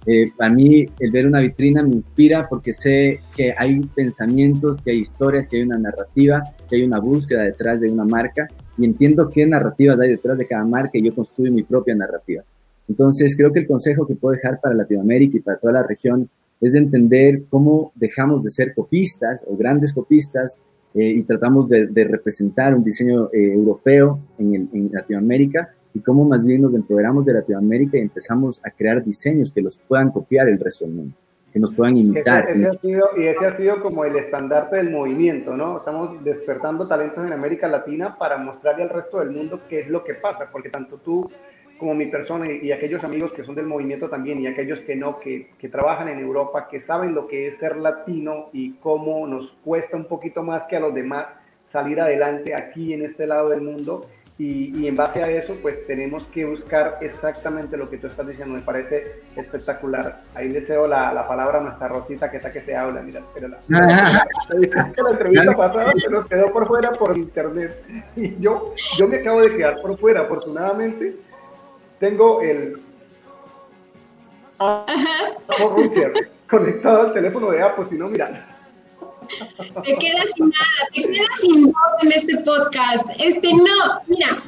Eh, 0.06 0.32
a 0.40 0.48
mí 0.48 0.86
el 0.98 1.10
ver 1.12 1.26
una 1.26 1.38
vitrina 1.38 1.82
me 1.82 1.94
inspira 1.94 2.48
porque 2.48 2.72
sé 2.72 3.20
que 3.36 3.54
hay 3.56 3.78
pensamientos, 3.80 4.80
que 4.80 4.90
hay 4.90 4.98
historias, 4.98 5.46
que 5.46 5.58
hay 5.58 5.62
una 5.62 5.78
narrativa, 5.78 6.42
que 6.68 6.76
hay 6.76 6.82
una 6.82 6.98
búsqueda 6.98 7.42
detrás 7.42 7.80
de 7.80 7.90
una 7.90 8.04
marca 8.04 8.48
y 8.78 8.84
entiendo 8.84 9.28
qué 9.28 9.46
narrativas 9.46 9.98
hay 10.00 10.10
detrás 10.10 10.38
de 10.38 10.46
cada 10.46 10.64
marca 10.64 10.98
y 10.98 11.02
yo 11.02 11.14
construyo 11.14 11.52
mi 11.52 11.62
propia 11.62 11.94
narrativa. 11.94 12.42
Entonces 12.88 13.36
creo 13.36 13.52
que 13.52 13.60
el 13.60 13.66
consejo 13.66 14.06
que 14.06 14.14
puedo 14.14 14.34
dejar 14.34 14.60
para 14.60 14.74
Latinoamérica 14.74 15.36
y 15.36 15.40
para 15.40 15.58
toda 15.58 15.74
la 15.74 15.82
región 15.82 16.28
es 16.60 16.72
de 16.72 16.78
entender 16.78 17.42
cómo 17.50 17.92
dejamos 17.94 18.44
de 18.44 18.50
ser 18.50 18.74
copistas 18.74 19.44
o 19.48 19.56
grandes 19.56 19.92
copistas 19.92 20.58
eh, 20.94 21.08
y 21.08 21.22
tratamos 21.22 21.68
de, 21.68 22.04
representar 22.04 22.74
un 22.74 22.84
diseño 22.84 23.30
eh, 23.32 23.52
europeo 23.52 24.20
en, 24.38 24.68
en 24.72 24.90
Latinoamérica 24.92 25.70
y 25.94 26.00
cómo 26.00 26.24
más 26.24 26.44
bien 26.44 26.62
nos 26.62 26.74
empoderamos 26.74 27.24
de 27.24 27.34
Latinoamérica 27.34 27.98
y 27.98 28.02
empezamos 28.02 28.60
a 28.64 28.70
crear 28.70 29.04
diseños 29.04 29.52
que 29.52 29.62
los 29.62 29.76
puedan 29.76 30.10
copiar 30.10 30.48
el 30.48 30.58
resto 30.58 30.84
del 30.84 30.94
mundo, 30.94 31.14
que 31.52 31.60
nos 31.60 31.74
puedan 31.74 31.96
imitar. 31.96 32.48
Ese, 32.48 32.66
ha 32.66 32.72
sido, 32.74 33.10
y 33.16 33.26
ese 33.26 33.46
ha 33.46 33.56
sido 33.56 33.82
como 33.82 34.04
el 34.04 34.16
estandarte 34.16 34.76
del 34.76 34.90
movimiento, 34.90 35.54
¿no? 35.56 35.76
Estamos 35.76 36.24
despertando 36.24 36.86
talentos 36.88 37.26
en 37.26 37.32
América 37.32 37.68
Latina 37.68 38.16
para 38.18 38.38
mostrarle 38.38 38.84
al 38.84 38.88
resto 38.88 39.18
del 39.18 39.30
mundo 39.30 39.60
qué 39.68 39.80
es 39.80 39.88
lo 39.88 40.02
que 40.02 40.14
pasa, 40.14 40.48
porque 40.50 40.70
tanto 40.70 40.96
tú 40.96 41.30
como 41.78 41.94
mi 41.94 42.06
persona 42.06 42.50
y, 42.50 42.70
aquellos 42.70 43.02
amigos 43.02 43.32
que 43.32 43.42
son 43.42 43.54
del 43.54 43.66
movimiento 43.66 44.08
también 44.08 44.40
y 44.40 44.46
aquellos 44.46 44.78
que 44.80 44.94
no, 44.94 45.18
que, 45.18 45.50
que 45.58 45.68
trabajan 45.68 46.08
en 46.08 46.20
Europa, 46.20 46.68
que 46.70 46.80
saben 46.80 47.14
lo 47.14 47.26
que 47.26 47.48
es 47.48 47.58
ser 47.58 47.76
latino 47.76 48.48
y 48.52 48.74
cómo 48.74 49.26
nos 49.26 49.50
cuesta 49.64 49.96
un 49.96 50.04
poquito 50.04 50.42
más 50.42 50.62
que 50.68 50.76
a 50.76 50.80
los 50.80 50.94
demás 50.94 51.26
salir 51.72 52.00
adelante 52.00 52.54
aquí 52.54 52.94
en 52.94 53.04
este 53.04 53.26
lado 53.26 53.48
del 53.48 53.62
mundo 53.62 54.06
y, 54.44 54.88
en 54.88 54.96
base 54.96 55.22
a 55.22 55.30
eso, 55.30 55.56
pues 55.62 55.86
tenemos 55.86 56.24
que 56.24 56.44
buscar 56.44 56.96
exactamente 57.00 57.76
lo 57.76 57.88
que 57.88 57.98
tú 57.98 58.08
estás 58.08 58.26
diciendo. 58.26 58.54
Me 58.54 58.60
parece 58.60 59.20
espectacular. 59.36 60.18
Ahí 60.34 60.48
deseo 60.48 60.88
la, 60.88 61.12
la 61.12 61.28
palabra 61.28 61.58
a 61.58 61.60
nuestra 61.62 61.86
Rosita, 61.86 62.28
que 62.28 62.38
está 62.38 62.50
que 62.52 62.60
se 62.60 62.74
habla. 62.74 63.02
Mira, 63.02 63.20
espérala. 63.20 63.60
la, 63.68 64.26
la 65.04 65.10
entrevista 65.10 65.56
pasada 65.56 65.92
se 65.96 66.10
nos 66.10 66.26
quedó 66.26 66.52
por 66.52 66.66
fuera 66.66 66.90
por 66.90 67.16
internet. 67.16 67.84
Y 68.16 68.36
yo, 68.40 68.74
yo 68.96 69.06
me 69.06 69.18
acabo 69.18 69.42
de 69.42 69.56
quedar 69.56 69.80
por 69.80 69.96
fuera. 69.96 70.22
Afortunadamente, 70.22 71.14
tengo 72.00 72.42
el. 72.42 72.80
conectado 76.50 77.02
al 77.02 77.12
teléfono 77.12 77.50
de 77.52 77.62
Apple. 77.62 77.84
Si 77.88 77.96
no, 77.96 78.08
mira 78.08 78.51
te 79.84 79.96
quedas 79.96 80.28
sin 80.36 80.48
nada, 80.48 80.88
te 80.94 81.02
quedas 81.02 81.40
sin 81.40 81.64
voz 81.66 82.02
en 82.02 82.12
este 82.12 82.36
podcast. 82.38 83.08
Este, 83.18 83.52
no, 83.52 84.00
mira, 84.08 84.38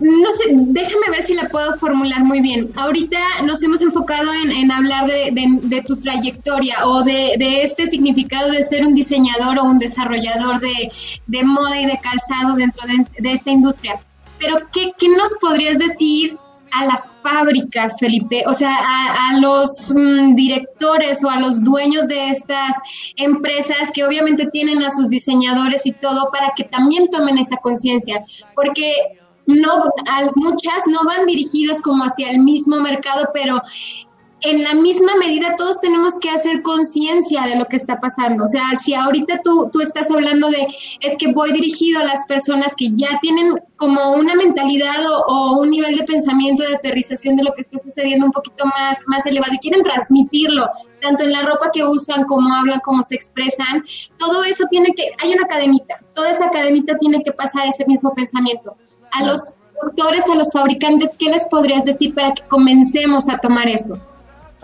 no 0.00 0.30
sé, 0.32 0.44
déjame 0.50 1.10
ver 1.10 1.22
si 1.22 1.34
la 1.34 1.48
puedo 1.48 1.76
formular 1.78 2.24
muy 2.24 2.40
bien. 2.40 2.70
Ahorita 2.76 3.18
nos 3.44 3.62
hemos 3.62 3.82
enfocado 3.82 4.32
en, 4.32 4.70
hablar 4.70 5.06
de, 5.06 5.84
tu 5.86 5.96
trayectoria 5.96 6.86
o 6.86 7.02
de, 7.02 7.62
este 7.62 7.86
significado 7.86 8.52
de 8.52 8.64
ser 8.64 8.84
un 8.84 8.94
diseñador 8.94 9.58
o 9.58 9.64
un 9.64 9.78
desarrollador 9.78 10.60
de, 10.60 11.42
moda 11.44 11.80
y 11.80 11.86
de 11.86 11.98
calzado 12.02 12.54
dentro 12.56 12.82
de, 13.18 13.32
esta 13.32 13.50
industria. 13.50 14.00
Pero, 14.38 14.68
¿qué, 14.72 14.92
¿qué 14.98 15.08
nos 15.08 15.34
podrías 15.40 15.78
decir 15.78 16.36
a 16.80 16.86
las 16.86 17.06
fábricas, 17.22 17.96
Felipe, 17.98 18.42
o 18.46 18.54
sea, 18.54 18.74
a, 18.74 19.38
los 19.38 19.92
mm, 19.94 20.34
directores 20.34 21.24
o 21.24 21.30
a 21.30 21.40
los 21.40 21.62
dueños 21.62 22.08
de 22.08 22.28
estas 22.28 22.76
empresas 23.16 23.90
que 23.92 24.04
obviamente 24.04 24.46
tienen 24.46 24.82
a 24.82 24.90
sus 24.90 25.08
diseñadores 25.08 25.86
y 25.86 25.92
todo 25.92 26.30
para 26.32 26.52
que 26.56 26.64
también 26.64 27.08
tomen 27.10 27.38
esa 27.38 27.56
conciencia, 27.58 28.24
porque 28.54 29.18
no, 29.46 29.84
muchas 30.36 30.86
no 30.86 31.04
van 31.04 31.26
dirigidas 31.26 31.82
como 31.82 32.04
hacia 32.04 32.30
el 32.30 32.38
mismo 32.38 32.80
mercado, 32.80 33.28
pero 33.32 33.60
en 34.44 34.62
la 34.62 34.74
misma 34.74 35.16
medida 35.16 35.54
todos 35.56 35.80
tenemos 35.80 36.18
que 36.18 36.30
hacer 36.30 36.62
conciencia 36.62 37.42
de 37.42 37.56
lo 37.56 37.64
que 37.66 37.76
está 37.76 37.98
pasando. 37.98 38.44
O 38.44 38.48
sea, 38.48 38.62
si 38.76 38.94
ahorita 38.94 39.40
tú, 39.42 39.70
tú 39.72 39.80
estás 39.80 40.10
hablando 40.10 40.48
de, 40.50 40.66
es 41.00 41.16
que 41.18 41.32
voy 41.32 41.52
dirigido 41.52 42.00
a 42.00 42.04
las 42.04 42.26
personas 42.26 42.74
que 42.76 42.90
ya 42.94 43.18
tienen 43.22 43.54
como 43.76 44.12
una 44.12 44.34
mentalidad 44.34 44.96
o, 45.26 45.60
un 45.60 45.70
nivel 45.70 45.96
de 45.96 46.04
pensamiento, 46.04 46.62
de 46.62 46.76
aterrización 46.76 47.36
de 47.36 47.44
lo 47.44 47.54
que 47.54 47.62
está 47.62 47.78
sucediendo 47.78 48.26
un 48.26 48.32
poquito 48.32 48.64
más, 48.66 49.02
más 49.06 49.24
elevado 49.26 49.54
y 49.54 49.58
quieren 49.58 49.82
transmitirlo, 49.82 50.68
tanto 51.00 51.24
en 51.24 51.32
la 51.32 51.42
ropa 51.42 51.70
que 51.72 51.84
usan, 51.84 52.24
como 52.24 52.52
hablan, 52.52 52.80
como 52.80 53.02
se 53.02 53.14
expresan, 53.14 53.84
todo 54.18 54.44
eso 54.44 54.64
tiene 54.70 54.94
que, 54.94 55.10
hay 55.22 55.32
una 55.32 55.46
cadenita, 55.46 56.00
toda 56.14 56.30
esa 56.30 56.50
cadenita 56.50 56.96
tiene 56.98 57.22
que 57.22 57.32
pasar 57.32 57.66
ese 57.66 57.84
mismo 57.86 58.14
pensamiento. 58.14 58.76
A 59.12 59.24
los 59.24 59.54
doctores, 59.82 60.28
a 60.28 60.34
los 60.34 60.52
fabricantes, 60.52 61.14
¿qué 61.18 61.30
les 61.30 61.46
podrías 61.46 61.84
decir 61.84 62.14
para 62.14 62.34
que 62.34 62.42
comencemos 62.48 63.28
a 63.28 63.38
tomar 63.38 63.68
eso? 63.68 63.98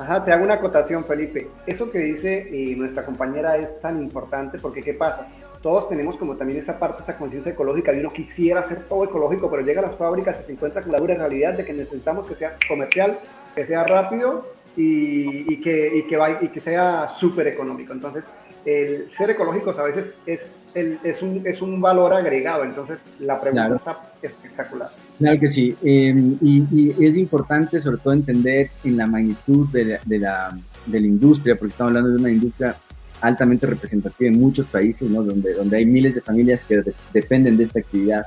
Ajá, 0.00 0.24
te 0.24 0.32
hago 0.32 0.44
una 0.44 0.54
acotación, 0.54 1.04
Felipe. 1.04 1.48
Eso 1.66 1.90
que 1.90 1.98
dice 1.98 2.48
eh, 2.50 2.74
nuestra 2.74 3.04
compañera 3.04 3.58
es 3.58 3.80
tan 3.80 4.00
importante 4.02 4.58
porque 4.58 4.82
¿qué 4.82 4.94
pasa? 4.94 5.28
Todos 5.60 5.90
tenemos 5.90 6.16
como 6.16 6.36
también 6.36 6.60
esa 6.60 6.78
parte, 6.78 7.02
esa 7.02 7.18
conciencia 7.18 7.52
ecológica 7.52 7.92
de 7.92 8.00
uno 8.00 8.10
quisiera 8.10 8.60
hacer 8.60 8.84
todo 8.88 9.04
ecológico, 9.04 9.50
pero 9.50 9.62
llega 9.62 9.82
a 9.82 9.86
las 9.88 9.96
fábricas 9.96 10.40
y 10.40 10.46
se 10.46 10.52
encuentra 10.52 10.80
con 10.80 10.92
la 10.92 10.98
dura 10.98 11.14
realidad 11.16 11.52
de 11.52 11.66
que 11.66 11.74
necesitamos 11.74 12.26
que 12.26 12.34
sea 12.34 12.56
comercial, 12.66 13.14
que 13.54 13.66
sea 13.66 13.84
rápido 13.84 14.46
y, 14.74 15.60
que, 15.60 15.98
y 15.98 16.02
que, 16.04 16.18
y 16.40 16.48
que 16.48 16.60
sea 16.60 17.12
súper 17.18 17.48
económico. 17.48 17.92
Entonces, 17.92 18.24
el 18.64 19.10
ser 19.16 19.30
ecológicos 19.30 19.78
a 19.78 19.82
veces 19.82 20.14
es, 20.24 20.54
es, 20.74 21.20
un, 21.20 21.42
es 21.44 21.60
un 21.60 21.78
valor 21.78 22.14
agregado, 22.14 22.64
entonces 22.64 22.98
la 23.18 23.38
pregunta 23.38 23.76
está 23.76 23.98
espectacular. 24.22 24.88
Claro 25.20 25.38
que 25.38 25.48
sí, 25.48 25.76
em, 25.83 26.38
y, 26.40 26.94
es 26.98 27.14
importante 27.14 27.78
sobre 27.78 27.98
todo 27.98 28.14
entender 28.14 28.70
en 28.85 28.96
la 28.96 29.06
magnitud 29.06 29.68
de 29.68 29.85
la, 29.85 30.00
de 30.02 30.18
la, 30.18 30.59
de 30.87 30.98
la 30.98 31.06
industria, 31.06 31.56
porque 31.56 31.72
estamos 31.72 31.90
hablando 31.90 32.09
de 32.09 32.16
una 32.16 32.30
industria 32.30 32.74
altamente 33.20 33.66
representativa 33.66 34.30
en 34.30 34.40
muchos 34.40 34.64
países, 34.64 35.11
¿no? 35.11 35.22
donde, 35.22 35.52
donde 35.52 35.76
hay 35.76 35.85
miles 35.85 36.14
de 36.14 36.22
familias 36.22 36.64
que 36.64 36.83
dependen 37.12 37.59
de 37.59 37.64
esta 37.64 37.80
actividad. 37.80 38.22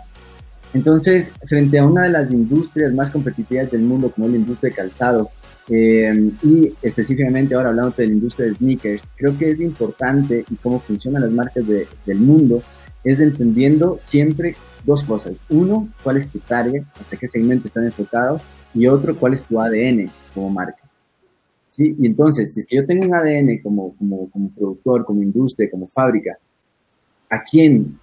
Entonces, 0.72 1.32
frente 1.48 1.80
a 1.80 1.86
una 1.88 2.04
de 2.04 2.10
las 2.10 2.30
industrias 2.30 2.94
más 2.94 3.10
competitivas 3.10 3.72
del 3.72 3.82
mundo, 3.82 4.12
como 4.12 4.28
la 4.28 4.38
industria 4.38 4.70
de 4.70 4.76
calzado, 4.76 5.32
eh, 5.70 6.30
y 6.44 6.74
específicamente 6.84 7.56
ahora 7.56 7.70
hablando 7.70 7.96
de 7.98 8.06
la 8.06 8.14
industria 8.14 8.50
de 8.50 8.54
sneakers, 8.54 9.08
creo 9.16 9.36
que 9.36 9.50
es 9.50 9.60
importante 9.62 10.46
y 10.48 10.56
cómo 10.58 10.80
funcionan 10.80 11.24
las 11.24 11.32
marcas 11.32 11.64
del 11.66 12.20
mundo, 12.20 12.62
es 13.04 13.20
entendiendo 13.20 13.98
siempre 14.00 14.56
dos 14.84 15.04
cosas. 15.04 15.36
Uno, 15.50 15.90
cuál 16.04 16.18
es 16.18 16.28
tu 16.28 16.40
target, 16.40 16.84
hacia 17.00 17.18
qué 17.18 17.28
segmento 17.28 17.68
están 17.68 17.86
enfocados, 17.86 18.42
y 18.74 18.88
otro, 18.88 19.18
cuál 19.18 19.34
es 19.34 19.44
tu 19.44 19.60
ADN 19.60 20.10
como 20.34 20.50
marca. 20.50 20.82
¿Sí? 21.68 21.96
Y 22.00 22.06
entonces, 22.06 22.54
si 22.54 22.60
es 22.60 22.66
que 22.66 22.76
yo 22.76 22.86
tengo 22.86 23.06
un 23.06 23.16
ADN 23.16 23.60
como, 23.62 23.96
como, 23.96 24.30
como 24.30 24.50
productor, 24.50 25.06
como 25.06 25.22
industria, 25.22 25.70
como 25.72 25.88
fábrica, 25.88 26.38
¿a 27.30 27.44
quién 27.44 28.00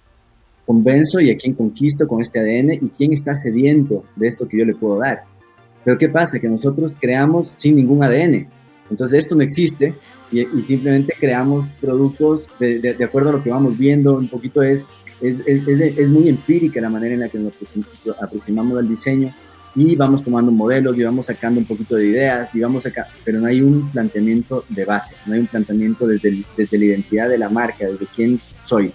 convenzo 0.65 1.19
y 1.19 1.31
a 1.31 1.37
quién 1.37 1.53
conquisto 1.53 2.07
con 2.07 2.21
este 2.21 2.39
ADN 2.39 2.73
y 2.73 2.89
quién 2.89 3.13
está 3.13 3.35
sediento 3.35 4.03
de 4.15 4.27
esto 4.27 4.47
que 4.47 4.57
yo 4.57 4.65
le 4.65 4.75
puedo 4.75 4.99
dar? 4.99 5.23
Pero 5.83 5.97
¿qué 5.97 6.09
pasa? 6.09 6.39
Que 6.39 6.49
nosotros 6.49 6.95
creamos 6.99 7.53
sin 7.57 7.75
ningún 7.75 8.03
ADN. 8.03 8.47
Entonces 8.89 9.19
esto 9.19 9.35
no 9.35 9.41
existe 9.41 9.95
y, 10.31 10.43
simplemente 10.61 11.13
creamos 11.17 11.65
productos 11.79 12.47
de, 12.59 12.97
acuerdo 13.03 13.29
a 13.29 13.33
lo 13.33 13.43
que 13.43 13.49
vamos 13.49 13.77
viendo. 13.77 14.15
Un 14.15 14.27
poquito 14.27 14.61
es 14.61 14.85
es, 15.21 15.41
es, 15.45 15.67
es, 15.67 16.07
muy 16.07 16.29
empírica 16.29 16.81
la 16.81 16.89
manera 16.89 17.13
en 17.13 17.21
la 17.21 17.29
que 17.29 17.37
nos 17.37 17.53
aproximamos 18.21 18.77
al 18.77 18.87
diseño 18.87 19.33
y 19.75 19.95
vamos 19.95 20.23
tomando 20.23 20.51
modelos 20.51 20.97
y 20.97 21.03
vamos 21.03 21.27
sacando 21.27 21.59
un 21.59 21.65
poquito 21.65 21.95
de 21.95 22.07
ideas 22.07 22.53
y 22.53 22.59
vamos 22.59 22.85
acá, 22.85 23.07
pero 23.23 23.39
no 23.39 23.47
hay 23.47 23.61
un 23.61 23.89
planteamiento 23.91 24.65
de 24.67 24.85
base, 24.85 25.15
no 25.25 25.33
hay 25.33 25.39
un 25.39 25.47
planteamiento 25.47 26.07
desde, 26.07 26.43
desde 26.57 26.77
la 26.77 26.85
identidad 26.85 27.29
de 27.29 27.37
la 27.37 27.49
marca, 27.49 27.85
desde 27.85 28.05
quién 28.13 28.39
soy. 28.59 28.91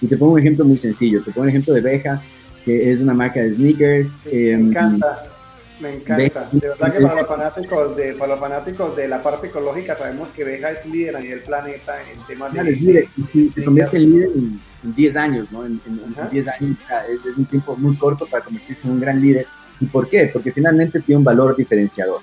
Y 0.00 0.06
te 0.06 0.16
pongo 0.16 0.32
un 0.32 0.40
ejemplo 0.40 0.64
muy 0.64 0.76
sencillo, 0.76 1.22
te 1.22 1.30
pongo 1.30 1.42
un 1.42 1.50
ejemplo 1.50 1.74
de 1.74 1.80
Beja, 1.80 2.22
que 2.64 2.90
es 2.92 3.00
una 3.00 3.14
marca 3.14 3.40
de 3.40 3.52
sneakers. 3.52 4.16
Me 4.24 4.50
em, 4.50 4.70
encanta. 4.70 5.26
Me 5.80 5.94
encanta. 5.94 6.48
De 6.52 6.68
verdad 6.68 6.92
que 6.92 7.00
para 7.00 7.20
los 7.20 7.28
fanáticos 7.28 7.96
de, 7.96 8.12
para 8.14 8.30
los 8.32 8.40
fanáticos 8.40 8.96
de 8.96 9.08
la 9.08 9.22
parte 9.22 9.48
ecológica 9.48 9.96
sabemos 9.96 10.28
que 10.34 10.44
Beja 10.44 10.70
es 10.70 10.86
líder 10.86 11.16
a 11.16 11.20
nivel 11.20 11.40
planeta 11.40 11.96
en 12.10 12.26
temas 12.26 12.52
de. 12.52 12.64
líder, 12.64 13.08
y 13.34 13.48
se 13.50 13.64
convierte 13.64 13.96
en 13.98 14.10
líder 14.10 14.30
en, 14.34 14.60
10 14.84 15.16
años, 15.16 15.48
¿no? 15.50 15.64
En, 15.64 15.80
10 16.30 16.48
años 16.48 16.76
es, 17.08 17.36
un 17.36 17.46
tiempo 17.46 17.76
muy 17.76 17.96
corto 17.96 18.26
para 18.26 18.44
convertirse 18.44 18.86
en 18.86 18.94
un 18.94 19.00
gran 19.00 19.20
líder. 19.20 19.46
¿Y 19.80 19.86
por 19.86 20.08
qué? 20.08 20.30
Porque 20.32 20.52
finalmente 20.52 21.00
tiene 21.00 21.18
un 21.18 21.24
valor 21.24 21.56
diferenciador. 21.56 22.20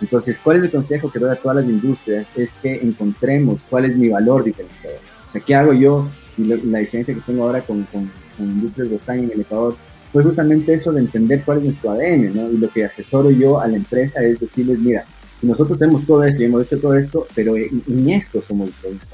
Entonces, 0.00 0.38
¿cuál 0.38 0.58
es 0.58 0.64
el 0.64 0.70
consejo 0.70 1.10
que 1.10 1.18
doy 1.18 1.30
a 1.30 1.36
todas 1.36 1.58
las 1.58 1.66
industrias? 1.66 2.26
Es 2.36 2.54
que 2.54 2.74
encontremos 2.82 3.64
cuál 3.68 3.86
es 3.86 3.96
mi 3.96 4.08
valor 4.08 4.44
diferenciador. 4.44 4.98
O 5.26 5.30
sea, 5.30 5.40
¿qué 5.40 5.54
hago 5.54 5.72
yo? 5.72 6.08
Y, 6.36 6.44
la 6.44 6.78
diferencia 6.78 7.14
que 7.14 7.20
tengo 7.20 7.44
ahora 7.44 7.62
con, 7.62 7.84
con, 7.84 8.10
con 8.36 8.46
Industrias 8.46 8.90
Bostán 8.90 9.20
en 9.20 9.30
el 9.30 9.40
Ecuador 9.40 9.76
fue 10.12 10.22
justamente 10.22 10.72
eso 10.74 10.92
de 10.92 11.00
entender 11.00 11.42
cuál 11.44 11.58
es 11.58 11.64
nuestro 11.64 11.90
ADN, 11.90 12.34
¿no? 12.34 12.50
Y 12.50 12.58
lo 12.58 12.70
que 12.70 12.84
asesoro 12.84 13.30
yo 13.30 13.60
a 13.60 13.66
la 13.66 13.76
empresa 13.76 14.22
es 14.22 14.38
decirles, 14.40 14.78
mira, 14.78 15.04
si 15.40 15.46
nosotros 15.46 15.78
tenemos 15.78 16.06
todo 16.06 16.24
esto 16.24 16.42
y 16.42 16.46
hemos 16.46 16.64
hecho 16.64 16.80
todo 16.80 16.94
esto, 16.94 17.26
pero 17.34 17.56
en, 17.56 18.08
esto 18.08 18.40
somos 18.40 18.68
diferentes. 18.68 19.08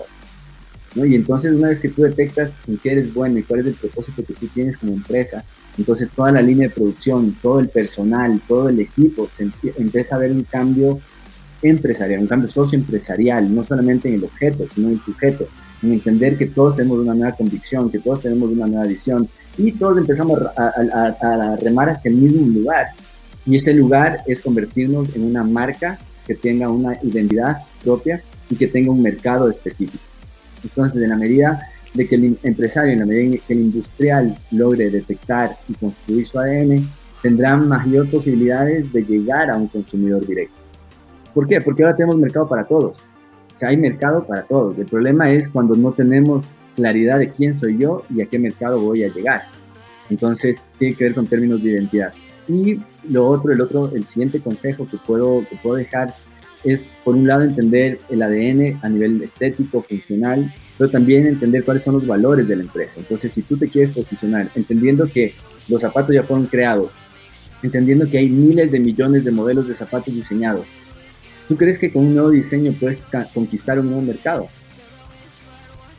Y 0.95 1.15
entonces 1.15 1.53
una 1.53 1.69
vez 1.69 1.81
que 1.81 1.89
tú 1.89 2.03
detectas 2.03 2.51
en 2.69 2.77
qué 2.79 2.93
eres 2.93 3.13
bueno 3.15 3.39
y 3.39 3.43
cuál 3.43 3.61
es 3.61 3.67
el 3.67 3.75
propósito 3.75 4.25
que 4.25 4.35
tú 4.35 4.47
tienes 4.49 4.77
como 4.77 4.93
empresa, 4.93 5.45
entonces 5.79 6.11
toda 6.11 6.33
la 6.33 6.43
línea 6.43 6.69
de 6.69 6.75
producción, 6.75 7.37
todo 7.41 7.61
el 7.61 7.69
personal, 7.69 8.41
todo 8.47 8.69
el 8.69 8.81
equipo, 8.81 9.29
empieza 9.79 10.17
a 10.17 10.19
ver 10.19 10.33
un 10.33 10.45
cambio 10.45 11.01
empresarial, 11.63 12.21
un 12.21 12.27
cambio 12.27 12.51
socioempresarial, 12.51 13.55
no 13.55 13.65
solamente 13.65 14.09
en 14.09 14.17
el 14.17 14.25
objeto, 14.25 14.67
sino 14.75 14.89
en 14.89 14.95
el 14.95 15.01
sujeto, 15.01 15.49
en 15.83 15.93
entender 15.93 16.37
que 16.37 16.47
todos 16.47 16.77
tenemos 16.77 16.99
una 16.99 17.15
nueva 17.15 17.35
convicción, 17.35 17.91
que 17.91 17.99
todos 17.99 18.21
tenemos 18.21 18.51
una 18.51 18.67
nueva 18.67 18.87
visión 18.87 19.29
y 19.57 19.73
todos 19.73 19.97
empezamos 19.97 20.41
a, 20.57 20.73
a 21.21 21.57
remar 21.57 21.89
hacia 21.89 22.11
el 22.11 22.17
mismo 22.17 22.47
lugar. 22.47 22.89
Y 23.47 23.57
ese 23.57 23.73
lugar 23.75 24.23
es 24.27 24.41
convertirnos 24.41 25.15
en 25.17 25.25
una 25.25 25.43
marca 25.43 25.99
que 26.27 26.35
tenga 26.35 26.69
una 26.69 26.99
identidad 27.03 27.63
propia 27.83 28.23
y 28.51 28.57
que 28.57 28.67
tenga 28.67 28.93
un 28.93 29.03
mercado 29.03 29.51
específico. 29.51 30.12
Entonces, 30.63 31.03
en 31.03 31.11
la 31.11 31.17
medida 31.17 31.61
de 31.95 32.09
que 32.09 32.15
el 32.15 32.39
empresario, 32.43 32.93
en 32.93 33.01
la 33.01 33.07
medida 33.07 33.39
que 33.47 33.53
el 33.53 33.61
industrial 33.61 34.37
logre 34.51 34.91
detectar 34.91 35.51
y 35.69 35.75
construir 35.75 36.27
su 36.27 36.39
ADN, 36.39 36.89
tendrá 37.23 37.57
mayor 37.57 38.11
posibilidades 38.11 38.93
de 38.93 39.03
llegar 39.03 39.51
a 39.51 39.57
un 39.57 39.69
consumidor 39.69 40.27
directo. 40.27 40.55
¿Por 41.35 41.47
qué? 41.47 41.61
Porque 41.61 41.83
ahora 41.83 41.97
tenemos 41.97 42.17
mercado 42.17 42.49
para 42.49 42.65
todos. 42.65 42.99
O 43.55 43.59
sea, 43.59 43.69
hay 43.69 43.77
mercado 43.77 44.25
para 44.27 44.43
todos. 44.43 44.77
El 44.79 44.87
problema 44.87 45.31
es 45.31 45.49
cuando 45.49 45.77
no 45.77 45.93
tenemos 45.93 46.45
claridad 46.75 47.19
de 47.19 47.31
quién 47.31 47.55
soy 47.55 47.79
yo 47.79 48.05
y 48.15 48.21
a 48.23 48.27
qué 48.27 48.39
mercado 48.39 48.81
voy 48.81 49.05
a 49.05 49.09
llegar. 49.09 49.43
Entonces, 50.11 50.61
tiene 50.79 50.95
que 50.95 51.05
ver 51.05 51.15
con 51.15 51.27
términos 51.27 51.63
de 51.63 51.71
identidad. 51.71 52.13
Y 52.49 52.81
lo 53.09 53.29
otro, 53.29 53.53
el 53.53 53.61
otro, 53.61 53.91
el 53.95 54.05
siguiente 54.05 54.41
consejo 54.41 54.87
que 54.91 54.97
puedo, 54.99 55.47
que 55.49 55.57
puedo 55.57 55.77
dejar 55.77 56.15
es, 56.65 56.83
por 57.05 57.15
un 57.17 57.27
lado, 57.27 57.43
entender 57.43 57.99
el 58.09 58.23
ADN 58.23 58.81
a 58.83 58.89
nivel 58.89 59.23
estético, 59.23 59.83
funcional, 59.83 60.53
pero 60.79 60.91
también 60.91 61.27
entender 61.27 61.65
cuáles 61.65 61.83
son 61.83 61.95
los 61.95 62.07
valores 62.07 62.47
de 62.49 62.57
la 62.57 62.63
empresa. 62.63 63.01
Entonces, 63.01 63.33
si 63.33 63.43
tú 63.43 63.57
te 63.57 63.69
quieres 63.69 63.91
posicionar, 63.91 64.51
entendiendo 64.55 65.07
que 65.07 65.35
los 65.69 65.81
zapatos 65.81 66.15
ya 66.15 66.23
fueron 66.23 66.47
creados, 66.47 66.93
entendiendo 67.63 68.09
que 68.09 68.19
hay 68.19 68.29
miles 68.29 68.71
de 68.71 68.81
millones 68.81 69.25
de 69.25 69.31
modelos 69.31 69.69
de 69.69 69.75
zapatos 69.75 70.15
diseñados, 70.15 70.67
¿tú 71.49 71.57
crees 71.57 71.79
que 71.79 71.93
con 71.93 72.07
un 72.07 72.15
nuevo 72.15 72.31
diseño 72.31 72.75
puedes 72.79 72.99
conquistar 73.35 73.79
un 73.79 73.87
nuevo 73.87 74.03
mercado? 74.03 74.49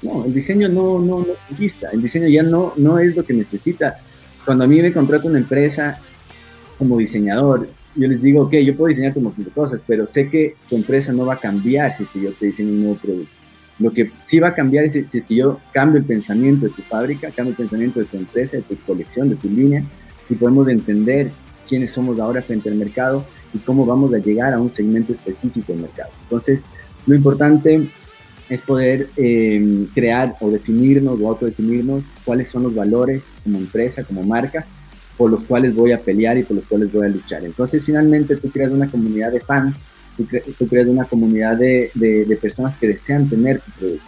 No, 0.02 0.26
el 0.26 0.34
diseño 0.34 0.68
no, 0.68 1.00
no, 1.00 1.20
no 1.20 1.28
conquista, 1.48 1.90
el 1.92 2.02
diseño 2.02 2.28
ya 2.28 2.44
no, 2.44 2.74
no 2.76 3.00
es 3.00 3.16
lo 3.16 3.24
que 3.24 3.34
necesita. 3.34 4.00
Cuando 4.44 4.66
a 4.66 4.68
mí 4.68 4.82
me 4.82 4.92
contrata 4.92 5.28
una 5.28 5.38
empresa 5.38 6.02
como 6.78 6.98
diseñador, 6.98 7.70
yo 7.96 8.08
les 8.08 8.22
digo, 8.22 8.44
ok, 8.44 8.54
yo 8.56 8.76
puedo 8.76 8.90
diseñar 8.90 9.14
como 9.14 9.34
de 9.36 9.52
cosas, 9.52 9.82
pero 9.86 10.08
sé 10.08 10.30
que 10.30 10.56
tu 10.70 10.76
empresa 10.76 11.14
no 11.14 11.26
va 11.26 11.36
a 11.36 11.40
cambiar 11.40 11.92
si 11.92 12.04
es 12.04 12.10
que 12.10 12.22
yo 12.22 12.32
te 12.32 12.48
diseño 12.48 12.70
un 12.70 12.82
nuevo 12.82 12.98
producto. 12.98 13.32
Lo 13.80 13.92
que 13.92 14.12
sí 14.24 14.40
va 14.40 14.50
a 14.50 14.56
cambiar 14.56 14.86
es 14.86 14.94
si 14.94 15.18
es 15.18 15.26
que 15.26 15.36
yo 15.36 15.60
cambio 15.72 16.00
el 16.00 16.06
pensamiento 16.06 16.68
de 16.68 16.72
tu 16.72 16.82
fábrica, 16.84 17.32
cambio 17.32 17.52
el 17.52 17.58
pensamiento 17.58 18.00
de 18.00 18.06
tu 18.06 18.18
empresa, 18.18 18.58
de 18.58 18.64
tu 18.64 18.78
colección, 18.78 19.30
de 19.30 19.36
tu 19.36 19.50
línea, 19.50 19.84
y 20.30 20.36
podemos 20.36 20.68
entender 20.68 21.32
quiénes 21.68 21.92
somos 21.92 22.20
ahora 22.20 22.42
frente 22.42 22.70
al 22.70 22.76
mercado 22.76 23.26
y 23.54 23.60
cómo 23.60 23.86
vamos 23.86 24.14
a 24.14 24.18
llegar 24.18 24.54
a 24.54 24.60
un 24.60 24.72
segmento 24.72 25.14
específico 25.14 25.74
del 25.74 25.82
mercado. 25.82 26.12
Entonces, 26.24 26.64
lo 27.06 27.16
importante 27.16 27.90
es 28.50 28.62
poder 28.62 29.10
eh, 29.18 29.88
crear 29.94 30.36
o 30.40 30.50
definirnos 30.52 31.20
o 31.20 31.30
autodefinirnos 31.30 32.04
cuáles 32.26 32.50
son 32.50 32.64
los 32.64 32.76
valores 32.76 33.26
como 33.44 33.58
empresa, 33.58 34.04
como 34.04 34.24
marca, 34.24 34.66
por 35.18 35.30
los 35.30 35.44
cuales 35.44 35.76
voy 35.76 35.92
a 35.92 36.00
pelear 36.00 36.38
y 36.38 36.44
por 36.44 36.56
los 36.58 36.66
cuales 36.66 36.92
voy 36.92 37.06
a 37.06 37.10
luchar. 37.10 37.44
Entonces, 37.44 37.84
finalmente, 37.84 38.36
tú 38.38 38.50
creas 38.50 38.72
una 38.72 38.90
comunidad 38.90 39.32
de 39.32 39.40
fans, 39.40 39.76
tú, 40.18 40.68
creas 40.68 40.88
una 40.88 41.06
comunidad 41.06 41.58
de, 41.58 41.92
de, 41.94 42.38
personas 42.38 42.76
que 42.78 42.88
desean 42.88 43.30
tener 43.30 43.60
tu 43.60 43.72
producto. 43.72 44.06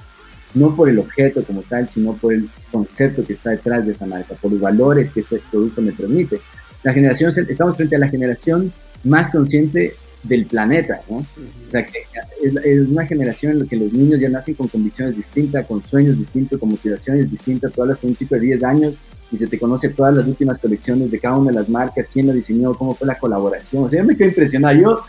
No 0.54 0.76
por 0.76 0.90
el 0.90 1.00
objeto 1.00 1.44
como 1.44 1.64
tal, 1.64 1.90
sino 1.90 2.14
por 2.14 2.34
el 2.34 2.50
concepto 2.72 3.26
que 3.26 3.34
está 3.34 3.52
detrás 3.52 3.86
de 3.86 3.92
esa 3.92 4.06
marca, 4.06 4.36
por 4.36 4.52
los 4.52 4.62
valores 4.62 5.12
que 5.12 5.20
este 5.20 5.42
producto 5.52 5.82
me 5.82 5.92
permite. 5.92 6.40
La 6.84 6.94
generación, 6.94 7.32
estamos 7.48 7.76
frente 7.76 7.96
a 7.96 8.00
la 8.00 8.08
generación 8.08 8.72
más 9.04 9.30
consciente 9.30 9.96
del 10.24 10.46
planeta, 10.46 11.02
¿no? 11.10 11.18
O 11.18 11.72
sea, 11.72 11.86
que 11.86 12.00
es, 12.42 12.88
una 12.88 13.06
generación 13.06 13.54
en 13.54 13.60
la 13.60 13.66
que 13.66 13.76
los 13.76 13.92
niños 13.92 14.20
ya 14.20 14.30
nacen 14.30 14.56
con 14.56 14.68
convicciones 14.68 15.16
distintas, 15.16 15.66
con 15.66 15.84
sueños 15.84 16.18
distintos, 16.18 16.60
con 16.60 16.70
motivaciones 16.70 17.30
distintas. 17.30 17.72
Tú 17.74 17.82
hablas 17.82 17.98
con 17.98 18.12
un 18.12 18.16
chico 18.16 18.36
de 18.36 18.42
10 18.42 18.64
años 18.64 18.96
y 19.36 19.38
se 19.38 19.48
te 19.48 19.60
conoce 19.60 19.90
todas 19.90 20.16
las 20.16 20.26
últimas 20.26 20.58
colecciones 20.58 21.12
de 21.12 21.20
cada 21.20 21.36
una 21.36 21.52
de 21.52 21.58
las 21.58 21.70
marcas, 21.70 22.08
quién 22.12 22.28
lo 22.28 22.34
diseñó, 22.34 22.74
cómo 22.74 22.96
fue 22.96 23.06
la 23.06 23.18
colaboración. 23.18 23.84
O 23.84 23.90
sea, 23.90 24.02
yo 24.02 24.08
me 24.08 24.16
quedo 24.16 24.30
impresionado. 24.30 24.80
Yo 24.80 25.02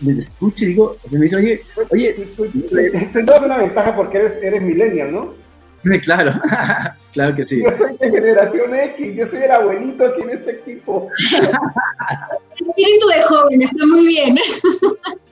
les 0.00 0.16
escucho 0.16 0.64
y 0.64 0.68
digo, 0.68 0.96
me 1.10 1.20
dice, 1.20 1.36
oye, 1.36 1.60
oye. 1.90 2.16
Estoy 2.94 3.22
dando 3.22 3.46
una 3.46 3.58
ventaja 3.58 3.94
porque 3.94 4.18
eres, 4.18 4.32
eres 4.42 4.62
millennial, 4.62 5.12
¿no? 5.12 5.34
Claro, 6.02 6.32
claro 7.12 7.34
que 7.34 7.44
sí. 7.44 7.62
Yo 7.62 7.76
soy 7.76 7.96
de 7.96 8.10
generación 8.10 8.74
X, 8.74 9.14
yo 9.16 9.26
soy 9.28 9.42
el 9.42 9.50
abuelito 9.50 10.06
aquí 10.06 10.22
en 10.22 10.30
este 10.30 10.50
equipo. 10.52 11.08
Espíritu 12.60 13.06
de 13.08 13.22
joven, 13.22 13.62
está 13.62 13.86
muy 13.86 14.06
bien. 14.06 14.36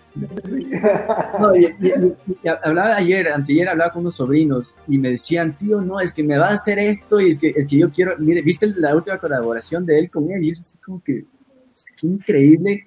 No, 1.41 1.55
y, 1.55 2.49
hablaba 2.65 2.97
ayer, 2.97 3.29
anteayer 3.29 3.69
hablaba 3.69 3.93
con 3.93 4.03
unos 4.03 4.17
sobrinos 4.17 4.77
y 4.89 4.99
me 4.99 5.11
decían, 5.11 5.57
tío, 5.57 5.81
no, 5.81 6.01
es 6.01 6.13
que 6.13 6.25
me 6.25 6.39
va 6.39 6.49
a 6.49 6.55
hacer 6.55 6.79
esto 6.79 7.21
y 7.21 7.31
es 7.31 7.39
que, 7.39 7.55
es 7.57 7.67
que 7.67 7.79
yo 7.79 7.91
quiero, 7.91 8.15
mire, 8.19 8.43
¿viste 8.43 8.67
la 8.77 8.95
última 8.95 9.19
colaboración 9.19 9.87
de 9.87 9.99
él 9.99 10.11
con 10.11 10.31
él? 10.31 10.43
Y 10.43 10.51
es 10.51 10.61
así 10.61 10.79
como 10.79 11.03
que, 11.03 11.25
qué 11.97 12.07
increíble. 12.07 12.85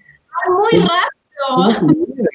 Muy 0.47 0.81
rápido. 0.81 1.21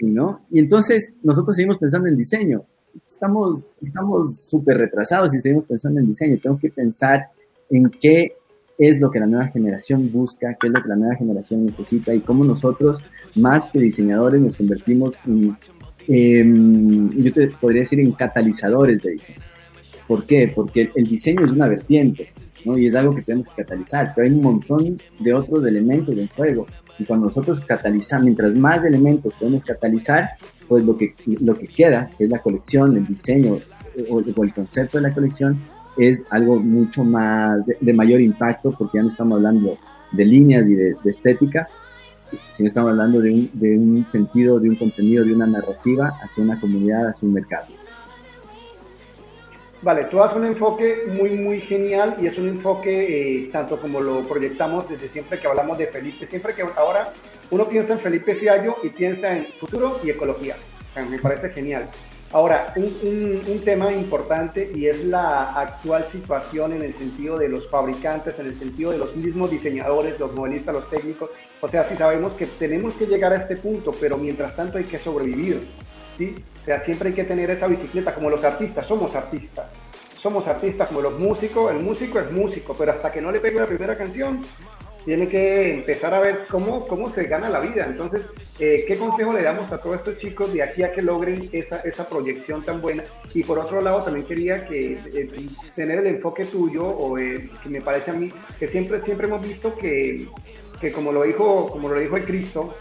¿no? 0.03 0.47
Y 0.51 0.61
entonces 0.61 1.15
nosotros 1.23 1.57
seguimos 1.57 1.79
pensando 1.79 2.09
en 2.09 2.17
diseño. 2.17 2.65
Estamos 3.07 3.73
estamos 3.81 4.45
súper 4.47 4.79
retrasados 4.79 5.35
y 5.35 5.41
seguimos 5.41 5.67
pensando 5.67 6.01
en 6.01 6.07
diseño. 6.07 6.39
Tenemos 6.39 6.59
que 6.59 6.71
pensar 6.71 7.29
en 7.71 7.91
qué 7.91 8.37
es 8.79 9.01
lo 9.01 9.11
que 9.11 9.21
la 9.21 9.27
nueva 9.27 9.49
generación 9.49 10.11
busca, 10.13 10.57
qué 10.61 10.67
es 10.67 10.73
lo 10.73 10.83
que 10.83 10.89
la 10.89 10.97
nueva 10.97 11.15
generación 11.15 11.65
necesita 11.65 12.15
y 12.15 12.21
cómo 12.21 12.45
nosotros, 12.45 13.03
más 13.37 13.65
que 13.65 13.79
diseñadores, 13.79 14.41
nos 14.41 14.57
convertimos 14.57 15.15
en, 16.09 17.11
yo 17.23 17.33
te 17.33 17.49
podría 17.49 17.81
decir, 17.81 18.01
en 18.01 18.13
catalizadores 18.13 19.03
de 19.03 19.13
diseño. 19.13 19.39
¿Por 20.07 20.25
qué? 20.25 20.53
Porque 20.55 20.91
el 20.95 21.07
diseño 21.07 21.45
es 21.45 21.51
una 21.51 21.67
vertiente, 21.67 22.33
¿no? 22.65 22.79
Y 22.79 22.87
es 22.87 22.95
algo 22.95 23.15
que 23.15 23.23
tenemos 23.23 23.49
que 23.49 23.63
catalizar, 23.63 24.13
pero 24.15 24.27
hay 24.27 24.33
un 24.33 24.43
montón 24.43 24.99
de 25.19 25.35
otros 25.35 25.67
elementos 25.67 26.17
en 26.17 26.29
juego. 26.29 26.67
Y 26.99 27.05
cuando 27.05 27.27
nosotros 27.27 27.61
catalizamos, 27.61 28.25
mientras 28.25 28.55
más 28.55 28.85
elementos 28.85 29.35
podemos 29.35 29.65
catalizar, 29.65 30.31
pues 30.69 30.85
lo 30.85 30.97
que, 30.97 31.15
lo 31.27 31.57
que 31.57 31.67
queda, 31.67 32.09
que 32.17 32.25
es 32.25 32.31
la 32.31 32.39
colección, 32.39 32.97
el 32.97 33.07
diseño 33.07 33.59
o 34.09 34.21
el 34.21 34.53
concepto 34.53 34.99
de 34.99 35.09
la 35.09 35.15
colección, 35.15 35.59
es 35.97 36.25
algo 36.31 36.59
mucho 36.59 37.05
más 37.05 37.61
de, 37.67 37.93
mayor 37.93 38.21
impacto 38.21 38.71
porque 38.77 38.99
ya 38.99 39.03
no 39.03 39.09
estamos 39.09 39.37
hablando 39.37 39.79
de 40.13 40.25
líneas 40.25 40.69
y 40.69 40.75
de, 40.75 40.97
estética, 41.05 41.67
sino 42.51 42.67
estamos 42.67 42.91
hablando 42.91 43.21
de 43.21 43.31
un, 43.31 43.51
de 43.53 43.79
un, 43.79 44.07
sentido, 44.07 44.59
de 44.59 44.69
un 44.69 44.77
contenido, 44.77 45.25
de 45.25 45.35
una 45.35 45.47
narrativa 45.47 46.19
hacia 46.23 46.43
una 46.43 46.61
comunidad, 46.61 47.09
hacia 47.09 47.27
un 47.27 47.35
mercado. 47.35 47.67
Vale, 49.83 50.05
tú 50.05 50.21
haces 50.23 50.37
un 50.37 50.47
enfoque 50.47 51.05
muy, 51.07 51.31
muy 51.31 51.61
genial 51.61 52.17
y 52.21 52.27
es 52.27 52.37
un 52.39 52.49
enfoque 52.49 53.45
eh, 53.45 53.51
tanto 53.53 53.79
como 53.79 54.01
lo 54.01 54.23
proyectamos 54.23 54.89
desde 54.89 55.09
siempre 55.11 55.39
que 55.39 55.47
hablamos 55.47 55.79
de 55.79 55.87
Felipe, 55.87 56.27
siempre 56.27 56.55
que 56.55 56.63
ahora 56.77 57.13
uno 57.51 57.69
piensa 57.69 57.93
en 57.93 58.01
Felipe 58.01 58.35
Fiallo 58.35 58.79
y 58.83 58.89
piensa 58.89 59.37
en 59.37 59.45
futuro 59.61 60.01
y 60.03 60.11
ecología. 60.11 60.57
me 61.09 61.19
parece 61.19 61.51
genial. 61.51 61.89
Ahora, 62.33 62.73
un, 62.77 63.61
tema 63.65 63.93
importante 63.93 64.71
y 64.75 64.87
es 64.87 65.05
la 65.05 65.61
actual 65.61 66.05
situación 66.11 66.73
en 66.73 66.83
el 66.83 66.93
sentido 66.95 67.39
de 67.39 67.49
los 67.49 67.69
fabricantes, 67.69 68.39
en 68.39 68.47
el 68.47 68.59
sentido 68.59 68.91
de 68.91 68.99
los 68.99 69.17
mismos 69.17 69.51
diseñadores, 69.51 70.19
los 70.19 70.33
modelistas, 70.35 70.75
los 70.75 70.91
técnicos. 70.91 71.31
O 71.61 71.69
sea, 71.69 71.89
si 71.89 71.97
sabemos 71.97 72.35
que 72.35 72.47
tenemos 72.47 72.95
que 72.95 73.07
llegar 73.07 73.33
a 73.33 73.37
este 73.37 73.57
punto, 73.57 73.93
pero 74.01 74.17
mientras 74.17 74.55
tanto 74.55 74.79
hay 74.79 74.85
que 74.85 74.99
sobrevivir. 74.99 75.67
¿sí? 76.19 76.37
O 76.63 76.65
sea, 76.65 76.81
siempre 76.85 77.11
hay 77.11 77.15
que 77.15 77.25
tener 77.25 77.51
esa 77.51 77.69
bicicleta, 77.69 78.15
como 78.15 78.29
los 78.29 78.43
artistas, 78.45 78.87
somos 78.87 79.15
artistas. 79.15 79.67
Somos 80.21 80.47
artistas 80.49 80.89
como 80.89 81.01
los 81.01 81.19
músicos, 81.19 81.71
el 81.71 81.79
músico 81.79 82.19
es 82.19 82.31
músico, 82.33 82.75
pero 82.75 82.93
hasta 82.93 83.13
que 83.13 83.21
no 83.21 83.31
le 83.31 83.39
pegue 83.39 83.61
la 83.61 83.67
primera 83.67 83.97
canción, 83.97 84.41
tiene 85.07 85.29
que 85.29 85.73
empezar 85.73 86.13
a 86.13 86.19
ver 86.19 86.47
cómo, 86.51 86.85
cómo 86.85 87.09
se 87.11 87.23
gana 87.25 87.49
la 87.49 87.61
vida. 87.61 87.87
Entonces, 87.89 88.23
eh, 88.59 88.85
¿qué 88.89 88.99
consejo 88.99 89.33
le 89.33 89.45
damos 89.45 89.71
a 89.71 89.79
todos 89.79 89.99
estos 89.99 90.19
chicos 90.19 90.53
de 90.53 90.65
aquí 90.65 90.83
a 90.83 90.91
que 90.91 91.01
logren 91.01 91.49
esa, 91.53 91.77
esa 91.83 92.09
proyección 92.09 92.65
tan 92.65 92.83
buena? 92.83 93.05
Y 93.33 93.45
por 93.45 93.61
otro 93.61 93.81
lado, 93.81 94.03
también 94.03 94.27
quería 94.27 94.67
que 94.67 94.95
eh, 94.95 95.29
tener 95.77 96.01
el 96.01 96.09
enfoque 96.09 96.47
tuyo, 96.47 96.85
o 96.85 97.17
eh, 97.19 97.49
que 97.63 97.69
me 97.69 97.81
parece 97.81 98.11
a 98.11 98.15
mí, 98.15 98.29
que 98.59 98.67
siempre, 98.67 99.01
siempre 99.01 99.29
hemos 99.29 99.43
visto 99.43 99.77
que, 99.77 100.27
que 100.81 100.91
como, 100.91 101.13
lo 101.13 101.23
dijo, 101.23 101.71
como 101.71 101.89
lo 101.89 102.01
dijo 102.01 102.17
el 102.17 102.25
Cristo, 102.25 102.75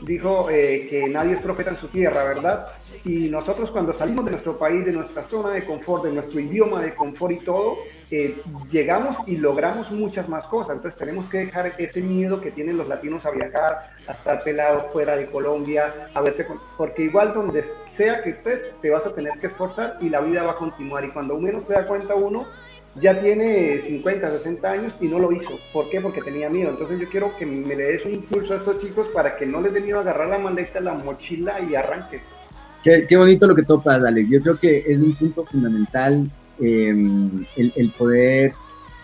dijo 0.00 0.46
que 0.46 1.06
nadie 1.10 1.34
es 1.34 1.42
profeta 1.42 1.70
en 1.70 1.76
su 1.76 1.88
tierra, 1.88 2.24
¿verdad? 2.24 2.68
Y 3.04 3.28
nosotros 3.28 3.70
cuando 3.70 3.96
salimos 3.96 4.24
de 4.24 4.30
nuestro 4.30 4.58
país, 4.58 4.82
de 4.84 4.92
nuestra 4.92 5.28
zona 5.28 5.50
de 5.50 5.62
confort, 5.62 6.04
de 6.04 6.12
nuestro 6.12 6.40
idioma 6.40 6.80
de 6.80 6.94
confort 6.94 7.32
y 7.32 7.44
todo, 7.44 7.76
eh, 8.10 8.40
llegamos 8.70 9.16
y 9.26 9.36
logramos 9.36 9.90
muchas 9.90 10.28
más 10.28 10.44
cosas. 10.46 10.76
Entonces 10.76 10.98
tenemos 10.98 11.28
que 11.28 11.38
dejar 11.38 11.72
ese 11.78 12.00
miedo 12.00 12.40
que 12.40 12.50
tienen 12.50 12.76
los 12.76 12.88
latinos 12.88 13.24
a 13.26 13.30
viajar, 13.30 13.90
a 14.06 14.12
estar 14.12 14.44
pelados 14.44 14.92
fuera 14.92 15.16
de 15.16 15.26
Colombia, 15.26 16.10
a 16.14 16.20
verse, 16.20 16.46
porque 16.76 17.04
igual 17.04 17.34
donde 17.34 17.64
sea 17.96 18.22
que 18.22 18.30
estés, 18.30 18.60
te 18.80 18.90
vas 18.90 19.04
a 19.06 19.14
tener 19.14 19.38
que 19.40 19.48
esforzar 19.48 19.98
y 20.00 20.08
la 20.08 20.20
vida 20.20 20.42
va 20.42 20.52
a 20.52 20.56
continuar. 20.56 21.04
Y 21.04 21.10
cuando 21.10 21.38
menos 21.38 21.64
se 21.66 21.72
da 21.72 21.86
cuenta 21.86 22.14
uno, 22.14 22.46
ya 23.00 23.20
tiene 23.20 23.82
50, 23.82 24.30
60 24.38 24.70
años 24.70 24.94
y 25.00 25.08
no 25.08 25.18
lo 25.18 25.32
hizo. 25.32 25.58
¿Por 25.72 25.90
qué? 25.90 26.00
Porque 26.00 26.22
tenía 26.22 26.48
miedo. 26.48 26.70
Entonces 26.70 26.98
yo 27.00 27.08
quiero 27.08 27.36
que 27.36 27.44
me 27.44 27.74
le 27.74 27.84
des 27.84 28.04
un 28.04 28.14
impulso 28.14 28.54
a 28.54 28.56
estos 28.56 28.80
chicos 28.80 29.08
para 29.12 29.36
que 29.36 29.46
no 29.46 29.60
les 29.60 29.72
dé 29.72 29.80
miedo 29.80 30.00
agarrar 30.00 30.28
la 30.28 30.38
maleta, 30.38 30.80
la 30.80 30.94
mochila 30.94 31.60
y 31.60 31.74
arranque. 31.74 32.20
Qué, 32.82 33.16
bonito 33.16 33.48
lo 33.48 33.54
que 33.54 33.64
topas, 33.64 34.00
Alex. 34.00 34.30
Yo 34.30 34.40
creo 34.40 34.58
que 34.58 34.84
es 34.86 35.00
un 35.00 35.14
punto 35.16 35.44
fundamental 35.44 36.30
em, 36.60 37.44
el, 37.56 37.90
poder 37.92 38.54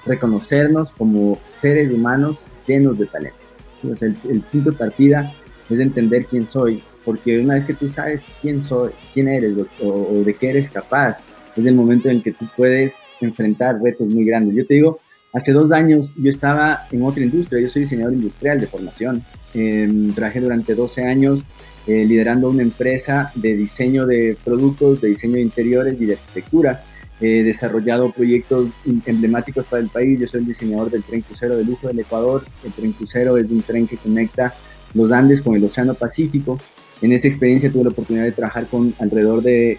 reconocernos 0.05 0.93
como 0.93 1.39
seres 1.47 1.91
humanos 1.91 2.41
llenos 2.67 2.99
de 2.99 3.07
talento. 3.07 3.39
el, 3.83 4.41
punto 4.41 4.71
de 4.71 4.77
partida 4.77 5.35
es 5.69 5.81
entender 5.81 6.27
quién 6.27 6.47
soy, 6.47 6.83
porque 7.05 7.39
una 7.39 7.55
vez 7.55 7.65
que 7.65 7.75
tú 7.75 7.89
sabes 7.89 8.25
quién 8.41 8.61
soy, 8.63 8.93
quién 9.13 9.29
eres 9.29 9.57
o 9.81 10.23
de 10.25 10.35
qué 10.35 10.51
eres 10.51 10.71
capaz, 10.71 11.25
es 11.57 11.67
el 11.67 11.75
momento 11.75 12.09
en 12.09 12.23
que 12.23 12.33
tú 12.33 12.47
puedes 12.57 12.95
enfrentar 13.21 13.81
retos 13.81 14.09
muy 14.09 14.25
grandes. 14.25 14.57
Yo 14.57 14.67
te 14.67 14.75
digo, 14.75 15.01
hace 15.33 15.53
dos 15.53 15.73
años 15.73 16.13
yo 16.17 16.29
estaba 16.29 16.87
en 16.91 17.03
otra 17.03 17.23
industria, 17.23 17.61
yo 17.61 17.69
soy 17.69 17.83
diseñador 17.83 18.15
industrial 18.15 18.61
de 18.61 18.67
formación. 18.67 19.23
Em, 19.55 20.13
trabajé 20.15 20.41
durante 20.41 20.75
12 20.75 21.05
años 21.05 21.45
eh, 21.87 22.05
liderando 22.05 22.49
una 22.49 22.63
empresa 22.63 23.31
de 23.35 23.55
diseño 23.55 24.07
de 24.07 24.37
productos, 24.43 25.01
de 25.01 25.09
diseño 25.09 25.35
de 25.35 25.43
interiores 25.43 26.01
y 26.01 26.07
de 26.07 26.15
arquitectura. 26.15 26.83
He 27.25 27.45
desarrollado 27.45 28.11
proyectos 28.11 28.71
emblemáticos 28.85 29.65
para 29.67 29.81
el 29.81 29.89
país. 29.89 30.19
Yo 30.19 30.27
soy 30.27 30.41
el 30.41 30.47
diseñador 30.47 30.91
del 30.91 31.05
tren 31.05 31.21
crucero 31.21 31.57
de 31.57 31.65
lujo 31.65 31.87
del 31.87 32.01
Ecuador. 32.01 32.43
El 32.65 32.73
tren 32.73 32.93
crucero 32.93 33.37
es 33.39 33.49
un 33.49 33.63
tren 33.63 33.87
que 33.87 33.97
conecta 33.97 34.53
los 34.93 35.13
Andes 35.13 35.41
con 35.41 35.55
el 35.55 35.63
Océano 35.63 35.95
Pacífico. 35.95 36.59
En 37.01 37.13
esa 37.13 37.29
experiencia 37.29 37.71
tuve 37.71 37.85
la 37.85 37.91
oportunidad 37.91 38.25
de 38.25 38.33
trabajar 38.33 38.67
con 38.67 38.93
alrededor 38.99 39.41
de 39.41 39.79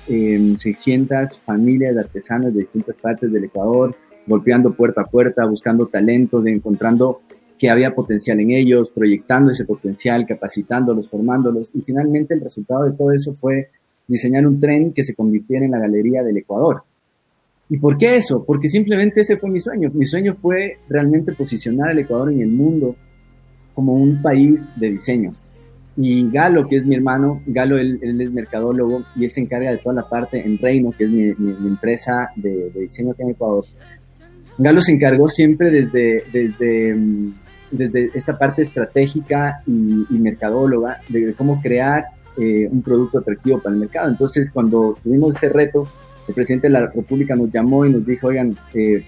600 0.58 1.18
em, 1.18 1.28
familias 1.46 1.94
de 1.94 2.00
artesanos 2.00 2.54
de 2.54 2.62
distintas 2.62 2.98
partes 2.98 3.34
del 3.34 3.44
Ecuador, 3.44 3.94
golpeando 4.26 4.74
puerta 4.74 5.02
a 5.02 5.06
puerta, 5.06 5.46
buscando 5.46 5.88
talentos, 5.88 6.46
encontrando 6.48 7.24
que 7.60 7.70
había 7.70 7.94
potencial 7.94 8.40
en 8.40 8.52
ellos, 8.52 8.90
proyectando 8.90 9.52
ese 9.52 9.66
potencial, 9.66 10.26
capacitándolos, 10.26 11.10
formándolos. 11.10 11.72
Y 11.74 11.82
finalmente 11.82 12.36
el 12.36 12.40
resultado 12.40 12.86
de 12.86 12.92
todo 12.92 13.12
eso 13.12 13.36
fue 13.36 13.70
diseñar 14.08 14.48
un 14.48 14.62
tren 14.62 14.94
que 14.94 15.04
se 15.04 15.14
convirtiera 15.14 15.66
en 15.66 15.72
la 15.72 15.80
galería 15.80 16.24
del 16.24 16.38
Ecuador. 16.38 16.84
¿Y 17.70 17.78
por 17.78 17.98
qué 17.98 18.18
eso? 18.18 18.44
Porque 18.46 18.70
simplemente 18.70 19.22
ese 19.22 19.38
fue 19.38 19.50
mi 19.50 19.60
sueño. 19.60 19.90
Mi 19.94 20.06
sueño 20.06 20.36
fue 20.42 20.80
realmente 20.90 21.32
posicionar 21.34 21.90
al 21.90 22.00
Ecuador 22.00 22.32
en 22.32 22.42
el 22.42 22.50
mundo 22.50 22.96
como 23.74 23.94
un 23.94 24.22
país 24.22 24.68
de 24.76 24.92
diseño. 24.92 25.32
Y 25.96 26.30
Galo, 26.32 26.68
que 26.68 26.78
es 26.78 26.86
mi 26.86 26.96
hermano, 26.96 27.42
Galo, 27.46 27.78
él, 27.78 28.00
es 28.02 28.32
mercadólogo 28.32 29.04
y 29.16 29.26
él 29.26 29.32
se 29.32 29.42
encarga 29.42 29.72
de 29.72 29.78
toda 29.78 29.96
la 29.96 30.10
parte 30.10 30.44
en 30.44 30.58
Reino, 30.58 30.92
que 30.92 31.04
es 31.04 31.10
mi, 31.10 31.30
empresa 31.68 32.30
de, 32.36 32.72
diseño 32.72 33.12
aquí 33.12 33.22
en 33.22 33.30
Ecuador. 33.30 33.64
Galo 34.58 34.82
se 34.82 34.92
encargó 34.92 35.30
siempre 35.30 35.72
desde, 35.72 36.24
desde, 36.32 36.96
mm, 36.96 37.34
desde 37.72 38.12
esta 38.14 38.38
parte 38.38 38.64
estratégica 38.64 39.62
y, 39.68 40.20
mercadóloga 40.20 41.00
de, 41.10 41.34
cómo 41.34 41.62
crear 41.62 42.06
eh, 42.38 42.68
un 42.72 42.82
producto 42.82 43.20
atractivo 43.20 43.60
para 43.60 43.76
el 43.76 43.82
mercado. 43.82 44.10
Entonces, 44.10 44.50
cuando 44.52 44.98
tuvimos 45.04 45.36
este 45.36 45.50
reto, 45.50 45.88
el 46.28 46.34
presidente 46.34 46.68
de 46.68 46.74
la 46.74 46.88
República 46.88 47.36
nos 47.36 47.52
llamó 47.52 47.86
y 47.86 47.90
nos 47.90 48.06
dijo, 48.06 48.28
oigan, 48.28 48.56
eh, 48.74 49.06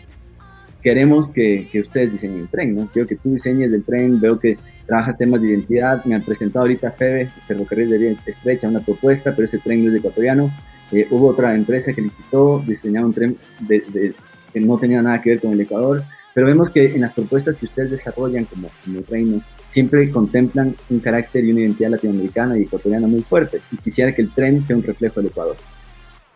queremos 0.82 1.32
que, 1.32 1.68
que, 1.72 1.82
ustedes 1.82 2.11
diseñen 2.11 2.41
el 2.41 2.47
tren, 2.49 2.76
¿no? 2.76 2.89
Quiero 2.91 3.07
que 3.07 3.16
tú 3.16 3.34
diseñes 3.34 3.72
el 3.72 3.84
tren, 3.84 4.20
veo 4.20 4.39
que 4.39 4.57
trabajas 4.86 5.18
temas 5.18 5.41
de 5.41 5.47
identidad, 5.47 6.03
me 6.05 6.16
han 6.16 6.22
presentado 6.22 6.63
ahorita 6.63 6.91
FEBE, 6.91 7.30
Ferrocarril 7.47 7.89
de 7.89 7.97
Vía 7.97 8.16
Estrecha, 8.26 8.68
una 8.68 8.82
propuesta, 8.82 9.34
pero 9.36 9.45
ese 9.45 9.57
tren 9.57 9.84
no 9.84 9.91
es 9.91 9.97
ecuatoriano. 9.97 10.51
Eh, 10.91 11.07
hubo 11.09 11.30
otra 11.30 11.55
empresa 11.55 11.93
que 11.93 12.01
licitó 12.01 12.63
diseñar 12.66 13.05
un 13.05 13.13
tren 13.13 13.38
que 13.68 14.59
no 14.59 14.78
tenía 14.78 15.01
nada 15.01 15.22
que 15.22 15.32
ver 15.32 15.41
con 15.41 15.53
el 15.53 15.61
Ecuador, 15.61 16.03
pero 16.34 16.47
vemos 16.47 16.70
que 16.70 16.93
en 16.93 17.01
las 17.01 17.13
propuestas 17.13 17.55
que 17.55 17.66
ustedes 17.66 17.91
desarrollan 17.91 18.45
como, 18.45 18.70
como 18.84 19.01
reino, 19.09 19.41
siempre 19.70 20.09
contemplan 20.11 20.76
un 20.89 20.99
carácter 20.99 21.43
y 21.43 21.51
una 21.51 21.61
identidad 21.61 21.89
latinoamericana 21.89 22.57
y 22.57 22.63
ecuatoriana 22.63 23.07
muy 23.07 23.22
fuerte, 23.22 23.61
y 23.72 23.78
quisiera 23.78 24.13
que 24.13 24.22
el 24.22 24.32
tren 24.32 24.63
sea 24.63 24.76
un 24.76 24.84
reflejo 24.84 25.22
del 25.22 25.32
Ecuador. 25.32 25.55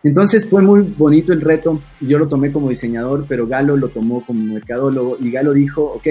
Entonces 0.03 0.47
fue 0.47 0.61
muy 0.61 0.81
bonito 0.97 1.33
el 1.33 1.41
reto, 1.41 1.81
yo 1.99 2.19
lo 2.19 2.27
tomé 2.27 2.51
como 2.51 2.69
diseñador, 2.69 3.25
pero 3.27 3.47
Galo 3.47 3.75
lo 3.75 3.89
tomó 3.89 4.21
como 4.21 4.53
mercadólogo 4.53 5.17
y 5.19 5.29
Galo 5.29 5.53
dijo, 5.53 5.83
ok, 5.83 6.07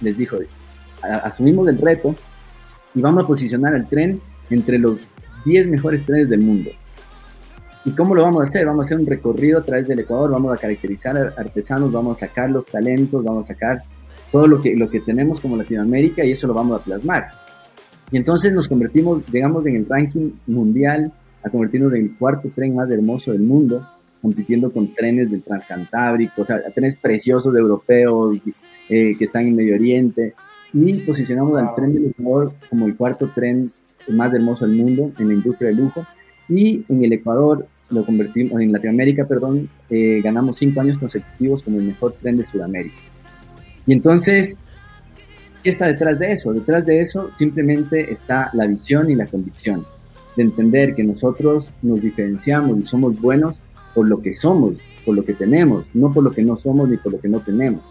les 0.00 0.16
dijo, 0.16 0.38
asumimos 1.02 1.68
el 1.68 1.78
reto 1.78 2.14
y 2.94 3.00
vamos 3.00 3.24
a 3.24 3.26
posicionar 3.26 3.74
el 3.74 3.88
tren 3.88 4.20
entre 4.50 4.78
los 4.78 4.98
10 5.44 5.68
mejores 5.68 6.04
trenes 6.06 6.28
del 6.28 6.42
mundo. 6.42 6.70
¿Y 7.84 7.90
cómo 7.90 8.14
lo 8.14 8.22
vamos 8.22 8.42
a 8.42 8.48
hacer? 8.48 8.66
Vamos 8.66 8.84
a 8.84 8.86
hacer 8.86 8.98
un 8.98 9.06
recorrido 9.06 9.58
a 9.58 9.64
través 9.64 9.86
del 9.88 9.98
Ecuador, 9.98 10.30
vamos 10.30 10.56
a 10.56 10.60
caracterizar 10.60 11.16
a 11.18 11.40
artesanos, 11.40 11.92
vamos 11.92 12.16
a 12.16 12.26
sacar 12.26 12.50
los 12.50 12.64
talentos, 12.64 13.22
vamos 13.22 13.44
a 13.44 13.54
sacar 13.54 13.82
todo 14.30 14.46
lo 14.46 14.60
que, 14.60 14.74
lo 14.74 14.88
que 14.88 15.00
tenemos 15.00 15.40
como 15.40 15.56
Latinoamérica 15.56 16.24
y 16.24 16.32
eso 16.32 16.46
lo 16.46 16.54
vamos 16.54 16.80
a 16.80 16.84
plasmar. 16.84 17.30
Y 18.10 18.16
entonces 18.16 18.52
nos 18.52 18.68
convertimos, 18.68 19.22
digamos, 19.30 19.66
en 19.66 19.76
el 19.76 19.86
ranking 19.86 20.30
mundial 20.46 21.12
a 21.44 21.50
convertirnos 21.50 21.92
en 21.92 22.04
el 22.04 22.16
cuarto 22.16 22.50
tren 22.54 22.74
más 22.74 22.90
hermoso 22.90 23.32
del 23.32 23.42
mundo, 23.42 23.86
compitiendo 24.22 24.72
con 24.72 24.92
trenes 24.94 25.30
del 25.30 25.42
Transcantábrico, 25.42 26.42
o 26.42 26.44
sea, 26.44 26.62
trenes 26.70 26.96
preciosos 26.96 27.54
europeos 27.54 28.38
eh, 28.88 29.14
que 29.16 29.24
están 29.24 29.46
en 29.46 29.56
Medio 29.56 29.74
Oriente, 29.74 30.34
y 30.72 30.94
posicionamos 31.00 31.60
al 31.60 31.74
tren 31.74 31.92
del 31.92 32.06
Ecuador 32.06 32.52
como 32.68 32.86
el 32.86 32.96
cuarto 32.96 33.30
tren 33.32 33.70
más 34.08 34.32
hermoso 34.32 34.66
del 34.66 34.76
mundo 34.76 35.12
en 35.18 35.28
la 35.28 35.34
industria 35.34 35.68
del 35.68 35.78
lujo, 35.78 36.06
y 36.48 36.84
en 36.88 37.04
el 37.04 37.12
Ecuador 37.12 37.66
lo 37.90 38.04
convertimos, 38.04 38.60
en 38.60 38.72
Latinoamérica, 38.72 39.26
perdón, 39.26 39.68
eh, 39.90 40.20
ganamos 40.22 40.56
cinco 40.56 40.80
años 40.80 40.96
consecutivos 40.98 41.62
como 41.62 41.78
el 41.78 41.84
mejor 41.84 42.14
tren 42.20 42.38
de 42.38 42.44
Sudamérica. 42.44 42.96
Y 43.86 43.92
entonces, 43.92 44.56
¿qué 45.62 45.68
está 45.68 45.86
detrás 45.86 46.18
de 46.18 46.32
eso? 46.32 46.54
Detrás 46.54 46.86
de 46.86 47.00
eso 47.00 47.30
simplemente 47.36 48.10
está 48.10 48.50
la 48.54 48.66
visión 48.66 49.10
y 49.10 49.14
la 49.14 49.26
convicción 49.26 49.84
de 50.36 50.42
entender 50.42 50.94
que 50.94 51.04
nosotros 51.04 51.70
nos 51.82 52.00
diferenciamos 52.02 52.78
y 52.78 52.82
somos 52.82 53.20
buenos 53.20 53.60
por 53.94 54.08
lo 54.08 54.20
que 54.20 54.32
somos, 54.32 54.80
por 55.04 55.14
lo 55.14 55.24
que 55.24 55.34
tenemos, 55.34 55.86
no 55.94 56.12
por 56.12 56.24
lo 56.24 56.30
que 56.30 56.42
no 56.42 56.56
somos 56.56 56.88
ni 56.88 56.96
por 56.96 57.12
lo 57.12 57.20
que 57.20 57.28
no 57.28 57.40
tenemos. 57.40 57.82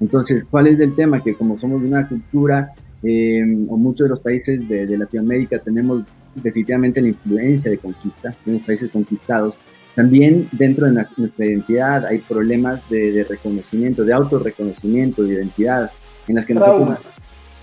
Entonces, 0.00 0.44
¿cuál 0.44 0.66
es 0.66 0.78
el 0.80 0.94
tema? 0.94 1.22
Que 1.22 1.34
como 1.34 1.58
somos 1.58 1.82
de 1.82 1.88
una 1.88 2.08
cultura, 2.08 2.72
eh, 3.02 3.42
o 3.68 3.76
muchos 3.76 4.06
de 4.06 4.10
los 4.10 4.20
países 4.20 4.66
de, 4.66 4.96
Latinoamérica 4.96 5.58
tenemos 5.58 6.04
definitivamente 6.34 7.00
la 7.00 7.08
influencia 7.08 7.70
de 7.70 7.78
conquista, 7.78 8.34
tenemos 8.44 8.66
países 8.66 8.90
conquistados, 8.90 9.56
también 9.94 10.48
dentro 10.52 10.86
de 10.86 11.04
nuestra 11.16 11.46
identidad 11.46 12.06
hay 12.06 12.18
problemas 12.18 12.88
de, 12.90 13.24
reconocimiento, 13.28 14.04
de 14.04 14.12
autorreconocimiento, 14.12 15.22
de 15.22 15.34
identidad, 15.34 15.90
en 16.26 16.34
las 16.34 16.46
que 16.46 16.54
nosotros... 16.54 16.98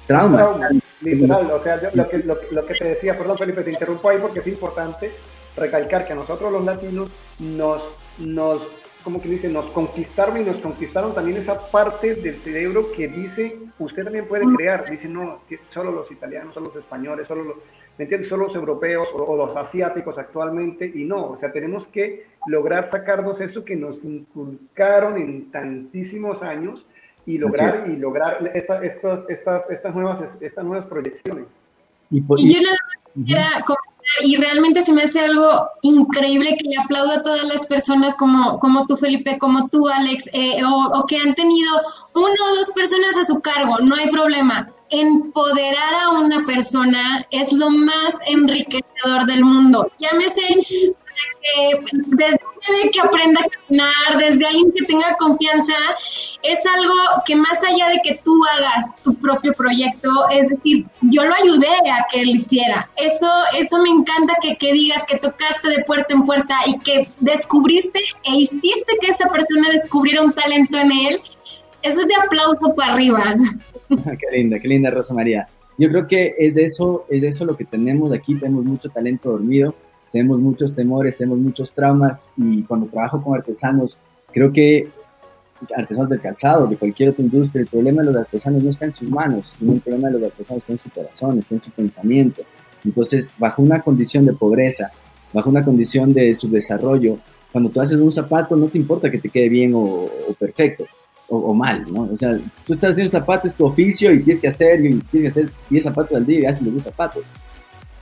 Traumas 0.07 0.81
literal, 1.01 1.51
o 1.51 1.63
sea, 1.63 1.79
lo, 1.93 2.09
que, 2.09 2.19
lo, 2.19 2.65
que 2.65 2.73
te 2.73 2.85
decía, 2.85 3.17
perdón 3.17 3.37
Felipe, 3.37 3.63
te 3.63 3.71
interrumpo 3.71 4.09
ahí 4.09 4.17
porque 4.21 4.39
es 4.39 4.47
importante 4.47 5.11
recalcar 5.55 6.05
que 6.05 6.13
a 6.13 6.15
nosotros 6.15 6.51
los 6.51 6.63
latinos 6.63 7.11
nos, 7.39 7.83
nos 8.19 8.61
como 9.03 9.21
que 9.21 9.29
dice, 9.29 9.49
nos 9.49 9.65
conquistaron 9.67 10.39
y 10.39 10.43
nos 10.43 10.57
conquistaron 10.57 11.13
también 11.13 11.37
esa 11.37 11.59
parte 11.71 12.15
del 12.15 12.35
cerebro 12.35 12.91
que 12.91 13.07
dice, 13.07 13.57
usted 13.79 14.03
también 14.03 14.27
puede 14.27 14.45
crear, 14.55 14.89
dice, 14.89 15.07
no, 15.07 15.39
solo 15.73 15.91
los 15.91 16.11
italianos, 16.11 16.53
solo 16.53 16.67
los 16.67 16.75
españoles, 16.75 17.27
solo 17.27 17.43
los, 17.43 17.55
¿me 17.97 18.03
entiendes? 18.05 18.29
Solo 18.29 18.45
los 18.45 18.55
europeos 18.55 19.07
o, 19.13 19.23
o, 19.23 19.37
los 19.37 19.55
asiáticos 19.57 20.17
actualmente, 20.19 20.91
y 20.93 21.03
no, 21.03 21.31
o 21.31 21.39
sea, 21.39 21.51
tenemos 21.51 21.87
que 21.87 22.27
lograr 22.45 22.89
sacarnos 22.89 23.41
eso 23.41 23.65
que 23.65 23.75
nos 23.75 24.03
inculcaron 24.03 25.17
en 25.17 25.49
tantísimos 25.51 26.43
años 26.43 26.85
y 27.25 27.37
lograr 27.37 27.89
y 27.89 27.97
lograr 27.97 28.51
estas 28.53 28.83
estas 28.83 29.69
estas 29.69 29.95
nuevas 29.95 30.19
estas 30.41 30.65
nuevas 30.65 30.85
proyecciones 30.85 31.45
y, 32.09 32.19
yo 32.19 32.61
nada 32.61 33.63
comentar 33.65 33.91
y 34.23 34.35
realmente 34.35 34.81
se 34.81 34.93
me 34.93 35.03
hace 35.03 35.19
algo 35.19 35.67
increíble 35.81 36.57
que 36.57 36.69
le 36.69 36.77
aplaudo 36.77 37.11
a 37.11 37.23
todas 37.23 37.43
las 37.43 37.65
personas 37.65 38.15
como, 38.15 38.59
como 38.59 38.85
tú, 38.87 38.97
Felipe, 38.97 39.37
como 39.39 39.67
tú, 39.69 39.87
Alex, 39.87 40.29
eh, 40.33 40.59
o, 40.65 41.05
que 41.05 41.17
han 41.17 41.35
tenido 41.35 41.71
uno 42.15 42.27
o 42.27 42.55
dos 42.55 42.71
personas 42.71 43.17
a 43.17 43.23
su 43.23 43.41
cargo, 43.41 43.77
no 43.81 43.95
hay 43.95 44.09
problema. 44.09 44.71
Empoderar 44.89 45.93
a 46.01 46.09
una 46.19 46.45
persona 46.45 47.25
es 47.31 47.53
lo 47.53 47.69
más 47.69 48.19
enriquecedor 48.27 49.25
del 49.25 49.45
mundo. 49.45 49.89
Llámese 49.99 50.95
que 51.41 51.97
desde 52.07 52.91
que 52.91 52.99
aprenda 53.01 53.41
a 53.41 53.49
caminar, 53.49 54.17
desde 54.19 54.45
alguien 54.45 54.71
que 54.71 54.85
tenga 54.85 55.15
confianza, 55.17 55.73
es 56.43 56.63
algo 56.65 56.93
que 57.25 57.35
más 57.35 57.63
allá 57.63 57.89
de 57.89 57.99
que 58.03 58.21
tú 58.23 58.33
hagas 58.55 58.95
tu 59.03 59.13
propio 59.15 59.53
proyecto, 59.53 60.09
es 60.31 60.49
decir, 60.49 60.85
yo 61.01 61.25
lo 61.25 61.33
ayudé 61.33 61.67
a 61.67 62.05
que 62.11 62.21
él 62.21 62.29
hiciera. 62.29 62.89
Eso, 62.97 63.27
eso 63.57 63.81
me 63.81 63.89
encanta 63.89 64.35
que, 64.41 64.55
que 64.57 64.73
digas 64.73 65.05
que 65.05 65.17
tocaste 65.17 65.69
de 65.69 65.83
puerta 65.85 66.13
en 66.13 66.23
puerta 66.23 66.55
y 66.67 66.79
que 66.79 67.09
descubriste 67.19 67.99
e 68.25 68.35
hiciste 68.35 68.97
que 69.01 69.11
esa 69.11 69.27
persona 69.29 69.69
descubriera 69.69 70.23
un 70.23 70.33
talento 70.33 70.77
en 70.77 70.91
él. 70.91 71.21
Eso 71.81 72.01
es 72.01 72.07
de 72.07 72.15
aplauso 72.15 72.75
para 72.75 72.93
arriba. 72.93 73.35
qué 73.89 74.37
linda, 74.37 74.59
qué 74.59 74.67
linda 74.67 74.91
Rosa 74.91 75.13
María. 75.13 75.47
Yo 75.77 75.89
creo 75.89 76.05
que 76.05 76.35
es 76.37 76.57
eso, 76.57 77.05
es 77.09 77.23
eso 77.23 77.43
lo 77.43 77.57
que 77.57 77.65
tenemos 77.65 78.13
aquí, 78.13 78.35
tenemos 78.35 78.63
mucho 78.65 78.89
talento 78.89 79.31
dormido 79.31 79.73
tenemos 80.11 80.39
muchos 80.39 80.73
temores, 80.75 81.17
tenemos 81.17 81.39
muchos 81.39 81.71
traumas 81.71 82.23
y 82.37 82.63
cuando 82.63 82.87
trabajo 82.87 83.21
con 83.23 83.35
artesanos, 83.35 83.99
creo 84.31 84.51
que 84.51 84.89
artesanos 85.75 86.09
del 86.09 86.21
calzado, 86.21 86.67
de 86.67 86.77
cualquier 86.77 87.09
otra 87.09 87.23
industria, 87.23 87.61
el 87.61 87.67
problema 87.67 88.01
de 88.01 88.11
los 88.11 88.21
artesanos 88.21 88.63
no 88.63 88.69
está 88.69 88.85
en 88.85 88.93
sus 88.93 89.09
manos, 89.09 89.55
el 89.61 89.79
problema 89.79 90.09
de 90.09 90.19
los 90.19 90.23
artesanos 90.23 90.63
está 90.63 90.73
en 90.73 90.79
su 90.79 90.89
corazón, 90.89 91.39
está 91.39 91.55
en 91.55 91.61
su 91.61 91.71
pensamiento. 91.71 92.41
Entonces, 92.83 93.29
bajo 93.37 93.61
una 93.61 93.81
condición 93.81 94.25
de 94.25 94.33
pobreza, 94.33 94.91
bajo 95.31 95.49
una 95.49 95.63
condición 95.63 96.13
de 96.13 96.33
subdesarrollo, 96.33 97.17
cuando 97.51 97.69
tú 97.69 97.81
haces 97.81 97.97
un 97.97 98.11
zapato 98.11 98.55
no 98.55 98.67
te 98.67 98.77
importa 98.77 99.11
que 99.11 99.19
te 99.19 99.29
quede 99.29 99.49
bien 99.49 99.73
o, 99.75 100.09
perfecto 100.39 100.85
o, 101.27 101.53
mal, 101.53 101.85
¿no? 101.89 102.09
O 102.11 102.17
sea, 102.17 102.37
tú 102.65 102.73
estás 102.73 102.91
haciendo 102.91 103.09
zapatos, 103.09 103.51
es 103.51 103.57
tu 103.57 103.65
oficio 103.65 104.11
y 104.11 104.21
tienes 104.21 104.41
que 104.41 104.49
hacer, 104.49 104.85
y 104.85 104.99
tienes 104.99 105.33
que 105.33 105.39
hacer 105.39 105.51
10 105.69 105.83
zapatos 105.83 106.17
al 106.17 106.25
día 106.25 106.39
y 106.41 106.45
haces 106.45 106.61
los 106.61 106.73
10 106.73 106.83
zapatos. 106.83 107.23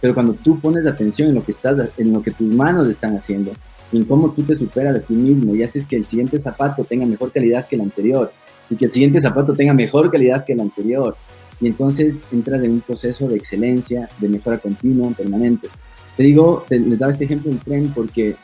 Pero 0.02 0.14
cuando 0.14 0.34
tú 0.34 0.60
pones 0.60 0.86
atención 0.86 1.30
en 1.30 1.36
lo 1.36 1.44
que 1.44 1.52
estás, 1.52 1.90
en 1.98 2.14
lo 2.14 2.22
que 2.22 2.32
tus 2.32 2.48
manos 2.48 2.88
están 2.88 3.16
haciendo, 3.16 3.52
en 3.92 4.06
cómo 4.06 4.32
tú 4.32 4.44
te 4.44 4.56
superas 4.56 4.96
a 4.96 5.00
ti 5.00 5.14
mismo 5.14 5.56
y 5.56 5.64
haces 5.64 5.86
que 5.86 5.96
el 5.96 6.06
siguiente 6.06 6.40
zapato 6.40 6.84
tenga 6.84 7.06
mejor 7.06 7.32
calidad 7.32 7.68
que 7.68 7.76
el 7.76 7.82
anterior 7.82 8.32
y 8.70 8.76
que 8.76 8.86
el 8.86 8.92
siguiente 8.92 9.20
zapato 9.20 9.54
tenga 9.54 9.74
mejor 9.74 10.12
calidad 10.12 10.46
que 10.46 10.54
el 10.54 10.60
anterior. 10.60 11.16
Y 11.60 11.68
entonces 11.68 12.20
entras 12.32 12.64
en 12.64 12.72
un 12.72 12.82
proceso 12.82 13.28
de 13.28 13.36
excelencia, 13.36 14.10
de 14.20 14.30
mejora 14.30 14.60
continua, 14.60 15.12
permanente. 15.12 15.68
Te 16.16 16.24
digo, 16.24 16.66
les 16.70 16.98
daba 16.98 17.12
este 17.12 17.26
ejemplo 17.26 17.52
del 17.52 17.60
tren 17.60 17.92
porque 17.94 18.36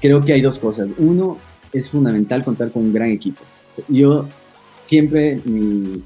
creo 0.00 0.20
que 0.20 0.32
hay 0.32 0.40
dos 0.40 0.58
cosas. 0.58 0.88
Uno, 0.98 1.38
es 1.72 1.88
fundamental 1.88 2.44
contar 2.44 2.70
con 2.70 2.82
un 2.82 2.92
gran 2.92 3.10
equipo. 3.10 3.42
Yo 3.88 4.28
siempre, 4.84 5.40
mi, 5.44 6.02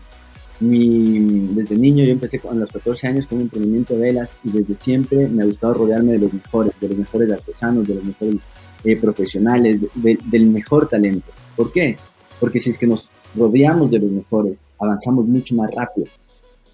mi, 0.60 1.48
desde 1.54 1.76
niño 1.76 2.04
yo 2.04 2.12
empecé 2.12 2.40
a 2.48 2.54
los 2.54 2.72
14 2.72 3.08
años 3.08 3.26
con 3.26 3.38
un 3.38 3.42
emprendimiento 3.42 3.94
de 3.94 4.00
velas 4.00 4.36
y 4.44 4.50
desde 4.50 4.74
siempre 4.74 5.28
me 5.28 5.42
ha 5.42 5.46
gustado 5.46 5.74
rodearme 5.74 6.12
de 6.12 6.18
los 6.20 6.32
mejores, 6.32 6.72
de 6.80 6.88
los 6.88 6.98
mejores 6.98 7.30
artesanos, 7.30 7.86
de 7.86 7.94
los 7.94 8.04
mejores 8.04 8.36
eh, 8.84 8.96
profesionales, 8.96 9.80
del 9.94 10.46
mejor 10.46 10.88
talento. 10.88 11.30
¿Por 11.56 11.72
qué? 11.72 11.96
Porque 12.40 12.60
si 12.60 12.70
es 12.70 12.78
que 12.78 12.86
nos 12.86 13.08
rodeamos 13.34 13.90
de 13.90 13.98
los 13.98 14.10
mejores, 14.10 14.66
avanzamos 14.78 15.26
mucho 15.26 15.54
más 15.54 15.70
rápido. 15.74 16.06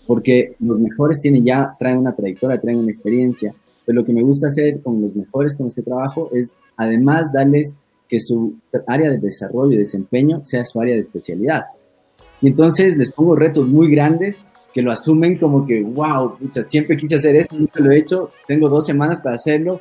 Porque 0.06 0.56
los 0.60 0.78
mejores 0.78 1.20
tienen 1.20 1.44
ya, 1.44 1.74
traen 1.78 1.98
una 1.98 2.14
trayectoria, 2.14 2.60
traen 2.60 2.78
una 2.78 2.90
experiencia. 2.90 3.54
Pero 3.84 4.00
lo 4.00 4.04
que 4.04 4.12
me 4.12 4.22
gusta 4.22 4.48
hacer 4.48 4.80
con 4.80 5.00
los 5.00 5.14
mejores 5.14 5.56
con 5.56 5.66
los 5.66 5.74
que 5.74 5.82
trabajo 5.82 6.30
es 6.32 6.54
además 6.76 7.32
darles 7.32 7.74
que 8.08 8.20
su 8.20 8.54
área 8.86 9.10
de 9.10 9.18
desarrollo 9.18 9.72
y 9.72 9.78
desempeño 9.78 10.44
sea 10.44 10.64
su 10.64 10.80
área 10.80 10.94
de 10.94 11.00
especialidad. 11.00 11.62
Y 12.43 12.49
entonces 12.49 12.97
les 12.99 13.11
pongo 13.12 13.36
retos 13.36 13.66
muy 13.68 13.88
grandes 13.90 14.43
que 14.74 14.82
lo 14.82 14.90
asumen 14.90 15.38
como 15.38 15.64
que, 15.66 15.82
wow, 15.82 16.36
siempre 16.66 16.97
quise 16.97 17.14
hacer 17.16 17.36
esto, 17.36 17.57
nunca 17.57 17.80
lo 17.80 17.90
he 17.93 17.99
hecho, 17.99 18.30
tengo 18.47 18.68
dos 18.68 18.86
semanas 18.86 19.20
para 19.20 19.36
hacerlo, 19.36 19.80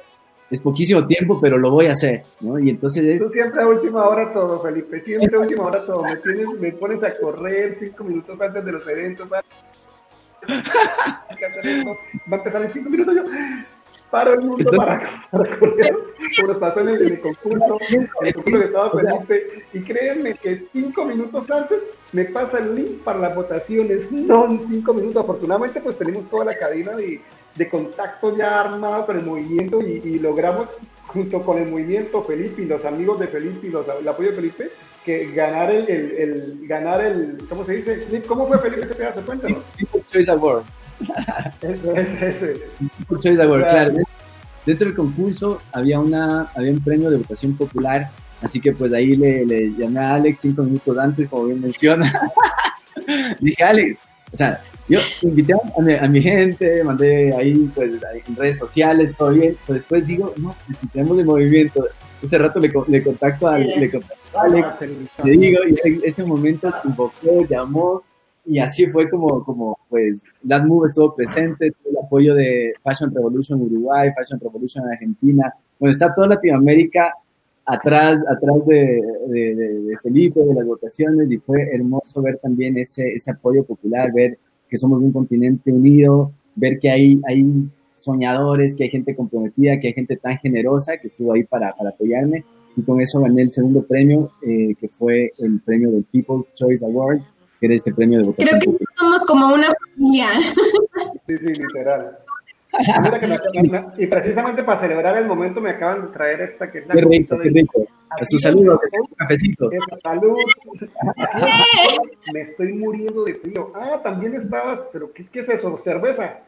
es 0.50 0.60
poquísimo 0.60 1.08
tiempo, 1.08 1.40
pero 1.42 1.58
lo 1.58 1.72
voy 1.72 1.86
a 1.86 1.94
hacer, 1.94 2.26
¿no? 2.42 2.60
Y 2.60 2.70
entonces 2.70 3.04
es... 3.06 3.22
Tú 3.22 3.30
siempre 3.32 3.62
a 3.62 3.68
última 3.68 4.06
hora 4.06 4.34
todo, 4.34 4.62
Felipe, 4.62 5.02
siempre 5.02 5.38
a 5.38 5.40
última 5.40 5.64
hora 5.64 5.86
todo, 5.86 6.04
me, 6.04 6.18
tienes, 6.18 6.48
me 6.60 6.72
pones 6.74 7.02
a 7.04 7.18
correr 7.18 7.78
cinco 7.80 8.04
minutos 8.04 8.40
antes 8.40 8.66
de 8.66 8.72
los 8.72 8.86
eventos, 8.88 9.32
va 9.32 9.42
a 12.30 12.36
empezar 12.36 12.62
en 12.64 12.72
cinco 12.72 12.90
minutos 12.90 13.16
yo, 13.16 13.24
paro 14.12 14.34
el 14.34 14.42
mundo 14.42 14.70
para, 14.76 15.26
para 15.32 15.58
correr, 15.58 15.96
como 16.36 16.48
nos 16.50 16.58
pasó 16.58 16.82
en 16.82 16.90
el, 16.90 17.22
concurso, 17.22 17.78
en 17.90 18.10
el 18.22 18.34
concurso 18.34 18.60
que 18.60 18.66
estaba 18.66 18.92
Felipe, 18.92 19.66
y 19.74 19.80
créanme 19.82 20.36
que 20.36 20.68
cinco 20.74 21.06
minutos 21.06 21.50
antes 21.50 21.80
me 22.12 22.26
pasa 22.26 22.60
el 22.60 22.76
link 22.76 23.04
para 23.04 23.20
las 23.20 23.36
votaciones, 23.36 24.12
no 24.12 24.46
en 24.46 24.68
cinco 24.68 24.94
minutos, 24.94 25.24
afortunadamente 25.24 25.80
pues 25.82 25.98
tenemos 25.98 26.30
toda 26.30 26.46
la 26.46 26.56
cadena 26.56 26.92
de, 26.96 27.22
de 27.56 27.70
contacto 27.70 28.36
ya 28.38 28.60
armado 28.60 29.06
con 29.06 29.18
el 29.18 29.26
movimiento 29.26 29.82
y, 29.82 30.20
logramos 30.20 30.68
junto 31.08 31.42
con 31.44 31.58
el 31.58 31.70
movimiento 31.70 32.24
Felipe 32.24 32.62
y 32.62 32.66
los 32.66 32.84
amigos 32.86 33.20
de 33.20 33.28
Felipe 33.28 33.68
y 33.68 33.70
los, 33.70 33.86
el 33.88 34.08
apoyo 34.08 34.30
de 34.30 34.36
Felipe, 34.36 34.70
que 35.06 35.32
ganar 35.32 35.72
el, 35.72 35.90
el, 35.90 36.68
ganar 36.68 37.02
el, 37.02 37.38
¿cómo 37.50 37.66
se 37.66 37.74
dice? 37.74 38.24
¿Cómo 38.28 38.48
fue 38.48 38.60
Felipe 38.60 38.84
ese 38.84 38.96
pedazo? 38.96 39.22
Cuéntanos. 39.22 39.60
Choice 40.12 40.32
Award. 40.32 40.64
Eso, 41.62 43.42
Award, 43.42 43.64
claro. 43.70 43.94
Dentro 44.66 44.88
del 44.88 44.96
concurso 44.96 45.62
había, 45.72 46.00
una, 46.00 46.52
había 46.56 46.72
un 46.72 46.84
premio 46.84 47.10
de 47.10 47.18
votación 47.18 47.58
popular 47.58 48.10
Así 48.42 48.60
que 48.60 48.72
pues 48.74 48.92
ahí 48.92 49.16
le, 49.16 49.72
llamé 49.78 50.00
a 50.00 50.16
Alex 50.16 50.40
cinco 50.42 50.64
minutos 50.64 50.98
antes, 50.98 51.28
como 51.28 51.46
bien 51.46 51.62
menciona. 51.62 52.12
Dije, 53.40 53.64
Alex, 53.64 54.00
o 54.34 54.38
sea, 54.38 54.62
yo 54.90 55.00
invité 55.22 55.54
a 55.54 56.08
mi, 56.08 56.22
gente, 56.22 56.84
mandé 56.84 57.34
ahí 57.36 57.70
pues 57.76 57.92
en 58.28 58.36
redes 58.36 58.58
sociales, 58.58 59.12
todo 59.16 59.30
bien, 59.30 59.56
pero 59.66 59.78
después 59.78 60.08
digo, 60.08 60.34
no, 60.38 60.56
necesitamos 60.68 61.18
de 61.18 61.24
movimiento. 61.24 61.88
Este 62.22 62.38
rato 62.38 62.60
le, 62.60 62.72
le 62.88 63.04
contacto 63.04 63.48
a, 63.48 63.60
le 63.60 63.92
contacto 63.92 64.40
a 64.40 64.44
Alex, 64.44 64.80
le 65.24 65.32
digo, 65.32 65.60
y 65.68 65.88
en 65.88 66.02
ese 66.04 66.24
momento 66.24 66.74
invocó, 66.84 67.46
llamó, 67.48 68.04
y 68.46 68.60
así 68.60 68.88
fue 68.88 69.10
como, 69.10 69.44
como 69.44 69.78
pues, 69.90 70.24
Move 70.44 70.90
estuvo 70.90 71.16
presente, 71.16 71.68
el 71.68 71.98
apoyo 72.04 72.34
de 72.34 72.74
Fashion 72.84 73.14
Revolution 73.14 73.62
Uruguay, 73.62 74.10
Fashion 74.18 74.40
Revolution 74.40 74.86
Argentina, 74.88 75.54
bueno, 75.80 75.92
está 75.92 76.14
toda 76.14 76.30
Latinoamérica 76.30 77.14
atrás, 77.66 78.24
atrás 78.28 78.66
de, 78.66 79.02
de, 79.28 79.98
Felipe, 80.02 80.40
de 80.40 80.54
las 80.54 80.66
votaciones, 80.66 81.32
y 81.32 81.38
fue 81.38 81.62
hermoso 81.74 82.22
ver 82.22 82.38
también 82.38 82.78
ese, 82.78 83.08
ese 83.14 83.32
apoyo 83.32 83.64
popular, 83.64 84.12
ver 84.14 84.38
que 84.70 84.78
somos 84.78 85.02
un 85.02 85.12
continente 85.12 85.72
unido, 85.72 86.32
ver 86.56 86.80
que 86.80 86.90
hay, 86.90 87.22
hay 87.28 87.46
soñadores, 87.98 88.74
que 88.74 88.86
hay 88.86 88.90
gente 88.90 89.16
comprometida, 89.16 89.80
que 89.80 89.88
hay 89.88 89.94
gente 89.94 90.18
tan 90.18 90.38
generosa 90.38 90.98
que 90.98 91.08
estuvo 91.08 91.34
ahí 91.34 91.44
para, 91.44 91.74
para 91.74 91.92
apoyarme. 91.92 92.44
Y 92.76 92.82
con 92.84 93.02
eso 93.02 93.20
gané 93.20 93.44
el 93.44 93.52
segundo 93.52 93.84
premio, 93.84 94.32
eh, 94.42 94.74
que 94.80 94.88
fue 94.88 95.32
el 95.38 95.60
premio 95.60 95.92
del 95.92 96.06
People's 96.06 96.46
Choice 96.56 96.86
Award, 96.86 97.22
que 97.62 97.68
era 97.68 97.76
este 97.76 97.94
premio 97.94 98.20
de 98.20 98.26
votación. 98.26 98.60
Creo 98.60 98.78
que 98.78 98.86
somos 98.98 99.26
como 99.26 99.54
una 99.54 99.72
familia. 99.96 100.28
Sí, 101.28 101.38
sí, 101.38 101.48
literal 101.48 102.18
y 103.98 104.08
precisamente 104.08 104.64
para 104.64 104.80
celebrar 104.80 105.18
el 105.18 105.26
momento 105.26 105.60
me 105.60 105.72
acaban 105.72 106.04
de 106.04 106.08
traer 106.08 106.42
esta 106.42 106.72
que 106.72 106.80
es 106.80 106.88
la 106.88 106.96
Qué 106.96 107.02
rico, 107.02 107.38
qué 107.40 107.50
rico. 107.50 107.86
A 108.10 108.24
su 108.24 108.38
saludo, 108.40 108.80
un 109.00 109.08
cafecito. 109.16 109.70
Salud. 110.02 110.38
me 112.34 112.42
estoy 112.42 112.74
muriendo 112.74 113.24
de 113.24 113.36
frío. 113.36 113.72
Ah, 113.76 114.02
también 114.04 114.36
estabas, 114.36 114.82
pero 114.92 115.14
¿qué, 115.14 115.26
qué 115.28 115.42
es 115.42 115.50
eso? 115.50 115.78
¿Cerveza? 115.84 116.40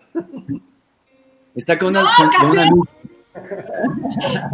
Está 1.56 1.78
con 1.78 1.90
una, 1.90 2.04
ah, 2.04 2.70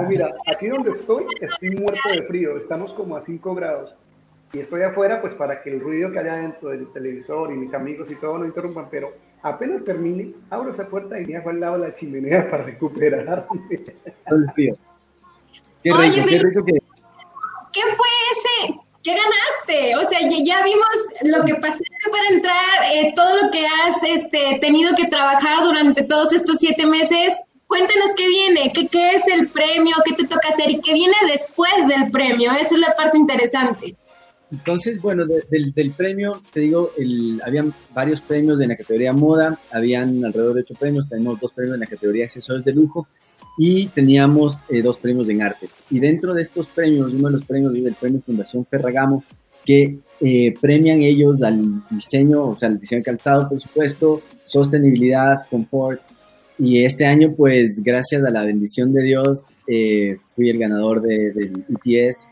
Mira, 0.07 0.34
aquí 0.53 0.68
donde 0.68 0.91
estoy, 0.91 1.26
estoy 1.39 1.72
muerto 1.72 2.10
de 2.10 2.24
frío. 2.24 2.57
Estamos 2.57 2.93
como 2.93 3.16
a 3.16 3.22
5 3.22 3.55
grados. 3.55 3.95
Y 4.51 4.59
estoy 4.59 4.81
afuera, 4.81 5.21
pues 5.21 5.33
para 5.33 5.61
que 5.61 5.71
el 5.71 5.79
ruido 5.79 6.11
que 6.11 6.19
haya 6.19 6.35
dentro 6.35 6.69
del 6.69 6.91
televisor 6.91 7.53
y 7.53 7.57
mis 7.57 7.73
amigos 7.73 8.09
y 8.09 8.15
todo 8.15 8.39
no 8.39 8.45
interrumpan, 8.45 8.87
pero 8.89 9.13
Apenas 9.41 9.85
termine, 9.85 10.33
abro 10.49 10.73
esa 10.73 10.85
puerta 10.85 11.17
y 11.19 11.25
me 11.25 11.37
hago 11.37 11.49
al 11.49 11.61
lado 11.61 11.79
de 11.79 11.87
la 11.87 11.95
chimenea 11.95 12.49
para 12.51 12.63
recuperar. 12.63 13.47
Qué 15.81 15.93
rico, 15.93 16.27
qué 16.27 16.39
rico 16.39 16.65
que... 16.65 16.73
¿Qué 17.71 17.81
fue 17.81 18.07
ese? 18.31 18.79
¿Qué 19.01 19.15
ganaste? 19.15 19.95
O 19.95 20.03
sea, 20.03 20.19
ya, 20.21 20.61
vimos 20.63 20.89
lo 21.23 21.45
que 21.45 21.55
pasaste 21.55 21.85
para 22.11 22.35
entrar, 22.35 22.91
eh, 22.93 23.13
todo 23.15 23.43
lo 23.43 23.51
que 23.51 23.65
has 23.65 24.03
este, 24.03 24.57
tenido 24.59 24.93
que 24.97 25.07
trabajar 25.07 25.63
durante 25.63 26.03
todos 26.03 26.33
estos 26.33 26.57
siete 26.57 26.85
meses. 26.85 27.41
Cuéntanos 27.67 28.11
qué 28.17 28.27
viene, 28.27 28.73
qué, 28.73 28.89
qué 28.89 29.11
es 29.11 29.25
el 29.29 29.47
premio, 29.47 29.95
qué 30.03 30.15
te 30.15 30.27
toca 30.27 30.49
hacer 30.49 30.69
y 30.69 30.81
qué 30.81 30.93
viene 30.93 31.15
después 31.27 31.87
del 31.87 32.11
premio. 32.11 32.51
Esa 32.51 32.75
es 32.75 32.81
la 32.81 32.93
parte 32.95 33.17
interesante. 33.17 33.95
Entonces, 34.51 34.99
bueno, 35.01 35.25
del, 35.25 35.91
premio, 35.95 36.41
te 36.51 36.61
digo, 36.61 36.91
el, 36.97 37.39
habían 37.45 37.71
varios 37.93 38.21
premios 38.21 38.59
en 38.59 38.69
la 38.69 38.75
categoría 38.75 39.13
moda, 39.13 39.59
habían 39.71 40.25
alrededor 40.25 40.55
de 40.55 40.61
ocho 40.61 40.73
premios, 40.73 41.07
tenemos 41.07 41.39
dos 41.39 41.53
premios 41.53 41.75
en 41.75 41.81
la 41.81 41.87
categoría 41.87 42.25
accesorios 42.25 42.65
de 42.65 42.73
lujo 42.73 43.07
y 43.57 43.87
teníamos 43.87 44.57
eh, 44.69 44.81
dos 44.81 44.97
premios 44.97 45.29
en 45.29 45.41
arte. 45.41 45.69
Y 45.91 45.99
dentro 45.99 46.33
de 46.33 46.41
estos 46.41 46.67
premios, 46.67 47.13
uno 47.13 47.27
de 47.27 47.33
los 47.33 47.45
premios 47.45 47.75
es 47.75 47.85
el 47.85 47.93
premio 47.93 48.21
Fundación 48.21 48.65
Ferragamo, 48.65 49.23
que 49.65 49.99
eh, 50.21 50.55
premian 50.59 51.01
ellos 51.01 51.43
al 51.43 51.81
diseño, 51.91 52.49
o 52.49 52.55
sea, 52.55 52.69
al 52.69 52.79
diseño 52.79 52.99
de 52.99 53.05
calzado, 53.05 53.47
por 53.49 53.59
supuesto, 53.59 54.21
sostenibilidad, 54.45 55.47
confort, 55.49 56.01
y 56.61 56.83
este 56.83 57.05
año, 57.05 57.33
pues, 57.37 57.81
gracias 57.81 58.23
a 58.25 58.31
la 58.31 58.43
bendición 58.43 58.91
de 58.91 59.03
Dios, 59.03 59.47
eh, 59.65 60.17
fui 60.35 60.49
el 60.49 60.57
ganador 60.59 61.01
de, 61.01 61.31
del 61.31 61.63
ETS, 61.69 62.27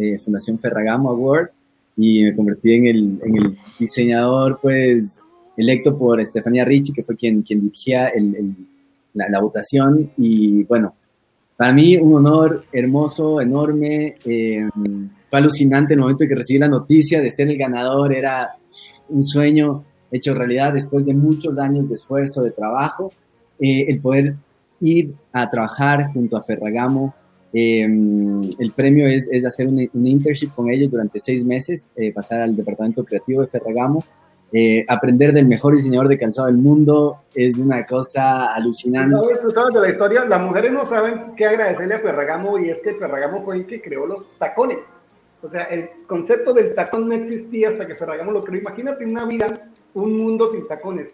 eh, 0.00 0.18
Fundación 0.18 0.58
Ferragamo 0.58 1.10
Award, 1.10 1.50
y 1.96 2.24
me 2.24 2.34
convertí 2.34 2.72
en 2.74 2.86
el, 2.86 3.58
diseñador, 3.78 4.58
pues, 4.62 5.18
electo 5.56 5.96
por 5.96 6.20
Estefanía 6.20 6.64
Ricci, 6.64 6.92
que 6.92 7.02
fue 7.02 7.16
quien, 7.16 7.42
quien 7.42 7.60
dirigía 7.60 8.10
la, 9.12 9.40
votación. 9.40 10.10
Y 10.16 10.64
bueno, 10.64 10.94
para 11.56 11.72
mí 11.72 11.96
un 11.96 12.14
honor 12.14 12.64
hermoso, 12.72 13.40
enorme. 13.40 14.16
Eh, 14.24 14.66
fue 15.28 15.38
alucinante 15.38 15.94
el 15.94 16.00
momento 16.00 16.24
en 16.24 16.30
que 16.30 16.36
recibí 16.36 16.58
la 16.58 16.68
noticia 16.68 17.20
de 17.20 17.30
ser 17.30 17.48
el 17.48 17.58
ganador. 17.58 18.14
Era 18.14 18.50
un 19.10 19.24
sueño 19.24 19.84
hecho 20.10 20.34
realidad 20.34 20.72
después 20.72 21.06
de 21.06 21.14
muchos 21.14 21.58
años 21.58 21.88
de 21.88 21.94
esfuerzo, 21.94 22.42
de 22.42 22.50
trabajo. 22.52 23.12
Eh, 23.60 23.86
el 23.88 24.00
poder 24.00 24.36
ir 24.80 25.14
a 25.32 25.50
trabajar 25.50 26.12
junto 26.12 26.36
a 26.36 26.42
Ferragamo. 26.42 27.14
Eh, 27.52 27.82
el 27.82 28.72
premio 28.74 29.06
es, 29.06 29.28
es 29.30 29.44
hacer 29.44 29.66
un, 29.66 29.88
un, 29.92 30.06
internship 30.06 30.50
con 30.54 30.70
ellos 30.70 30.90
durante 30.90 31.18
seis 31.18 31.44
meses, 31.44 31.88
eh, 31.96 32.12
pasar 32.12 32.42
al 32.42 32.54
departamento 32.54 33.04
creativo 33.04 33.40
de 33.42 33.48
Ferragamo. 33.48 34.04
Eh, 34.52 34.84
aprender 34.88 35.32
del 35.32 35.46
mejor 35.46 35.74
diseñador 35.74 36.08
de 36.08 36.18
calzado 36.18 36.48
del 36.48 36.56
mundo 36.56 37.20
es 37.32 37.56
una 37.56 37.86
cosa 37.86 38.52
alucinante. 38.52 39.14
¿Sabes, 39.14 39.40
tú 39.42 39.50
sabes 39.52 39.74
de 39.74 39.80
la 39.80 39.90
historia? 39.90 40.24
Las 40.24 40.40
mujeres 40.40 40.72
no 40.72 40.86
saben 40.86 41.36
qué 41.36 41.46
agradecerle 41.46 41.94
a 41.94 41.98
Ferragamo 42.00 42.58
y 42.58 42.70
es 42.70 42.80
que 42.80 42.94
Ferragamo 42.94 43.44
fue 43.44 43.58
el 43.58 43.66
que 43.66 43.80
creó 43.80 44.06
los 44.06 44.38
tacones. 44.38 44.78
O 45.42 45.48
sea, 45.48 45.62
el 45.64 45.88
concepto 46.06 46.52
del 46.52 46.74
tacón 46.74 47.08
no 47.08 47.14
existía 47.14 47.70
hasta 47.70 47.86
que 47.86 47.94
Ferragamo 47.94 48.32
lo 48.32 48.42
creó. 48.42 48.60
Imagínate 48.60 49.04
una 49.04 49.24
vida, 49.24 49.70
un 49.94 50.18
mundo 50.18 50.50
sin 50.52 50.66
tacones. 50.66 51.08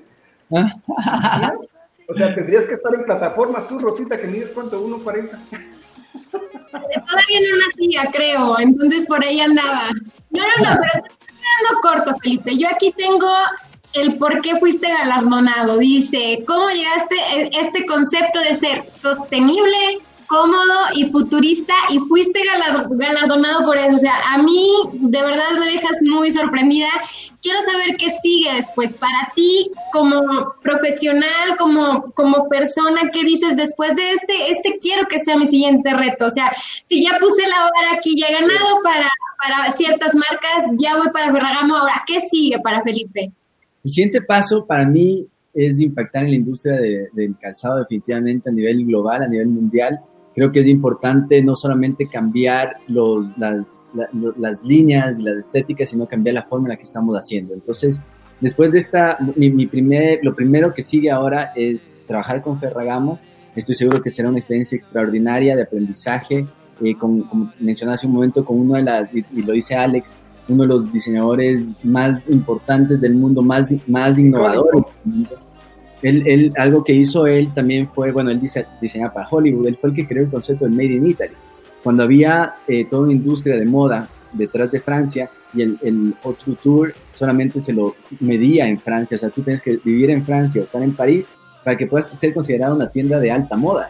O 2.09 2.15
sea, 2.15 2.35
tendrías 2.35 2.65
que 2.65 2.75
estar 2.75 2.95
en 2.95 3.05
plataforma, 3.05 3.67
tú, 3.69 3.79
Rosita, 3.79 4.19
que 4.19 4.29
mides 4.29 4.51
cuánto, 4.51 4.83
1.40. 4.83 5.76
Todavía 6.71 7.41
no 7.41 7.67
nacía, 7.67 8.11
creo, 8.13 8.59
entonces 8.59 9.07
por 9.07 9.25
ahí 9.25 9.41
andaba. 9.41 9.89
No, 10.31 10.43
no, 10.43 10.65
no, 10.65 10.77
pero 10.77 11.05
estoy 11.05 11.17
quedando 11.27 11.81
corto, 11.83 12.17
Felipe. 12.23 12.57
Yo 12.57 12.69
aquí 12.69 12.93
tengo 12.93 13.29
el 13.95 14.19
por 14.19 14.41
qué 14.43 14.57
fuiste 14.57 14.89
galardonado. 14.89 15.79
Dice, 15.79 16.45
¿cómo 16.47 16.69
llegaste 16.71 17.19
a 17.21 17.61
este 17.61 17.87
concepto 17.87 18.41
de 18.41 18.55
ser 18.55 18.91
sostenible, 18.91 20.01
cómodo 20.27 20.75
y 20.95 21.05
futurista 21.11 21.75
y 21.91 21.99
fuiste 22.01 22.41
galardonado 22.99 23.65
por 23.65 23.77
eso. 23.77 23.97
O 23.97 23.99
sea, 23.99 24.15
a 24.33 24.39
mí 24.39 24.71
de 24.93 25.23
verdad 25.23 25.59
me 25.59 25.67
dejas 25.67 25.99
muy 26.03 26.31
sorprendida. 26.31 26.89
Quiero 27.43 27.61
saber 27.63 27.97
qué 27.97 28.11
sigue 28.11 28.55
después 28.55 28.97
para 28.97 29.33
ti 29.35 29.71
como 29.93 30.55
profesional, 30.63 31.57
como, 31.59 32.11
como 32.13 32.49
persona, 32.49 33.11
¿qué 33.13 33.25
dices 33.25 33.57
después 33.57 33.95
de 33.97 34.13
este? 34.13 34.51
Este 34.51 34.79
quiero 34.81 35.07
que 35.09 35.21
sea 35.21 35.37
mi 35.37 35.47
siguiente 35.47 35.93
reto. 35.95 36.27
O 36.27 36.31
sea, 36.31 36.53
si 36.85 37.05
ya 37.05 37.19
puse 37.21 37.47
la 37.49 37.65
hora 37.65 37.97
aquí, 37.97 38.19
ya 38.19 38.27
he 38.27 38.33
ganado 38.33 38.83
para, 38.83 39.09
para 39.39 39.71
ciertas 39.71 40.15
marcas, 40.15 40.71
ya 40.79 40.97
voy 40.97 41.11
para 41.13 41.33
Ferragamo. 41.33 41.77
Ahora, 41.77 42.03
¿qué 42.07 42.21
sigue 42.21 42.59
para 42.61 42.83
Felipe? 42.83 43.33
El 43.85 43.91
siguiente 43.91 44.21
paso 44.21 44.67
para 44.67 44.87
mí 44.87 45.27
es 45.55 45.79
de 45.79 45.85
impactar 45.85 46.25
en 46.25 46.31
la 46.31 46.37
industria 46.37 46.77
de, 46.77 47.09
del 47.13 47.37
calzado 47.39 47.79
definitivamente 47.79 48.51
a 48.51 48.53
nivel 48.53 48.85
global, 48.85 49.23
a 49.23 49.29
nivel 49.29 49.49
mundial 49.49 50.01
creo 50.37 50.53
que 50.53 50.61
es 50.61 50.67
importante 50.67 51.43
no 51.43 51.57
solamente 51.57 52.07
cambiar 52.07 52.77
los, 52.89 53.27
las, 53.39 53.67
la, 53.95 54.07
las 54.37 54.63
líneas 54.63 55.19
y 55.19 55.23
las 55.23 55.37
estéticas, 55.39 55.89
sino 55.89 56.07
cambiar 56.07 56.35
la 56.35 56.43
forma 56.43 56.67
en 56.67 56.73
la 56.73 56.77
que 56.77 56.83
estamos 56.83 57.17
haciendo. 57.17 57.55
Entonces, 57.55 58.03
después 58.39 58.71
de 58.71 58.79
esta, 58.79 59.17
mi, 59.35 59.51
mi, 59.51 59.67
primer, 59.67 60.21
lo 60.23 60.37
primero 60.37 60.75
que 60.75 60.83
sigue 60.83 61.11
ahora 61.11 61.53
es 61.57 61.97
trabajar 62.07 62.43
con 62.43 62.61
Ferragamo. 62.61 63.19
Estoy 63.57 63.75
seguro 63.75 64.03
que 64.03 64.11
será 64.11 64.29
una 64.29 64.39
experiencia 64.39 64.77
extraordinaria 64.77 65.57
de 65.57 65.63
aprendizaje. 65.63 66.47
Eh, 66.83 66.95
con, 66.95 67.23
como 67.23 67.51
mencioné 67.59 67.95
hace 67.95 68.07
un 68.07 68.13
momento, 68.13 68.45
con 68.45 68.61
uno 68.61 68.75
de 68.75 68.83
las, 68.83 69.15
y, 69.15 69.25
y, 69.35 69.41
lo 69.41 69.55
dice 69.55 69.75
Alex, 69.75 70.15
uno 70.49 70.65
de 70.65 70.69
los 70.69 70.93
diseñadores 70.93 71.65
más 71.83 72.29
importantes 72.29 73.01
del 73.01 73.15
mundo, 73.15 73.41
más, 73.41 73.69
más 73.89 74.19
innovadores 74.19 74.85
del 75.03 75.15
mundo 75.15 75.46
él, 76.09 76.23
él, 76.27 76.53
algo 76.57 76.85
que 76.85 76.93
hizo 76.93 77.27
él 77.27 77.53
también 77.53 77.89
fue, 77.89 78.13
bueno, 78.13 78.31
él 78.31 78.41
dice, 78.41 78.67
diseñaba 78.81 79.13
para 79.13 79.29
Hollywood, 79.29 79.67
él 79.67 79.77
fue 79.77 79.91
el 79.91 79.97
que 79.97 80.07
creó 80.07 80.25
el 80.25 80.31
concepto 80.31 80.65
del 80.65 80.75
Made 80.75 80.95
in 80.95 81.07
Italy. 81.07 81.33
Cuando 81.83 82.05
había 82.05 82.55
eh, 82.69 82.85
toda 82.89 83.03
una 83.03 83.13
industria 83.13 83.57
de 83.57 83.65
moda 83.65 84.09
detrás 84.33 84.71
de 84.71 84.81
Francia 84.81 85.31
y 85.53 85.63
el, 85.63 85.79
el 85.83 86.15
haute 86.23 86.45
couture 86.45 86.93
solamente 87.13 87.61
se 87.61 87.73
lo 87.73 87.95
medía 88.21 88.69
en 88.69 88.79
Francia, 88.79 89.17
o 89.17 89.21
sea, 89.21 89.31
tú 89.31 89.43
tienes 89.43 89.63
que 89.63 89.79
vivir 89.83 90.11
en 90.11 90.25
Francia 90.25 90.61
o 90.61 90.65
estar 90.65 90.83
en 90.83 90.93
París 90.93 91.29
para 91.65 91.77
que 91.77 91.87
puedas 91.87 92.07
ser 92.07 92.33
considerada 92.33 92.75
una 92.75 92.89
tienda 92.89 93.19
de 93.19 93.33
alta 93.33 93.57
moda. 93.57 93.89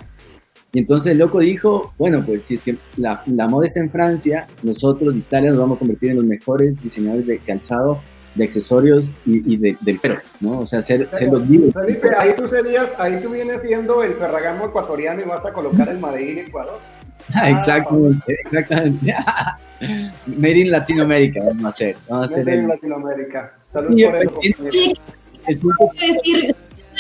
Y 0.73 0.79
entonces 0.79 1.13
el 1.13 1.19
loco 1.19 1.41
dijo, 1.41 1.93
bueno, 1.99 2.23
pues 2.25 2.45
si 2.45 2.55
es 2.55 2.63
que 2.63 2.77
la, 2.97 3.23
la 3.27 3.49
moda 3.49 3.67
está 3.67 3.81
en 3.81 3.91
Francia, 3.91 4.47
nosotros, 4.63 5.15
Italia, 5.17 5.51
nos 5.51 5.59
vamos 5.59 5.77
a 5.77 5.79
convertir 5.81 6.11
en 6.11 6.17
los 6.17 6.25
mejores 6.25 6.83
diseñadores 6.83 7.27
de 7.27 7.39
calzado 7.39 8.01
de 8.37 8.45
accesorios 8.45 9.11
y, 9.25 9.55
y 9.55 9.57
de, 9.57 9.77
del 9.81 9.99
pero, 10.01 10.19
¿no? 10.41 10.61
O 10.61 10.67
sea, 10.67 10.83
ser, 10.83 11.09
ser 11.09 11.29
los 11.29 11.49
líderes. 11.49 11.75
Felipe, 11.75 12.11
ahí 12.17 12.35
tú 12.37 12.49
serías, 12.49 12.89
ahí 12.99 13.19
tú 13.23 13.31
vienes 13.31 13.61
siendo 13.63 14.03
el 14.03 14.15
Ferragamo 14.15 14.67
ecuatoriano 14.67 15.23
y 15.23 15.25
vas 15.25 15.45
a 15.45 15.53
colocar 15.53 15.89
el 15.89 15.99
Madrid 15.99 16.39
Ecuador. 16.39 16.79
Ah, 17.35 17.51
exactamente, 17.51 18.37
exactamente. 18.45 19.13
Made 20.27 20.59
in 20.59 20.71
Latinoamérica 20.71 21.41
vamos 21.45 21.65
a 21.65 21.69
hacer. 21.71 21.97
Vamos 22.09 22.29
a 22.29 22.33
hacer 22.33 22.45
Made 22.45 22.57
in 22.59 22.69
Latinoamérica. 22.69 23.53
Salud 23.73 24.01
por 24.05 24.17
eso. 24.17 24.41
decir, 26.01 26.55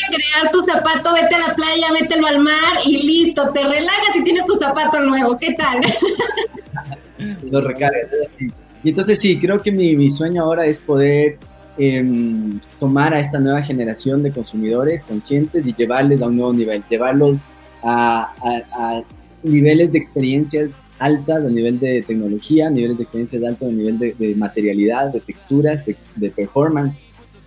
crear 0.09 0.51
tu 0.51 0.61
zapato, 0.62 1.12
vete 1.14 1.32
a 1.37 1.47
la 1.47 1.55
playa, 1.55 1.93
mételo 1.93 2.26
al 2.26 2.41
mar 2.41 2.78
y 2.84 3.07
listo, 3.07 3.53
te 3.53 3.62
relajas 3.62 4.16
y 4.16 4.24
tienes 4.24 4.47
tu 4.47 4.57
zapato 4.57 4.99
nuevo. 4.99 5.39
¿Qué 5.39 5.55
tal? 5.55 5.80
Lo 7.51 7.61
recargas, 7.61 8.11
así. 8.26 8.53
Y 8.87 8.91
entonces 8.91 9.18
sí, 9.18 9.37
creo 9.37 9.61
que 9.61 9.72
mi, 9.72 9.97
mi 9.97 10.12
sueño 10.12 10.45
ahora 10.45 10.64
es 10.64 10.78
poder 10.78 11.39
eh, 11.76 12.09
tomar 12.78 13.14
a 13.14 13.18
esta 13.18 13.41
nueva 13.41 13.61
generación 13.61 14.22
de 14.22 14.30
consumidores 14.30 15.03
conscientes 15.03 15.66
y 15.66 15.74
llevarles 15.74 16.22
a 16.22 16.28
un 16.28 16.37
nuevo 16.37 16.53
nivel, 16.53 16.84
llevarlos 16.89 17.39
a, 17.82 18.32
a, 18.41 18.62
a 18.74 19.03
niveles 19.43 19.91
de 19.91 19.99
experiencias 19.99 20.74
altas, 21.01 21.45
a 21.45 21.51
nivel 21.51 21.80
de 21.80 22.03
tecnología, 22.03 22.70
niveles 22.70 22.99
de 22.99 23.03
experiencias 23.03 23.43
altas, 23.43 23.70
a 23.70 23.72
nivel 23.72 23.99
de, 23.99 24.14
de 24.16 24.37
materialidad, 24.37 25.09
de 25.09 25.18
texturas, 25.18 25.84
de, 25.84 25.97
de, 26.14 26.30
performance, 26.30 27.01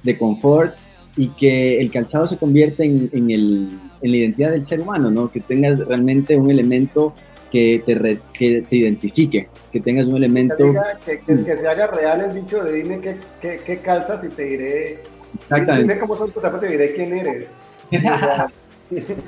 de 0.03 0.17
confort, 0.17 0.75
y 1.15 1.29
que 1.29 1.79
el 1.79 1.89
calzado 1.89 2.27
se 2.27 2.35
convierta 2.35 2.83
en, 2.83 3.09
en, 3.13 3.31
el, 3.31 3.69
en 4.01 4.11
la 4.11 4.17
identidad 4.17 4.51
del 4.51 4.65
ser 4.65 4.81
humano, 4.81 5.09
¿no? 5.09 5.31
Que 5.31 5.39
tengas 5.39 5.79
realmente 5.87 6.35
un 6.35 6.51
elemento 6.51 7.15
que 7.51 7.81
te, 7.85 7.95
re, 7.95 8.19
que 8.33 8.63
te 8.69 8.75
identifique, 8.75 9.49
que 9.71 9.79
tengas 9.79 10.07
un 10.07 10.17
elemento... 10.17 10.57
Que, 10.57 10.63
diga, 10.65 10.99
que, 11.05 11.19
que, 11.19 11.43
que, 11.43 11.57
se 11.57 11.67
haga 11.67 11.87
real 11.87 12.21
el 12.21 12.33
dicho 12.41 12.63
de 12.63 12.73
dime 12.73 12.99
qué, 12.99 13.17
qué, 13.41 13.61
qué 13.65 13.77
calzas 13.79 14.23
y 14.23 14.29
te 14.29 14.43
diré... 14.43 14.99
Exactamente. 15.41 15.93
Dime 15.93 15.99
cómo 15.99 16.15
son 16.15 16.31
tus 16.31 16.41
zapatos 16.41 16.63
y 16.63 16.67
te 16.67 16.77
diré 16.77 16.95
quién 16.95 17.17
eres. 17.17 17.47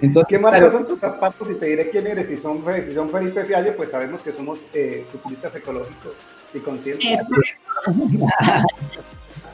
Entonces, 0.01 0.27
¿Qué 0.27 0.39
marca 0.39 0.59
claro. 0.59 0.73
son 0.73 0.87
tus 0.87 0.99
zapatos 0.99 1.47
y 1.51 1.53
te 1.53 1.67
diré 1.67 1.89
quién 1.89 2.07
eres? 2.07 2.27
Si 2.27 2.37
son, 2.37 2.63
si 2.87 2.93
son 2.93 3.09
Felipe 3.09 3.45
Fiallo, 3.45 3.75
pues 3.75 3.89
sabemos 3.91 4.21
que 4.21 4.31
somos 4.31 4.59
eh, 4.73 5.05
ciclistas 5.11 5.55
ecológicos 5.55 6.13
y 6.53 6.59
conscientes. 6.59 7.19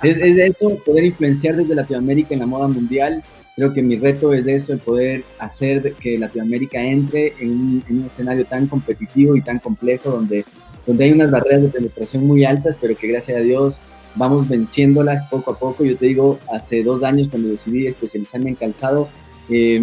Es, 0.04 0.16
es 0.18 0.38
eso, 0.38 0.78
poder 0.86 1.06
influenciar 1.06 1.56
desde 1.56 1.74
Latinoamérica 1.74 2.36
en 2.36 2.42
la 2.42 2.46
moda 2.46 2.68
mundial, 2.68 3.24
creo 3.58 3.74
que 3.74 3.82
mi 3.82 3.98
reto 3.98 4.34
es 4.34 4.46
eso, 4.46 4.72
el 4.72 4.78
poder 4.78 5.24
hacer 5.40 5.94
que 5.94 6.20
Latinoamérica 6.20 6.80
entre 6.80 7.34
en 7.40 7.50
un, 7.50 7.84
en 7.90 8.00
un, 8.02 8.06
escenario 8.06 8.46
tan 8.46 8.68
competitivo 8.68 9.36
y 9.36 9.42
tan 9.42 9.58
complejo 9.58 10.12
donde, 10.12 10.46
donde 10.86 11.04
hay 11.04 11.12
unas 11.12 11.32
barreras 11.32 11.64
de 11.64 11.70
penetración 11.70 12.28
muy 12.28 12.46
altas, 12.46 12.78
pero 12.80 12.96
que 12.96 13.08
gracias 13.08 13.36
a 13.36 13.42
Dios 13.42 13.80
vamos 14.14 14.48
venciéndolas 14.48 15.24
poco 15.24 15.52
a 15.52 15.58
poco. 15.58 15.84
Yo 15.84 15.98
te 15.98 16.06
digo, 16.06 16.38
hace 16.54 16.84
dos 16.84 17.02
años 17.02 17.30
cuando 17.30 17.50
decidí 17.50 17.88
especializarme 17.88 18.50
en 18.50 18.56
calzado, 18.56 19.10
eh, 19.50 19.82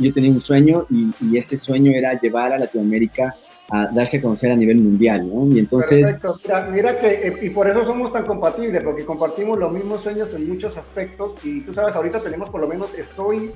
yo 0.00 0.12
tenía 0.12 0.32
un 0.32 0.40
sueño 0.40 0.84
y, 0.90 1.36
ese 1.36 1.56
sueño 1.56 1.92
era 1.92 2.20
llevar 2.20 2.52
a 2.52 2.58
Latinoamérica 2.58 3.36
a 3.70 3.86
darse 3.86 4.18
a 4.18 4.22
conocer 4.22 4.50
a 4.50 4.56
nivel 4.56 4.80
mundial, 4.80 5.28
¿no? 5.28 5.46
Y 5.54 5.58
entonces... 5.58 6.06
Perfecto. 6.06 6.40
Mira, 6.44 6.66
mira 6.70 6.96
que, 6.96 7.28
eh, 7.28 7.38
y 7.42 7.50
por 7.50 7.68
eso 7.68 7.84
somos 7.84 8.12
tan 8.12 8.24
compatibles, 8.24 8.82
porque 8.82 9.04
compartimos 9.04 9.58
los 9.58 9.70
mismos 9.70 10.02
sueños 10.02 10.30
en 10.34 10.48
muchos 10.48 10.76
aspectos, 10.76 11.32
y 11.44 11.60
tú 11.60 11.74
sabes, 11.74 11.94
ahorita 11.94 12.20
tenemos 12.20 12.48
por 12.48 12.62
lo 12.62 12.68
menos, 12.68 12.94
estoy, 12.94 13.52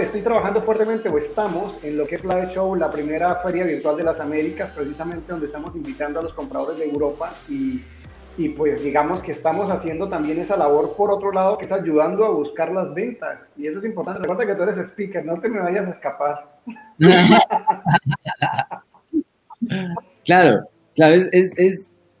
estoy 0.00 0.22
trabajando 0.22 0.60
fuertemente, 0.62 1.08
o 1.08 1.18
estamos, 1.18 1.74
en 1.84 1.96
lo 1.96 2.06
que 2.06 2.16
es 2.16 2.24
Live 2.24 2.50
Show, 2.52 2.74
la 2.74 2.90
primera 2.90 3.36
feria 3.36 3.64
virtual 3.64 3.96
de 3.96 4.02
las 4.02 4.18
Américas, 4.18 4.70
precisamente 4.74 5.30
donde 5.30 5.46
estamos 5.46 5.74
invitando 5.76 6.18
a 6.18 6.22
los 6.24 6.34
compradores 6.34 6.76
de 6.80 6.90
Europa, 6.90 7.32
y, 7.48 7.80
y 8.36 8.48
pues 8.48 8.82
digamos 8.82 9.22
que 9.22 9.30
estamos 9.30 9.70
haciendo 9.70 10.08
también 10.08 10.40
esa 10.40 10.56
labor 10.56 10.96
por 10.96 11.12
otro 11.12 11.30
lado, 11.30 11.58
que 11.58 11.66
es 11.66 11.72
ayudando 11.72 12.24
a 12.24 12.30
buscar 12.30 12.72
las 12.72 12.92
ventas, 12.92 13.38
y 13.56 13.68
eso 13.68 13.78
es 13.78 13.84
importante. 13.84 14.20
Recuerda 14.20 14.46
que 14.46 14.56
tú 14.56 14.64
eres 14.64 14.78
speaker, 14.78 15.24
no 15.24 15.38
te 15.38 15.48
me 15.48 15.60
vayas 15.60 15.86
a 15.86 15.90
escapar. 15.90 16.58
Claro, 20.24 20.68
claro, 20.94 21.14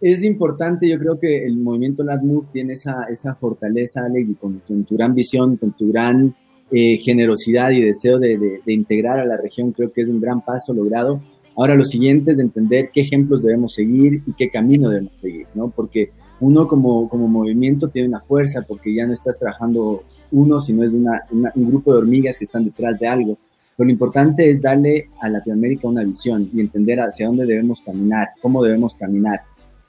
es, 0.00 0.24
importante, 0.24 0.88
yo 0.88 0.98
creo 0.98 1.18
que 1.18 1.44
el 1.44 1.58
movimiento 1.58 2.02
LatMove 2.04 2.46
tiene 2.52 2.74
esa, 2.74 3.34
fortaleza, 3.38 4.04
Alex, 4.04 4.30
y 4.30 4.34
con, 4.34 4.60
con, 4.66 4.84
tu 4.84 4.96
gran 4.96 5.14
visión, 5.14 5.56
con 5.56 5.72
tu 5.72 5.90
gran 5.90 6.34
eh, 6.70 6.98
generosidad 6.98 7.70
y 7.70 7.80
deseo 7.80 8.18
de, 8.18 8.60
integrar 8.66 9.18
a 9.18 9.24
la 9.24 9.38
región, 9.38 9.72
creo 9.72 9.90
que 9.90 10.02
es 10.02 10.08
un 10.08 10.20
gran 10.20 10.44
paso 10.44 10.74
logrado. 10.74 11.22
Ahora 11.56 11.74
lo 11.74 11.84
siguiente 11.84 12.32
es 12.32 12.38
entender 12.38 12.90
qué 12.92 13.00
ejemplos 13.00 13.42
debemos 13.42 13.72
seguir 13.72 14.22
y 14.26 14.32
qué 14.34 14.50
camino 14.50 14.90
debemos 14.90 15.14
seguir, 15.20 15.46
¿no? 15.54 15.70
Porque 15.70 16.10
uno 16.40 16.68
como, 16.68 17.08
movimiento 17.10 17.88
tiene 17.88 18.08
una 18.08 18.20
fuerza 18.20 18.60
porque 18.68 18.94
ya 18.94 19.06
no 19.06 19.14
estás 19.14 19.38
trabajando 19.38 20.04
uno, 20.30 20.60
sino 20.60 20.84
es 20.84 20.92
un 20.92 21.68
grupo 21.68 21.92
de 21.92 21.98
hormigas 21.98 22.38
que 22.38 22.44
están 22.44 22.64
detrás 22.64 22.98
de 23.00 23.08
algo. 23.08 23.38
Pero 23.78 23.86
lo 23.86 23.92
importante 23.92 24.50
es 24.50 24.60
darle 24.60 25.08
a 25.20 25.28
Latinoamérica 25.28 25.86
una 25.86 26.02
visión 26.02 26.50
y 26.52 26.58
entender 26.58 26.98
hacia 26.98 27.28
dónde 27.28 27.46
debemos 27.46 27.80
caminar, 27.80 28.30
cómo 28.42 28.60
debemos 28.64 28.96
caminar. 28.96 29.42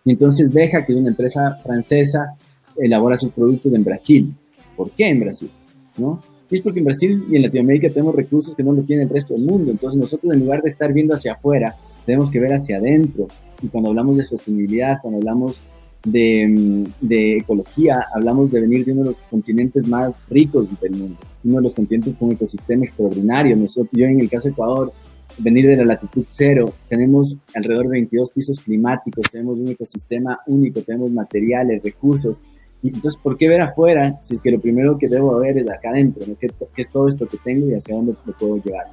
Y 0.05 0.11
entonces 0.11 0.53
deja 0.53 0.85
que 0.85 0.93
una 0.93 1.09
empresa 1.09 1.55
francesa 1.63 2.37
elabora 2.77 3.17
sus 3.17 3.31
productos 3.31 3.73
en 3.73 3.83
Brasil. 3.83 4.31
¿Por 4.77 4.91
qué 4.91 5.07
en 5.07 5.21
Brasil? 5.21 5.49
¿No? 5.97 6.21
Y 6.51 6.55
es 6.57 6.61
porque 6.61 6.77
en 6.77 6.85
Brasil 6.85 7.25
y 7.31 7.35
en 7.37 7.41
Latinoamérica 7.41 7.89
tenemos 7.89 8.13
recursos 8.13 8.55
que 8.55 8.61
no 8.61 8.73
lo 8.73 8.83
tiene 8.83 9.03
el 9.03 9.09
resto 9.09 9.33
del 9.33 9.43
mundo. 9.43 9.71
Entonces 9.71 9.99
nosotros 9.99 10.31
en 10.35 10.41
lugar 10.41 10.61
de 10.61 10.69
estar 10.69 10.93
viendo 10.93 11.15
hacia 11.15 11.33
afuera, 11.33 11.75
tenemos 12.05 12.29
que 12.29 12.39
ver 12.39 12.53
hacia 12.53 12.77
adentro. 12.77 13.27
Y 13.59 13.69
cuando 13.69 13.89
hablamos 13.89 14.17
de 14.17 14.23
sostenibilidad, 14.23 14.99
cuando 15.01 15.17
hablamos 15.17 15.61
de, 16.05 16.87
de, 17.01 17.37
ecología, 17.37 18.05
hablamos 18.13 18.51
de 18.51 18.61
venir 18.61 18.85
de 18.85 18.93
uno 18.93 19.03
de 19.03 19.09
los 19.09 19.19
continentes 19.29 19.87
más 19.87 20.15
ricos 20.29 20.67
del 20.79 20.91
mundo, 20.91 21.17
uno 21.43 21.55
de 21.57 21.61
los 21.61 21.75
continentes 21.75 22.15
con 22.15 22.29
un 22.29 22.35
ecosistema 22.35 22.83
extraordinario. 22.83 23.55
Nosotros, 23.55 23.91
yo 23.93 24.05
en 24.05 24.19
el 24.19 24.29
caso 24.29 24.47
de 24.47 24.51
Ecuador, 24.51 24.93
venir 25.37 25.67
de 25.67 25.77
la 25.77 25.85
latitud 25.85 26.25
cero, 26.29 26.73
tenemos 26.87 27.35
alrededor 27.53 27.85
de 27.85 27.91
22 27.91 28.29
pisos 28.31 28.59
climáticos, 28.59 29.29
tenemos 29.31 29.59
un 29.59 29.69
ecosistema 29.69 30.39
único, 30.47 30.81
tenemos 30.81 31.11
materiales, 31.11 31.83
recursos. 31.83 32.41
Y 32.81 32.87
entonces, 32.89 33.19
¿por 33.21 33.37
qué 33.37 33.49
ver 33.49 33.61
afuera 33.61 34.19
si 34.23 34.35
es 34.35 34.41
que 34.41 34.51
lo 34.51 34.59
primero 34.59 34.97
que 34.97 35.07
debo 35.07 35.37
ver 35.37 35.57
es 35.57 35.69
acá 35.69 35.89
adentro? 35.89 36.25
¿no? 36.25 36.37
¿Qué, 36.39 36.49
¿Qué, 36.75 36.81
es 36.81 36.89
todo 36.89 37.09
esto 37.09 37.27
que 37.27 37.37
tengo 37.43 37.69
y 37.69 37.73
hacia 37.73 37.95
dónde 37.95 38.13
lo 38.25 38.33
puedo 38.37 38.57
llevar? 38.63 38.85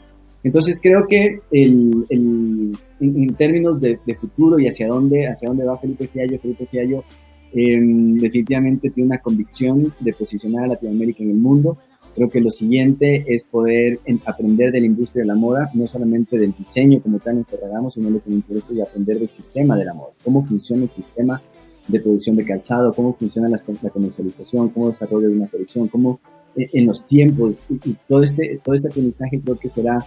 Entonces 0.42 0.78
creo 0.80 1.06
que 1.08 1.40
el, 1.50 2.06
el, 2.08 2.76
en, 3.00 3.34
términos 3.34 3.80
de, 3.80 3.98
de, 4.04 4.14
futuro 4.14 4.58
y 4.58 4.68
hacia 4.68 4.88
dónde, 4.88 5.26
hacia 5.26 5.48
dónde 5.48 5.64
va 5.64 5.78
Felipe 5.78 6.06
Fiallo, 6.06 6.38
Felipe 6.38 6.66
Fiallo 6.66 7.04
eh, 7.52 7.80
definitivamente 7.80 8.90
tiene 8.90 9.08
una 9.08 9.18
convicción 9.18 9.94
de 10.00 10.12
posicionar 10.12 10.64
a 10.64 10.68
Latinoamérica 10.68 11.22
en 11.22 11.30
el 11.30 11.36
mundo. 11.36 11.78
Creo 12.14 12.28
que 12.28 12.40
lo 12.40 12.50
siguiente 12.50 13.24
es 13.28 13.44
poder 13.44 14.00
aprender 14.24 14.72
de 14.72 14.80
la 14.80 14.86
industria 14.86 15.22
de 15.22 15.28
la 15.28 15.34
moda, 15.34 15.70
no 15.74 15.86
solamente 15.86 16.38
del 16.38 16.54
diseño 16.56 17.00
como 17.02 17.18
tal 17.18 17.38
en 17.38 17.44
Ferragamo, 17.44 17.90
sino 17.90 18.10
lo 18.10 18.22
que 18.22 18.30
me 18.30 18.36
interesa 18.36 18.72
es 18.72 18.80
aprender 18.80 19.18
del 19.18 19.28
sistema 19.28 19.76
de 19.76 19.84
la 19.84 19.94
moda, 19.94 20.10
cómo 20.24 20.44
funciona 20.44 20.84
el 20.84 20.90
sistema 20.90 21.42
de 21.88 22.00
producción 22.00 22.36
de 22.36 22.44
calzado, 22.44 22.92
cómo 22.94 23.14
funciona 23.14 23.48
la, 23.48 23.60
la 23.82 23.90
comercialización, 23.90 24.70
cómo 24.70 24.88
desarrolla 24.88 25.28
una 25.28 25.46
producción, 25.46 25.88
cómo 25.88 26.20
eh, 26.56 26.68
en 26.72 26.86
los 26.86 27.06
tiempos 27.06 27.54
y, 27.68 27.90
y, 27.90 27.96
todo 28.08 28.22
este 28.22 28.60
todo 28.64 28.74
este 28.74 28.88
aprendizaje 28.88 29.40
creo 29.40 29.58
que 29.58 29.68
será 29.68 29.98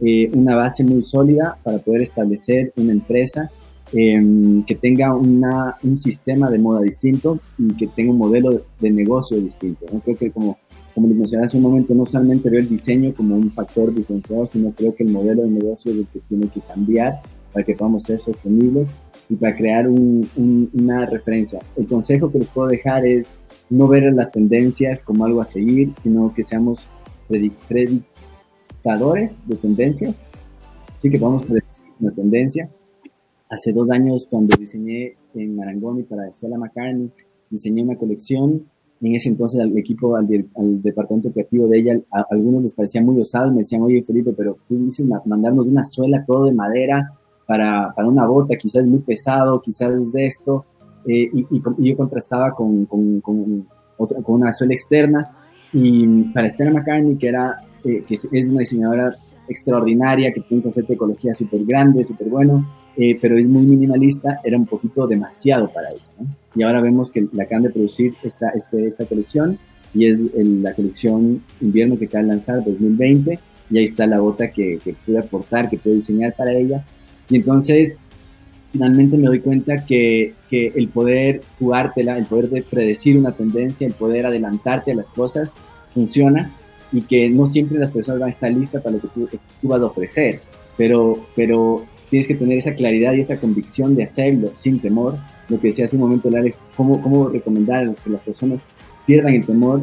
eh, 0.00 0.30
una 0.32 0.56
base 0.56 0.84
muy 0.84 1.02
sólida 1.02 1.58
para 1.62 1.78
poder 1.78 2.02
establecer 2.02 2.72
una 2.76 2.92
empresa 2.92 3.50
eh, 3.92 4.20
que 4.66 4.74
tenga 4.74 5.14
una, 5.14 5.76
un 5.82 5.96
sistema 5.98 6.50
de 6.50 6.58
moda 6.58 6.80
distinto 6.80 7.38
y 7.56 7.68
que 7.76 7.86
tenga 7.86 8.10
un 8.10 8.18
modelo 8.18 8.62
de 8.80 8.90
negocio 8.90 9.38
distinto. 9.38 9.86
¿no? 9.92 10.00
Creo 10.00 10.16
que 10.16 10.30
como, 10.30 10.58
como 10.94 11.08
les 11.08 11.16
mencioné 11.16 11.46
hace 11.46 11.56
un 11.56 11.62
momento, 11.62 11.94
no 11.94 12.04
solamente 12.04 12.50
veo 12.50 12.60
el 12.60 12.68
diseño 12.68 13.14
como 13.14 13.36
un 13.36 13.50
factor 13.52 13.94
diferenciador, 13.94 14.48
sino 14.48 14.72
creo 14.72 14.94
que 14.94 15.04
el 15.04 15.10
modelo 15.10 15.42
de 15.42 15.50
negocio 15.50 15.92
es 15.92 15.98
el 15.98 16.06
que 16.08 16.20
tiene 16.28 16.48
que 16.48 16.60
cambiar 16.60 17.20
para 17.52 17.64
que 17.64 17.74
podamos 17.74 18.02
ser 18.02 18.20
sostenibles 18.20 18.90
y 19.28 19.36
para 19.36 19.56
crear 19.56 19.88
un, 19.88 20.28
un, 20.36 20.70
una 20.74 21.06
referencia. 21.06 21.60
El 21.76 21.86
consejo 21.86 22.30
que 22.30 22.40
les 22.40 22.48
puedo 22.48 22.68
dejar 22.68 23.06
es 23.06 23.34
no 23.70 23.88
ver 23.88 24.12
las 24.12 24.30
tendencias 24.30 25.02
como 25.04 25.24
algo 25.24 25.40
a 25.40 25.46
seguir, 25.46 25.92
sino 25.96 26.34
que 26.34 26.42
seamos 26.42 26.86
predictivos 28.86 29.48
de 29.48 29.56
tendencias, 29.56 30.22
sí 30.98 31.10
que 31.10 31.18
podemos 31.18 31.44
predecir 31.44 31.86
una 32.00 32.12
tendencia. 32.12 32.70
Hace 33.48 33.72
dos 33.72 33.90
años, 33.90 34.26
cuando 34.28 34.56
diseñé 34.58 35.16
en 35.34 35.56
Marangoni 35.56 36.02
para 36.02 36.30
Stella 36.32 36.58
McCartney, 36.58 37.10
diseñé 37.50 37.82
una 37.82 37.96
colección. 37.96 38.66
En 39.00 39.14
ese 39.14 39.28
entonces, 39.28 39.60
al 39.60 39.76
equipo, 39.76 40.16
al, 40.16 40.26
al 40.56 40.82
departamento 40.82 41.30
creativo 41.30 41.68
de 41.68 41.78
ella, 41.78 42.00
a, 42.10 42.24
algunos 42.30 42.62
les 42.62 42.72
parecía 42.72 43.02
muy 43.02 43.20
osado. 43.20 43.50
Me 43.50 43.58
decían, 43.58 43.82
oye, 43.82 44.02
Felipe, 44.02 44.32
pero 44.32 44.56
tú 44.68 44.84
dices 44.84 45.06
mandarnos 45.26 45.66
una 45.66 45.84
suela 45.84 46.24
todo 46.24 46.46
de 46.46 46.52
madera 46.52 47.12
para, 47.46 47.92
para 47.94 48.08
una 48.08 48.26
bota, 48.26 48.56
quizás 48.56 48.82
es 48.82 48.88
muy 48.88 49.00
pesado, 49.00 49.60
quizás 49.60 49.92
es 49.92 50.12
de 50.12 50.26
esto. 50.26 50.64
Eh, 51.06 51.30
y, 51.32 51.40
y, 51.50 51.62
y, 51.78 51.90
yo 51.90 51.96
contrastaba 51.96 52.52
con, 52.52 52.86
con, 52.86 53.20
con, 53.20 53.68
otra, 53.96 54.20
con 54.22 54.36
una 54.36 54.52
suela 54.52 54.74
externa. 54.74 55.30
Y 55.72 56.06
para 56.32 56.48
Stella 56.48 56.70
McCartney, 56.70 57.16
que 57.16 57.28
era 57.28 57.56
eh, 57.84 58.04
que 58.06 58.14
es 58.14 58.48
una 58.48 58.60
diseñadora 58.60 59.14
extraordinaria, 59.48 60.32
que 60.32 60.40
tiene 60.40 60.58
un 60.58 60.62
concepto 60.62 60.88
de 60.88 60.94
ecología 60.94 61.34
súper 61.34 61.64
grande, 61.64 62.04
súper 62.04 62.28
bueno, 62.28 62.66
eh, 62.96 63.18
pero 63.20 63.38
es 63.38 63.46
muy 63.46 63.62
minimalista, 63.62 64.40
era 64.42 64.56
un 64.56 64.66
poquito 64.66 65.06
demasiado 65.06 65.70
para 65.70 65.90
ella. 65.90 66.02
¿no? 66.18 66.26
Y 66.54 66.62
ahora 66.62 66.80
vemos 66.80 67.10
que 67.10 67.26
la 67.32 67.44
acaban 67.44 67.64
de 67.64 67.70
producir 67.70 68.14
esta, 68.22 68.50
este, 68.50 68.86
esta 68.86 69.04
colección 69.04 69.58
y 69.94 70.06
es 70.06 70.18
el, 70.34 70.62
la 70.62 70.74
colección 70.74 71.42
invierno 71.60 71.98
que 71.98 72.06
acaba 72.06 72.22
de 72.22 72.28
lanzar 72.30 72.64
2020 72.64 73.38
y 73.70 73.78
ahí 73.78 73.84
está 73.84 74.06
la 74.06 74.20
bota 74.20 74.50
que, 74.50 74.78
que 74.82 74.94
pude 74.94 75.18
aportar, 75.18 75.68
que 75.68 75.78
pude 75.78 75.94
diseñar 75.94 76.34
para 76.36 76.52
ella. 76.52 76.84
Y 77.28 77.36
entonces 77.36 77.98
finalmente 78.72 79.16
me 79.16 79.26
doy 79.26 79.40
cuenta 79.40 79.84
que, 79.84 80.34
que, 80.50 80.72
el 80.74 80.88
poder 80.88 81.40
jugártela, 81.58 82.18
el 82.18 82.26
poder 82.26 82.50
de 82.50 82.62
predecir 82.62 83.16
una 83.16 83.32
tendencia, 83.32 83.86
el 83.86 83.94
poder 83.94 84.26
adelantarte 84.26 84.92
a 84.92 84.94
las 84.94 85.10
cosas, 85.10 85.52
funciona 85.92 86.54
y 86.92 87.02
que 87.02 87.30
no 87.30 87.46
siempre 87.46 87.78
las 87.78 87.90
personas 87.90 88.20
van 88.20 88.28
a 88.28 88.30
estar 88.30 88.52
listas 88.52 88.82
para 88.82 88.96
lo 88.96 89.02
que 89.02 89.08
tú, 89.08 89.28
vas 89.68 89.80
a 89.80 89.86
ofrecer, 89.86 90.40
pero, 90.76 91.26
pero 91.34 91.84
tienes 92.10 92.28
que 92.28 92.34
tener 92.34 92.58
esa 92.58 92.74
claridad 92.74 93.14
y 93.14 93.20
esa 93.20 93.38
convicción 93.38 93.96
de 93.96 94.04
hacerlo 94.04 94.52
sin 94.54 94.78
temor. 94.78 95.16
Lo 95.48 95.60
que 95.60 95.68
decía 95.68 95.86
hace 95.86 95.96
un 95.96 96.02
momento, 96.02 96.28
Alex, 96.28 96.58
cómo, 96.76 97.00
cómo 97.02 97.28
recomendar 97.28 97.94
que 97.96 98.10
las 98.10 98.22
personas 98.22 98.62
pierdan 99.06 99.34
el 99.34 99.46
temor, 99.46 99.80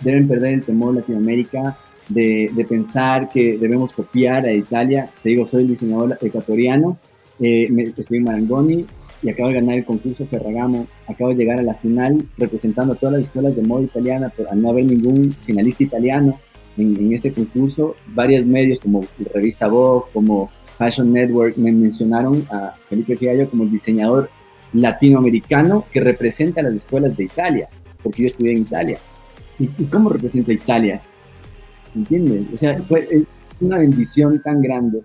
deben 0.00 0.28
perder 0.28 0.54
el 0.54 0.62
temor 0.62 0.94
Latinoamérica, 0.94 1.78
de, 2.08 2.50
de, 2.52 2.64
pensar 2.64 3.30
que 3.30 3.56
debemos 3.56 3.92
copiar 3.92 4.44
a 4.44 4.52
Italia. 4.52 5.08
Te 5.22 5.28
digo, 5.28 5.46
soy 5.46 5.64
diseñador 5.64 6.18
ecuatoriano, 6.20 6.98
eh, 7.40 7.92
estoy 7.96 8.18
en 8.18 8.24
Marangoni 8.24 8.86
y 9.22 9.28
acabo 9.28 9.48
de 9.48 9.54
ganar 9.54 9.76
el 9.76 9.84
concurso 9.84 10.26
Ferragamo, 10.26 10.86
acabo 11.06 11.30
de 11.30 11.36
llegar 11.36 11.58
a 11.58 11.62
la 11.62 11.74
final 11.74 12.26
representando 12.38 12.94
a 12.94 12.96
todas 12.96 13.14
las 13.14 13.22
escuelas 13.22 13.54
de 13.56 13.62
moda 13.62 13.82
italiana, 13.82 14.32
pero 14.34 14.50
al 14.50 14.60
no 14.60 14.70
haber 14.70 14.86
ningún 14.86 15.32
finalista 15.32 15.82
italiano 15.82 16.38
en, 16.76 16.96
en 16.96 17.12
este 17.12 17.32
concurso, 17.32 17.96
varios 18.08 18.46
medios 18.46 18.80
como 18.80 19.04
revista 19.32 19.68
Vogue, 19.68 20.06
como 20.12 20.50
Fashion 20.78 21.12
Network 21.12 21.56
me 21.58 21.72
mencionaron 21.72 22.46
a 22.50 22.74
Felipe 22.88 23.16
Fiallo 23.16 23.50
como 23.50 23.64
el 23.64 23.70
diseñador 23.70 24.30
latinoamericano 24.72 25.84
que 25.92 26.00
representa 26.00 26.60
a 26.60 26.64
las 26.64 26.74
escuelas 26.74 27.16
de 27.16 27.24
Italia, 27.24 27.68
porque 28.02 28.22
yo 28.22 28.26
estudié 28.28 28.52
en 28.52 28.62
Italia. 28.62 28.98
¿Y, 29.58 29.64
y 29.64 29.84
cómo 29.84 30.08
representa 30.08 30.52
Italia? 30.52 31.02
¿Entiendes? 31.94 32.46
O 32.54 32.56
sea, 32.56 32.82
fue 32.82 33.24
una 33.60 33.78
bendición 33.78 34.40
tan 34.42 34.62
grande. 34.62 35.02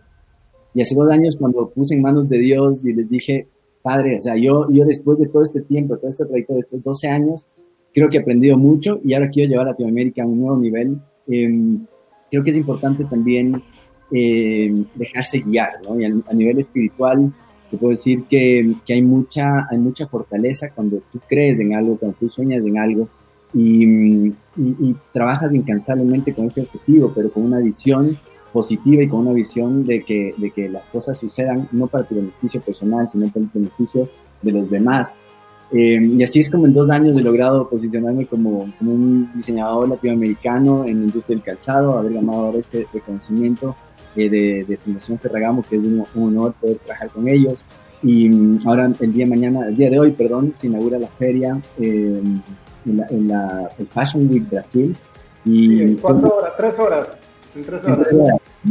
Y 0.76 0.82
hace 0.82 0.94
dos 0.94 1.10
años 1.10 1.38
cuando 1.38 1.70
puse 1.70 1.96
en 1.96 2.02
manos 2.02 2.28
de 2.28 2.38
Dios 2.38 2.80
y 2.84 2.94
les 2.94 3.10
dije, 3.10 3.48
padre, 3.82 4.20
o 4.20 4.22
sea, 4.22 4.36
yo, 4.36 4.68
yo 4.70 4.84
después 4.84 5.18
de 5.18 5.28
todo 5.28 5.42
este 5.42 5.62
tiempo, 5.62 5.98
todo 5.98 6.10
este 6.10 6.26
trayecto 6.26 6.54
de 6.54 6.60
estos 6.60 6.84
12 6.84 7.08
años, 7.08 7.46
creo 7.94 8.10
que 8.10 8.18
he 8.18 8.20
aprendido 8.20 8.58
mucho 8.58 9.00
y 9.04 9.14
ahora 9.14 9.30
quiero 9.30 9.50
llevar 9.50 9.68
a 9.68 9.72
Latinoamérica 9.72 10.24
a 10.24 10.26
un 10.26 10.42
nuevo 10.42 10.58
nivel. 10.58 11.00
Eh, 11.28 11.78
creo 12.30 12.44
que 12.44 12.50
es 12.50 12.58
importante 12.58 13.06
también 13.06 13.62
eh, 14.12 14.74
dejarse 14.96 15.40
guiar, 15.40 15.82
¿no? 15.84 15.98
Y 15.98 16.04
a, 16.04 16.10
a, 16.28 16.34
nivel 16.34 16.60
espiritual, 16.60 17.32
te 17.72 17.78
puedo 17.78 17.92
decir 17.92 18.24
que, 18.30 18.76
que, 18.86 18.94
hay, 18.96 19.02
mucha, 19.02 19.68
hay 19.70 19.78
mucha 19.78 20.08
fortaleza 20.08 20.72
cuando 20.72 21.02
tú 21.10 21.20
crees 21.28 21.60
en 21.60 21.74
algo, 21.74 21.98
cuando 21.98 22.18
tú 22.20 22.28
sueñas 22.28 22.66
en 22.66 22.78
algo 22.78 23.08
y, 23.54 23.86
y, 24.28 24.34
y 24.58 24.96
trabajas 25.14 25.54
incansablemente 25.54 26.34
con 26.34 26.48
ese 26.48 26.62
objetivo, 26.62 27.14
pero 27.16 27.32
con 27.32 27.44
una 27.44 27.60
visión 27.60 28.18
positiva 28.56 29.04
y 29.04 29.10
con 29.10 29.20
una 29.20 29.34
visión 29.34 29.86
de 29.86 30.02
que, 30.02 30.34
de 30.38 30.50
que 30.52 30.70
las 30.70 30.88
cosas 30.88 31.18
sucedan 31.18 31.68
no 31.74 31.88
para 31.88 32.06
tu 32.06 32.16
beneficio 32.16 32.62
personal, 32.62 33.06
sino 33.10 33.28
para 33.28 33.42
el 33.42 33.50
beneficio 33.54 34.08
de 34.42 34.52
los 34.54 34.70
demás. 34.70 35.18
Eh, 35.74 36.00
y 36.02 36.24
así 36.24 36.40
es 36.40 36.50
como 36.50 36.66
en 36.66 36.74
dos 36.74 36.90
años 36.90 37.18
he 37.18 37.22
logrado 37.22 37.68
posicionarme 37.68 38.28
como, 38.28 38.72
como, 38.80 38.94
un 38.94 39.30
diseñador 39.36 39.90
latinoamericano 39.90 40.86
en 40.86 41.00
la 41.00 41.06
industria 41.08 41.36
del 41.36 41.44
calzado, 41.44 42.00
haber 42.00 42.14
ganado 42.14 42.46
ahora 42.46 42.60
este 42.60 42.88
reconocimiento 42.94 43.76
eh, 44.16 44.30
de, 44.30 44.64
de, 44.64 44.78
Fundación 44.78 45.20
Ferragamo, 45.20 45.62
que 45.68 45.76
es 45.76 45.84
un, 45.84 46.06
un, 46.16 46.24
honor 46.30 46.54
poder 46.54 46.78
trabajar 46.78 47.10
con 47.10 47.28
ellos. 47.28 47.60
Y 48.02 48.30
um, 48.30 48.58
ahora 48.66 48.90
el 49.02 49.12
día 49.12 49.26
de 49.26 49.32
mañana, 49.32 49.68
el 49.68 49.76
día 49.76 49.90
de 49.90 50.00
hoy, 50.00 50.12
perdón, 50.12 50.54
se 50.56 50.68
inaugura 50.68 50.98
la 50.98 51.08
feria 51.08 51.60
eh, 51.78 52.22
en, 52.86 52.98
la, 52.98 53.06
en 53.10 53.28
la 53.28 53.70
el 53.78 53.88
Fashion 53.88 54.30
Week 54.32 54.50
Brasil. 54.50 54.96
Y, 55.44 55.78
sí, 55.78 55.98
¿Cuántas 56.02 56.32
horas? 56.32 56.54
¿Tres 56.58 56.80
horas? 56.80 57.08
En 57.56 57.64
tres 57.64 57.86
horas. 57.86 58.08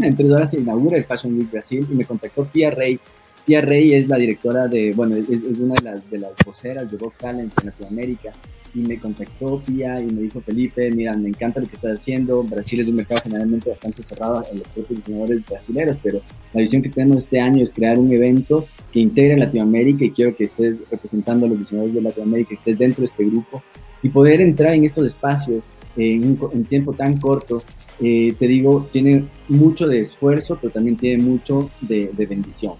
En 0.00 0.16
tres 0.16 0.30
horas 0.30 0.50
se 0.50 0.60
inaugura 0.60 0.96
el 0.96 1.04
Fashion 1.04 1.36
Week 1.38 1.50
Brasil 1.50 1.86
y 1.90 1.94
me 1.94 2.04
contactó 2.04 2.44
Pia 2.44 2.70
Rey, 2.70 3.00
Tía 3.44 3.60
Rey 3.60 3.94
es 3.94 4.08
la 4.08 4.16
directora 4.16 4.68
de, 4.68 4.92
bueno, 4.94 5.16
es, 5.16 5.28
una 5.58 5.74
de 5.74 5.82
las, 5.82 6.10
de 6.10 6.18
las 6.18 6.32
voceras 6.44 6.90
de 6.90 6.96
Vox 6.96 7.18
Talent 7.18 7.52
en 7.60 7.66
Latinoamérica 7.66 8.32
y 8.74 8.78
me 8.78 8.98
contactó 8.98 9.60
Pia 9.60 10.00
y 10.00 10.06
me 10.06 10.22
dijo, 10.22 10.40
Felipe, 10.40 10.90
mira, 10.90 11.14
me 11.14 11.28
encanta 11.28 11.60
lo 11.60 11.68
que 11.68 11.76
estás 11.76 12.00
haciendo. 12.00 12.42
Brasil 12.42 12.80
es 12.80 12.88
un 12.88 12.96
mercado 12.96 13.20
generalmente 13.22 13.68
bastante 13.68 14.02
cerrado 14.02 14.44
en 14.50 14.60
los 14.60 14.68
propios 14.68 14.98
diseñadores 14.98 15.46
brasileños, 15.46 15.98
pero 16.02 16.20
la 16.54 16.60
visión 16.60 16.82
que 16.82 16.88
tenemos 16.88 17.18
este 17.18 17.38
año 17.38 17.62
es 17.62 17.70
crear 17.70 17.98
un 17.98 18.12
evento 18.12 18.66
que 18.90 19.00
integre 19.00 19.36
Latinoamérica 19.36 20.06
y 20.06 20.10
quiero 20.10 20.34
que 20.34 20.44
estés 20.44 20.76
representando 20.90 21.44
a 21.46 21.50
los 21.50 21.58
diseñadores 21.58 21.94
de 21.94 22.00
Latinoamérica, 22.00 22.48
que 22.48 22.54
estés 22.54 22.78
dentro 22.78 23.02
de 23.02 23.06
este 23.06 23.24
grupo 23.24 23.62
y 24.02 24.08
poder 24.08 24.40
entrar 24.40 24.72
en 24.72 24.84
estos 24.84 25.04
espacios 25.04 25.66
en 25.96 26.38
un 26.40 26.64
tiempo 26.64 26.92
tan 26.92 27.16
corto, 27.18 27.62
eh, 28.00 28.34
te 28.38 28.48
digo, 28.48 28.88
tiene 28.90 29.24
mucho 29.48 29.86
de 29.86 30.00
esfuerzo, 30.00 30.58
pero 30.60 30.72
también 30.72 30.96
tiene 30.96 31.22
mucho 31.22 31.70
de, 31.80 32.10
bendición. 32.28 32.74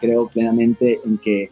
creo 0.00 0.28
plenamente 0.28 1.00
en 1.04 1.18
que 1.18 1.50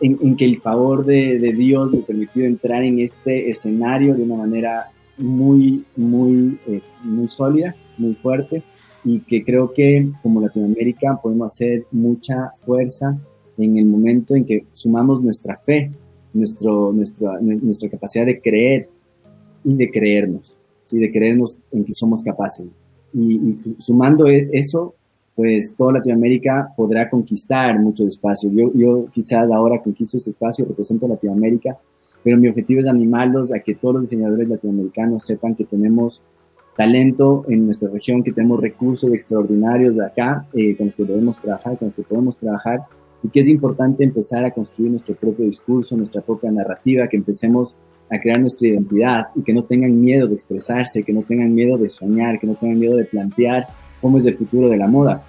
en, 0.00 0.36
que 0.36 0.44
el 0.44 0.58
favor 0.58 1.04
de, 1.04 1.38
Dios 1.56 1.90
me 1.90 1.98
permitió 1.98 2.44
entrar 2.44 2.84
en 2.84 3.00
este 3.00 3.50
escenario 3.50 4.14
de 4.14 4.22
una 4.22 4.36
manera 4.36 4.90
muy, 5.16 5.84
muy, 5.96 6.58
eh, 6.66 6.80
muy 7.02 7.28
sólida, 7.28 7.74
muy 7.96 8.14
fuerte, 8.14 8.62
y 9.04 9.20
que 9.20 9.44
creo 9.44 9.72
que 9.72 10.08
como 10.22 10.40
Latinoamérica 10.40 11.18
podemos 11.20 11.52
hacer 11.52 11.84
mucha 11.90 12.52
fuerza 12.64 13.18
en 13.56 13.78
el 13.78 13.86
momento 13.86 14.36
en 14.36 14.44
que 14.44 14.66
sumamos 14.72 15.20
nuestra 15.22 15.56
fe, 15.56 15.90
nuestro, 16.32 16.92
nuestra, 16.92 17.40
nuestra 17.40 17.88
capacidad 17.88 18.26
de 18.26 18.40
creer 18.40 18.88
y 19.64 19.74
de 19.74 19.90
creernos, 19.90 20.56
¿sí? 20.84 20.98
de 20.98 21.10
creernos 21.10 21.58
en 21.72 21.84
que 21.84 21.94
somos 21.94 22.22
capaces. 22.22 22.66
Y, 23.12 23.34
y 23.34 23.76
sumando 23.78 24.26
e, 24.28 24.48
eso, 24.52 24.94
pues 25.34 25.72
toda 25.76 25.92
Latinoamérica 25.92 26.72
podrá 26.76 27.08
conquistar 27.08 27.78
mucho 27.78 28.06
espacio. 28.06 28.50
Yo, 28.50 28.72
yo 28.74 29.06
quizás 29.12 29.50
ahora 29.50 29.80
conquisto 29.80 30.16
ese 30.16 30.30
espacio, 30.30 30.64
represento 30.64 31.06
a 31.06 31.10
Latinoamérica, 31.10 31.78
pero 32.24 32.36
mi 32.38 32.48
objetivo 32.48 32.80
es 32.80 32.88
animarlos 32.88 33.52
a 33.52 33.60
que 33.60 33.74
todos 33.74 33.94
los 33.94 34.02
diseñadores 34.02 34.48
latinoamericanos 34.48 35.24
sepan 35.24 35.54
que 35.54 35.64
tenemos 35.64 36.22
talento 36.76 37.44
en 37.48 37.66
nuestra 37.66 37.88
región, 37.88 38.22
que 38.22 38.32
tenemos 38.32 38.60
recursos 38.60 39.12
extraordinarios 39.12 39.96
de 39.96 40.06
acá 40.06 40.46
eh, 40.54 40.76
con 40.76 40.86
los 40.86 40.94
que 40.94 41.04
debemos 41.04 41.40
trabajar, 41.40 41.78
con 41.78 41.86
los 41.86 41.96
que 41.96 42.02
podemos 42.02 42.38
trabajar, 42.38 42.82
y 43.22 43.28
que 43.28 43.40
es 43.40 43.48
importante 43.48 44.04
empezar 44.04 44.44
a 44.44 44.52
construir 44.52 44.90
nuestro 44.90 45.14
propio 45.14 45.44
discurso, 45.44 45.96
nuestra 45.96 46.20
propia 46.20 46.50
narrativa, 46.50 47.08
que 47.08 47.16
empecemos 47.16 47.76
a 48.10 48.18
crear 48.18 48.40
nuestra 48.40 48.68
identidad 48.68 49.28
y 49.34 49.42
que 49.42 49.52
no 49.52 49.64
tengan 49.64 50.00
miedo 50.00 50.26
de 50.26 50.34
expresarse, 50.34 51.02
que 51.02 51.12
no 51.12 51.22
tengan 51.22 51.54
miedo 51.54 51.76
de 51.76 51.90
soñar, 51.90 52.38
que 52.38 52.46
no 52.46 52.54
tengan 52.54 52.78
miedo 52.78 52.96
de 52.96 53.04
plantear 53.04 53.66
cómo 54.00 54.18
es 54.18 54.26
el 54.26 54.36
futuro 54.36 54.68
de 54.68 54.76
la 54.76 54.86
moda, 54.86 55.22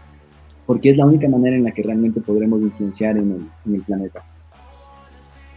porque 0.65 0.89
es 0.89 0.97
la 0.97 1.05
única 1.05 1.27
manera 1.27 1.55
en 1.55 1.63
la 1.63 1.71
que 1.71 1.83
realmente 1.83 2.21
podremos 2.21 2.61
influenciar 2.61 3.17
en 3.17 3.49
el, 3.65 3.81
planeta. 3.81 4.23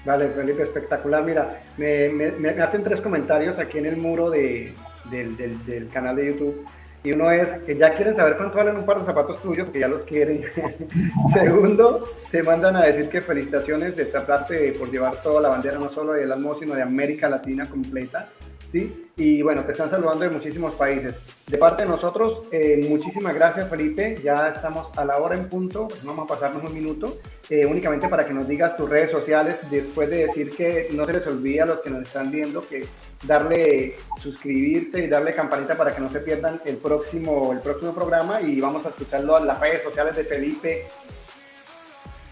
Vale, 0.04 0.28
Felipe, 0.28 0.62
espectacular. 0.62 1.24
Mira, 1.24 1.60
me, 1.76 2.48
hacen 2.60 2.82
tres 2.82 3.00
comentarios 3.00 3.58
aquí 3.58 3.78
en 3.78 3.86
el 3.86 3.96
muro 3.96 4.30
de, 4.30 4.72
del, 5.10 5.36
del, 5.36 5.88
canal 5.88 6.16
de 6.16 6.26
YouTube. 6.26 6.64
Y 7.04 7.12
uno 7.12 7.30
es 7.30 7.48
que 7.64 7.76
ya 7.76 7.96
quieren 7.96 8.14
saber 8.14 8.36
cuánto 8.36 8.58
valen 8.58 8.76
un 8.76 8.86
par 8.86 9.00
de 9.00 9.06
zapatos 9.06 9.42
tuyos, 9.42 9.64
porque 9.66 9.80
ya 9.80 9.88
los 9.88 10.02
quieren. 10.02 10.44
Segundo, 11.32 12.06
te 12.30 12.42
mandan 12.42 12.76
a 12.76 12.84
decir 12.84 13.08
que 13.08 13.20
felicitaciones 13.20 13.96
de 13.96 14.04
tratarte 14.04 14.72
por 14.78 14.90
llevar 14.90 15.16
toda 15.22 15.40
la 15.40 15.48
bandera, 15.48 15.78
no 15.78 15.90
solo 15.90 16.12
de 16.12 16.30
Almo, 16.32 16.56
sino 16.58 16.74
de 16.74 16.82
América 16.82 17.28
Latina 17.28 17.68
completa. 17.68 18.28
¿sí? 18.72 19.10
Y 19.16 19.42
bueno, 19.42 19.62
te 19.64 19.72
están 19.72 19.90
saludando 19.90 20.24
de 20.24 20.30
muchísimos 20.30 20.74
países. 20.74 21.14
De 21.46 21.58
parte 21.58 21.82
de 21.82 21.88
nosotros, 21.88 22.42
eh, 22.50 22.86
muchísimas 22.88 23.34
gracias 23.34 23.68
Felipe, 23.68 24.18
ya 24.24 24.48
estamos 24.48 24.96
a 24.96 25.04
la 25.04 25.18
hora 25.18 25.36
en 25.36 25.48
punto, 25.48 25.88
vamos 26.02 26.24
a 26.24 26.34
pasarnos 26.34 26.64
un 26.64 26.72
minuto, 26.72 27.18
eh, 27.50 27.66
únicamente 27.66 28.08
para 28.08 28.24
que 28.24 28.32
nos 28.32 28.48
digas 28.48 28.76
tus 28.76 28.88
redes 28.88 29.10
sociales, 29.10 29.58
después 29.70 30.08
de 30.08 30.26
decir 30.26 30.50
que 30.56 30.88
no 30.92 31.04
se 31.04 31.12
les 31.12 31.26
olvide 31.26 31.60
a 31.60 31.66
los 31.66 31.80
que 31.80 31.90
nos 31.90 32.02
están 32.02 32.30
viendo 32.30 32.66
que 32.66 32.86
darle 33.22 33.94
suscribirte 34.22 35.04
y 35.04 35.08
darle 35.08 35.34
campanita 35.34 35.76
para 35.76 35.94
que 35.94 36.00
no 36.00 36.10
se 36.10 36.20
pierdan 36.20 36.60
el 36.64 36.76
próximo, 36.76 37.52
el 37.52 37.60
próximo 37.60 37.92
programa 37.92 38.40
y 38.40 38.60
vamos 38.60 38.84
a 38.86 38.88
escucharlo 38.88 39.38
en 39.38 39.46
las 39.46 39.60
redes 39.60 39.82
sociales 39.82 40.16
de 40.16 40.24
Felipe. 40.24 40.82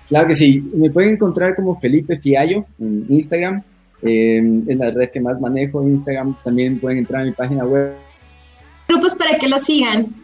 Claro 0.09 0.27
que 0.27 0.35
sí, 0.35 0.71
me 0.75 0.91
pueden 0.91 1.15
encontrar 1.15 1.55
como 1.55 1.79
Felipe 1.79 2.19
Fiallo 2.19 2.65
en 2.81 3.07
Instagram, 3.09 3.63
eh, 4.03 4.63
es 4.67 4.77
la 4.77 4.91
red 4.91 5.11
que 5.11 5.21
más 5.21 5.41
manejo, 5.41 5.83
Instagram. 5.83 6.37
También 6.43 6.79
pueden 6.81 6.99
entrar 6.99 7.23
a 7.23 7.25
mi 7.25 7.33
página 7.33 7.65
web. 7.65 7.93
Grupos 8.89 9.15
para 9.15 9.39
que 9.39 9.49
lo 9.49 9.59
sigan. 9.59 10.15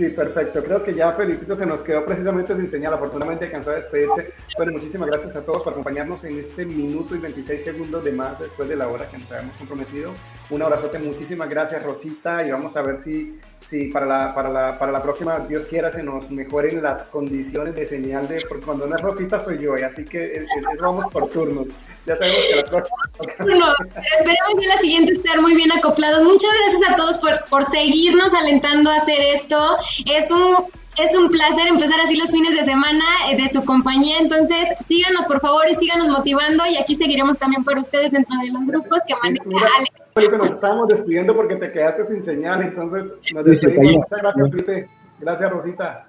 Sí, 0.00 0.08
perfecto. 0.08 0.64
Creo 0.64 0.82
que 0.82 0.94
ya 0.94 1.12
Felicito 1.12 1.54
se 1.58 1.66
nos 1.66 1.80
quedó 1.80 2.06
precisamente 2.06 2.56
sin 2.56 2.70
señal. 2.70 2.94
Afortunadamente 2.94 3.50
cansó 3.50 3.68
de 3.68 3.82
despedirse. 3.82 4.32
Bueno, 4.56 4.72
muchísimas 4.72 5.08
gracias 5.08 5.36
a 5.36 5.42
todos 5.42 5.60
por 5.60 5.74
acompañarnos 5.74 6.24
en 6.24 6.38
este 6.38 6.64
minuto 6.64 7.14
y 7.14 7.18
26 7.18 7.64
segundos 7.64 8.02
de 8.02 8.12
más 8.12 8.40
después 8.40 8.66
de 8.70 8.76
la 8.76 8.88
hora 8.88 9.06
que 9.10 9.18
nos 9.18 9.30
habíamos 9.30 9.54
comprometido. 9.56 10.14
Un 10.48 10.62
abrazote, 10.62 10.98
muchísimas 11.00 11.50
gracias 11.50 11.82
Rosita 11.82 12.46
y 12.46 12.50
vamos 12.50 12.74
a 12.78 12.80
ver 12.80 13.04
si 13.04 13.38
Sí, 13.70 13.84
para 13.84 14.04
la, 14.04 14.34
para 14.34 14.48
la, 14.48 14.76
para 14.76 14.90
la 14.90 15.00
próxima, 15.00 15.38
Dios 15.48 15.66
quiera, 15.70 15.92
se 15.92 16.02
nos 16.02 16.28
mejoren 16.28 16.82
las 16.82 17.02
condiciones 17.02 17.76
de 17.76 17.88
señal 17.88 18.26
de, 18.26 18.44
porque 18.48 18.64
cuando 18.64 18.84
no 18.84 18.96
es 18.96 19.00
Rosita 19.00 19.44
soy 19.44 19.60
yo, 19.60 19.74
así 19.74 20.04
que 20.04 20.44
vamos 20.80 21.12
por 21.12 21.30
turnos. 21.30 21.68
Ya 22.04 22.16
sabemos 22.16 22.40
que 22.50 22.56
la 22.56 22.64
próxima... 22.64 22.96
No, 23.38 23.72
esperemos 24.18 24.54
que 24.58 24.66
la 24.66 24.76
siguiente 24.78 25.12
estar 25.12 25.40
muy 25.40 25.54
bien 25.54 25.70
acoplados. 25.70 26.24
Muchas 26.24 26.50
gracias 26.62 26.90
a 26.90 26.96
todos 26.96 27.18
por, 27.18 27.44
por 27.48 27.62
seguirnos 27.62 28.34
alentando 28.34 28.90
a 28.90 28.96
hacer 28.96 29.20
esto. 29.20 29.76
Es 30.12 30.32
un 30.32 30.66
es 31.02 31.16
un 31.16 31.30
placer 31.30 31.68
empezar 31.68 32.00
así 32.00 32.16
los 32.16 32.30
fines 32.30 32.56
de 32.56 32.64
semana 32.64 33.04
eh, 33.30 33.36
de 33.36 33.48
su 33.48 33.64
compañía. 33.64 34.18
Entonces, 34.18 34.74
síganos 34.86 35.26
por 35.26 35.40
favor 35.40 35.64
y 35.68 35.74
síganos 35.74 36.08
motivando. 36.08 36.64
Y 36.66 36.76
aquí 36.76 36.94
seguiremos 36.94 37.38
también 37.38 37.64
por 37.64 37.76
ustedes 37.76 38.10
dentro 38.10 38.36
de 38.40 38.50
los 38.50 38.66
grupos 38.66 39.00
que 39.06 39.14
maneja 39.22 39.42
Alex. 39.78 40.32
Nos 40.32 40.50
estamos 40.50 40.88
despidiendo 40.88 41.34
porque 41.34 41.56
te 41.56 41.70
quedaste 41.72 42.06
sin 42.08 42.24
señal. 42.24 42.62
Entonces, 42.62 43.04
nos 43.34 43.44
despedimos. 43.44 43.96
Muchas 43.96 44.20
gracias, 44.20 44.50
Felipe. 44.50 44.88
Gracias, 45.20 45.50
Rosita. 45.50 46.06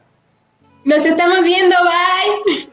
Nos 0.84 1.06
estamos 1.06 1.44
viendo. 1.44 1.76
Bye. 1.84 2.70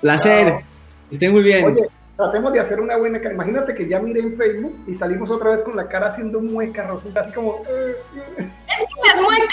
Placer. 0.00 0.64
Estén 1.10 1.32
muy 1.32 1.42
bien. 1.42 1.66
Oye, 1.66 1.86
tratemos 2.16 2.52
de 2.52 2.60
hacer 2.60 2.80
una 2.80 2.96
buena 2.96 3.20
cara. 3.20 3.34
Imagínate 3.34 3.74
que 3.74 3.88
ya 3.88 4.00
miré 4.00 4.20
en 4.20 4.36
Facebook 4.36 4.74
y 4.86 4.94
salimos 4.94 5.30
otra 5.30 5.50
vez 5.50 5.62
con 5.62 5.76
la 5.76 5.86
cara 5.86 6.08
haciendo 6.08 6.40
mueca, 6.40 6.86
Rosita, 6.86 7.20
así 7.20 7.32
como. 7.32 7.62
Eh, 7.68 7.96
eh. 8.38 8.50
Es 8.68 8.84
que 8.86 9.08
las 9.08 9.20
muecas 9.22 9.50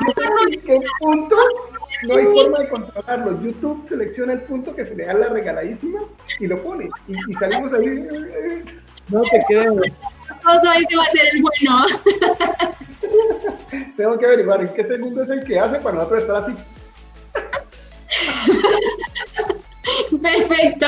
son. 1.00 1.30
No 2.02 2.16
hay 2.16 2.26
forma 2.26 2.60
de 2.60 2.70
controlarlo. 2.70 3.42
YouTube 3.42 3.88
selecciona 3.88 4.34
el 4.34 4.42
punto 4.42 4.76
que 4.76 4.86
se 4.86 4.96
le 4.96 5.06
da 5.06 5.14
la 5.14 5.30
regaladísima 5.30 6.02
y 6.40 6.48
lo 6.48 6.62
pone. 6.62 6.90
Y, 7.08 7.34
salimos 7.36 7.74
ahí. 7.74 8.08
No 9.10 9.22
te 9.22 9.44
creo. 9.48 9.82
Ese 9.84 10.98
va 10.98 11.04
a 11.04 11.10
ser 11.10 11.28
el 11.34 11.42
bueno. 11.42 11.86
Tengo 13.98 14.18
que 14.18 14.26
averiguar 14.26 14.62
en 14.62 14.74
qué 14.74 14.86
segundo 14.86 15.24
es 15.24 15.30
el 15.30 15.44
que 15.46 15.60
hace 15.60 15.78
para 15.80 15.96
nosotros 15.96 16.22
estar 16.22 16.44
así. 16.44 16.54
Perfecto. 20.22 20.88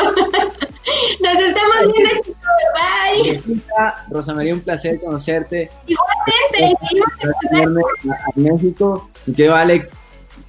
Nos 1.19 1.39
estamos 1.39 1.93
viendo. 1.93 2.35
Bye. 2.75 3.61
Rosa 4.09 4.33
María, 4.33 4.53
un 4.53 4.61
placer 4.61 4.99
conocerte. 4.99 5.69
Igualmente. 5.87 6.77
A, 8.09 8.31
México. 8.35 9.09
Y 9.25 9.33
que 9.33 9.49
Alex, 9.49 9.93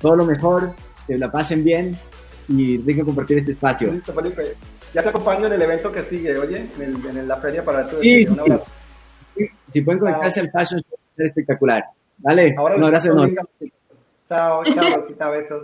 todo 0.06 0.14
lo 0.14 0.24
mejor, 0.24 0.70
que 1.04 1.18
la 1.18 1.32
pasen 1.32 1.64
bien 1.64 1.98
y 2.46 2.78
rico 2.78 3.04
compartir 3.04 3.38
este 3.38 3.50
espacio. 3.50 3.92
Listo, 3.92 4.12
Felipe. 4.12 4.54
Ya 4.94 5.02
te 5.02 5.08
acompaño 5.08 5.46
en 5.46 5.54
el 5.54 5.62
evento 5.62 5.90
que 5.90 6.04
sigue, 6.04 6.38
oye, 6.38 6.64
en, 6.78 7.26
la 7.26 7.36
feria 7.38 7.64
para 7.64 7.88
tu 7.88 8.00
sí, 8.00 8.24
Un 8.28 8.38
abrazo. 8.38 8.66
Si 9.72 9.80
pueden 9.80 9.98
conectarse 9.98 10.38
al 10.38 10.50
fashion, 10.52 10.80
es 11.16 11.24
espectacular. 11.24 11.86
Vale, 12.18 12.54
un 12.56 12.84
abrazo 12.84 13.10
enorme. 13.10 13.34
Chao, 14.28 14.62
chao, 14.62 14.96
Rosita, 14.96 15.28
besos. 15.28 15.62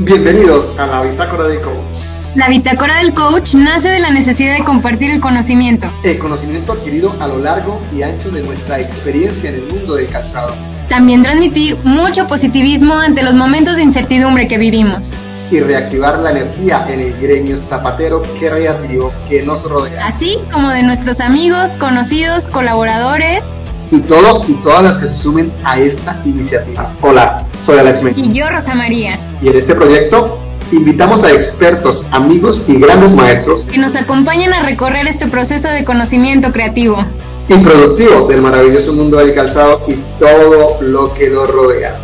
Bienvenidos 0.00 0.76
a 0.76 0.86
la 0.88 1.02
Bitácora 1.02 1.44
del 1.44 1.60
Coach. 1.60 2.17
La 2.34 2.48
Bitácora 2.48 2.98
del 2.98 3.14
Coach 3.14 3.54
nace 3.54 3.88
de 3.88 4.00
la 4.00 4.10
necesidad 4.10 4.54
de 4.54 4.62
compartir 4.62 5.10
el 5.10 5.20
conocimiento. 5.20 5.88
El 6.04 6.18
conocimiento 6.18 6.72
adquirido 6.72 7.16
a 7.20 7.26
lo 7.26 7.38
largo 7.38 7.80
y 7.96 8.02
ancho 8.02 8.30
de 8.30 8.42
nuestra 8.42 8.78
experiencia 8.78 9.48
en 9.48 9.56
el 9.56 9.66
mundo 9.66 9.94
del 9.94 10.08
calzado. 10.08 10.52
También 10.90 11.22
transmitir 11.22 11.78
mucho 11.84 12.26
positivismo 12.26 12.94
ante 12.94 13.22
los 13.22 13.34
momentos 13.34 13.76
de 13.76 13.82
incertidumbre 13.82 14.46
que 14.46 14.58
vivimos. 14.58 15.14
Y 15.50 15.60
reactivar 15.60 16.18
la 16.18 16.32
energía 16.32 16.86
en 16.90 17.00
el 17.00 17.18
gremio 17.18 17.56
zapatero 17.56 18.22
creativo 18.38 19.10
que 19.28 19.42
nos 19.42 19.64
rodea. 19.64 20.06
Así 20.06 20.36
como 20.52 20.68
de 20.68 20.82
nuestros 20.82 21.20
amigos, 21.20 21.76
conocidos, 21.76 22.48
colaboradores 22.48 23.52
y 23.90 24.00
todos 24.00 24.46
y 24.50 24.54
todas 24.56 24.82
las 24.82 24.98
que 24.98 25.06
se 25.06 25.14
sumen 25.14 25.50
a 25.64 25.78
esta 25.78 26.20
iniciativa. 26.26 26.92
Hola, 27.00 27.46
soy 27.56 27.78
Alex 27.78 28.02
Mejía. 28.02 28.24
Y 28.24 28.32
yo, 28.32 28.50
Rosa 28.50 28.74
María. 28.74 29.18
Y 29.40 29.48
en 29.48 29.56
este 29.56 29.74
proyecto 29.74 30.38
invitamos 30.72 31.24
a 31.24 31.32
expertos, 31.32 32.06
amigos 32.10 32.64
y 32.68 32.78
grandes 32.78 33.14
maestros 33.14 33.64
que 33.64 33.78
nos 33.78 33.96
acompañen 33.96 34.52
a 34.52 34.62
recorrer 34.62 35.06
este 35.06 35.26
proceso 35.28 35.68
de 35.68 35.84
conocimiento 35.84 36.52
creativo. 36.52 37.04
y 37.48 37.54
productivo 37.58 38.26
del 38.28 38.42
maravilloso 38.42 38.92
mundo 38.92 39.16
del 39.16 39.34
calzado 39.34 39.82
y 39.88 39.94
todo 40.18 40.78
lo 40.82 41.14
que 41.14 41.30
lo 41.30 41.46
rodea. 41.46 41.98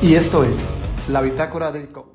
Y 0.00 0.14
esto 0.14 0.44
es 0.44 0.60
la 1.08 1.20
bitácora 1.20 1.70
del 1.72 1.88
coach. 1.88 2.11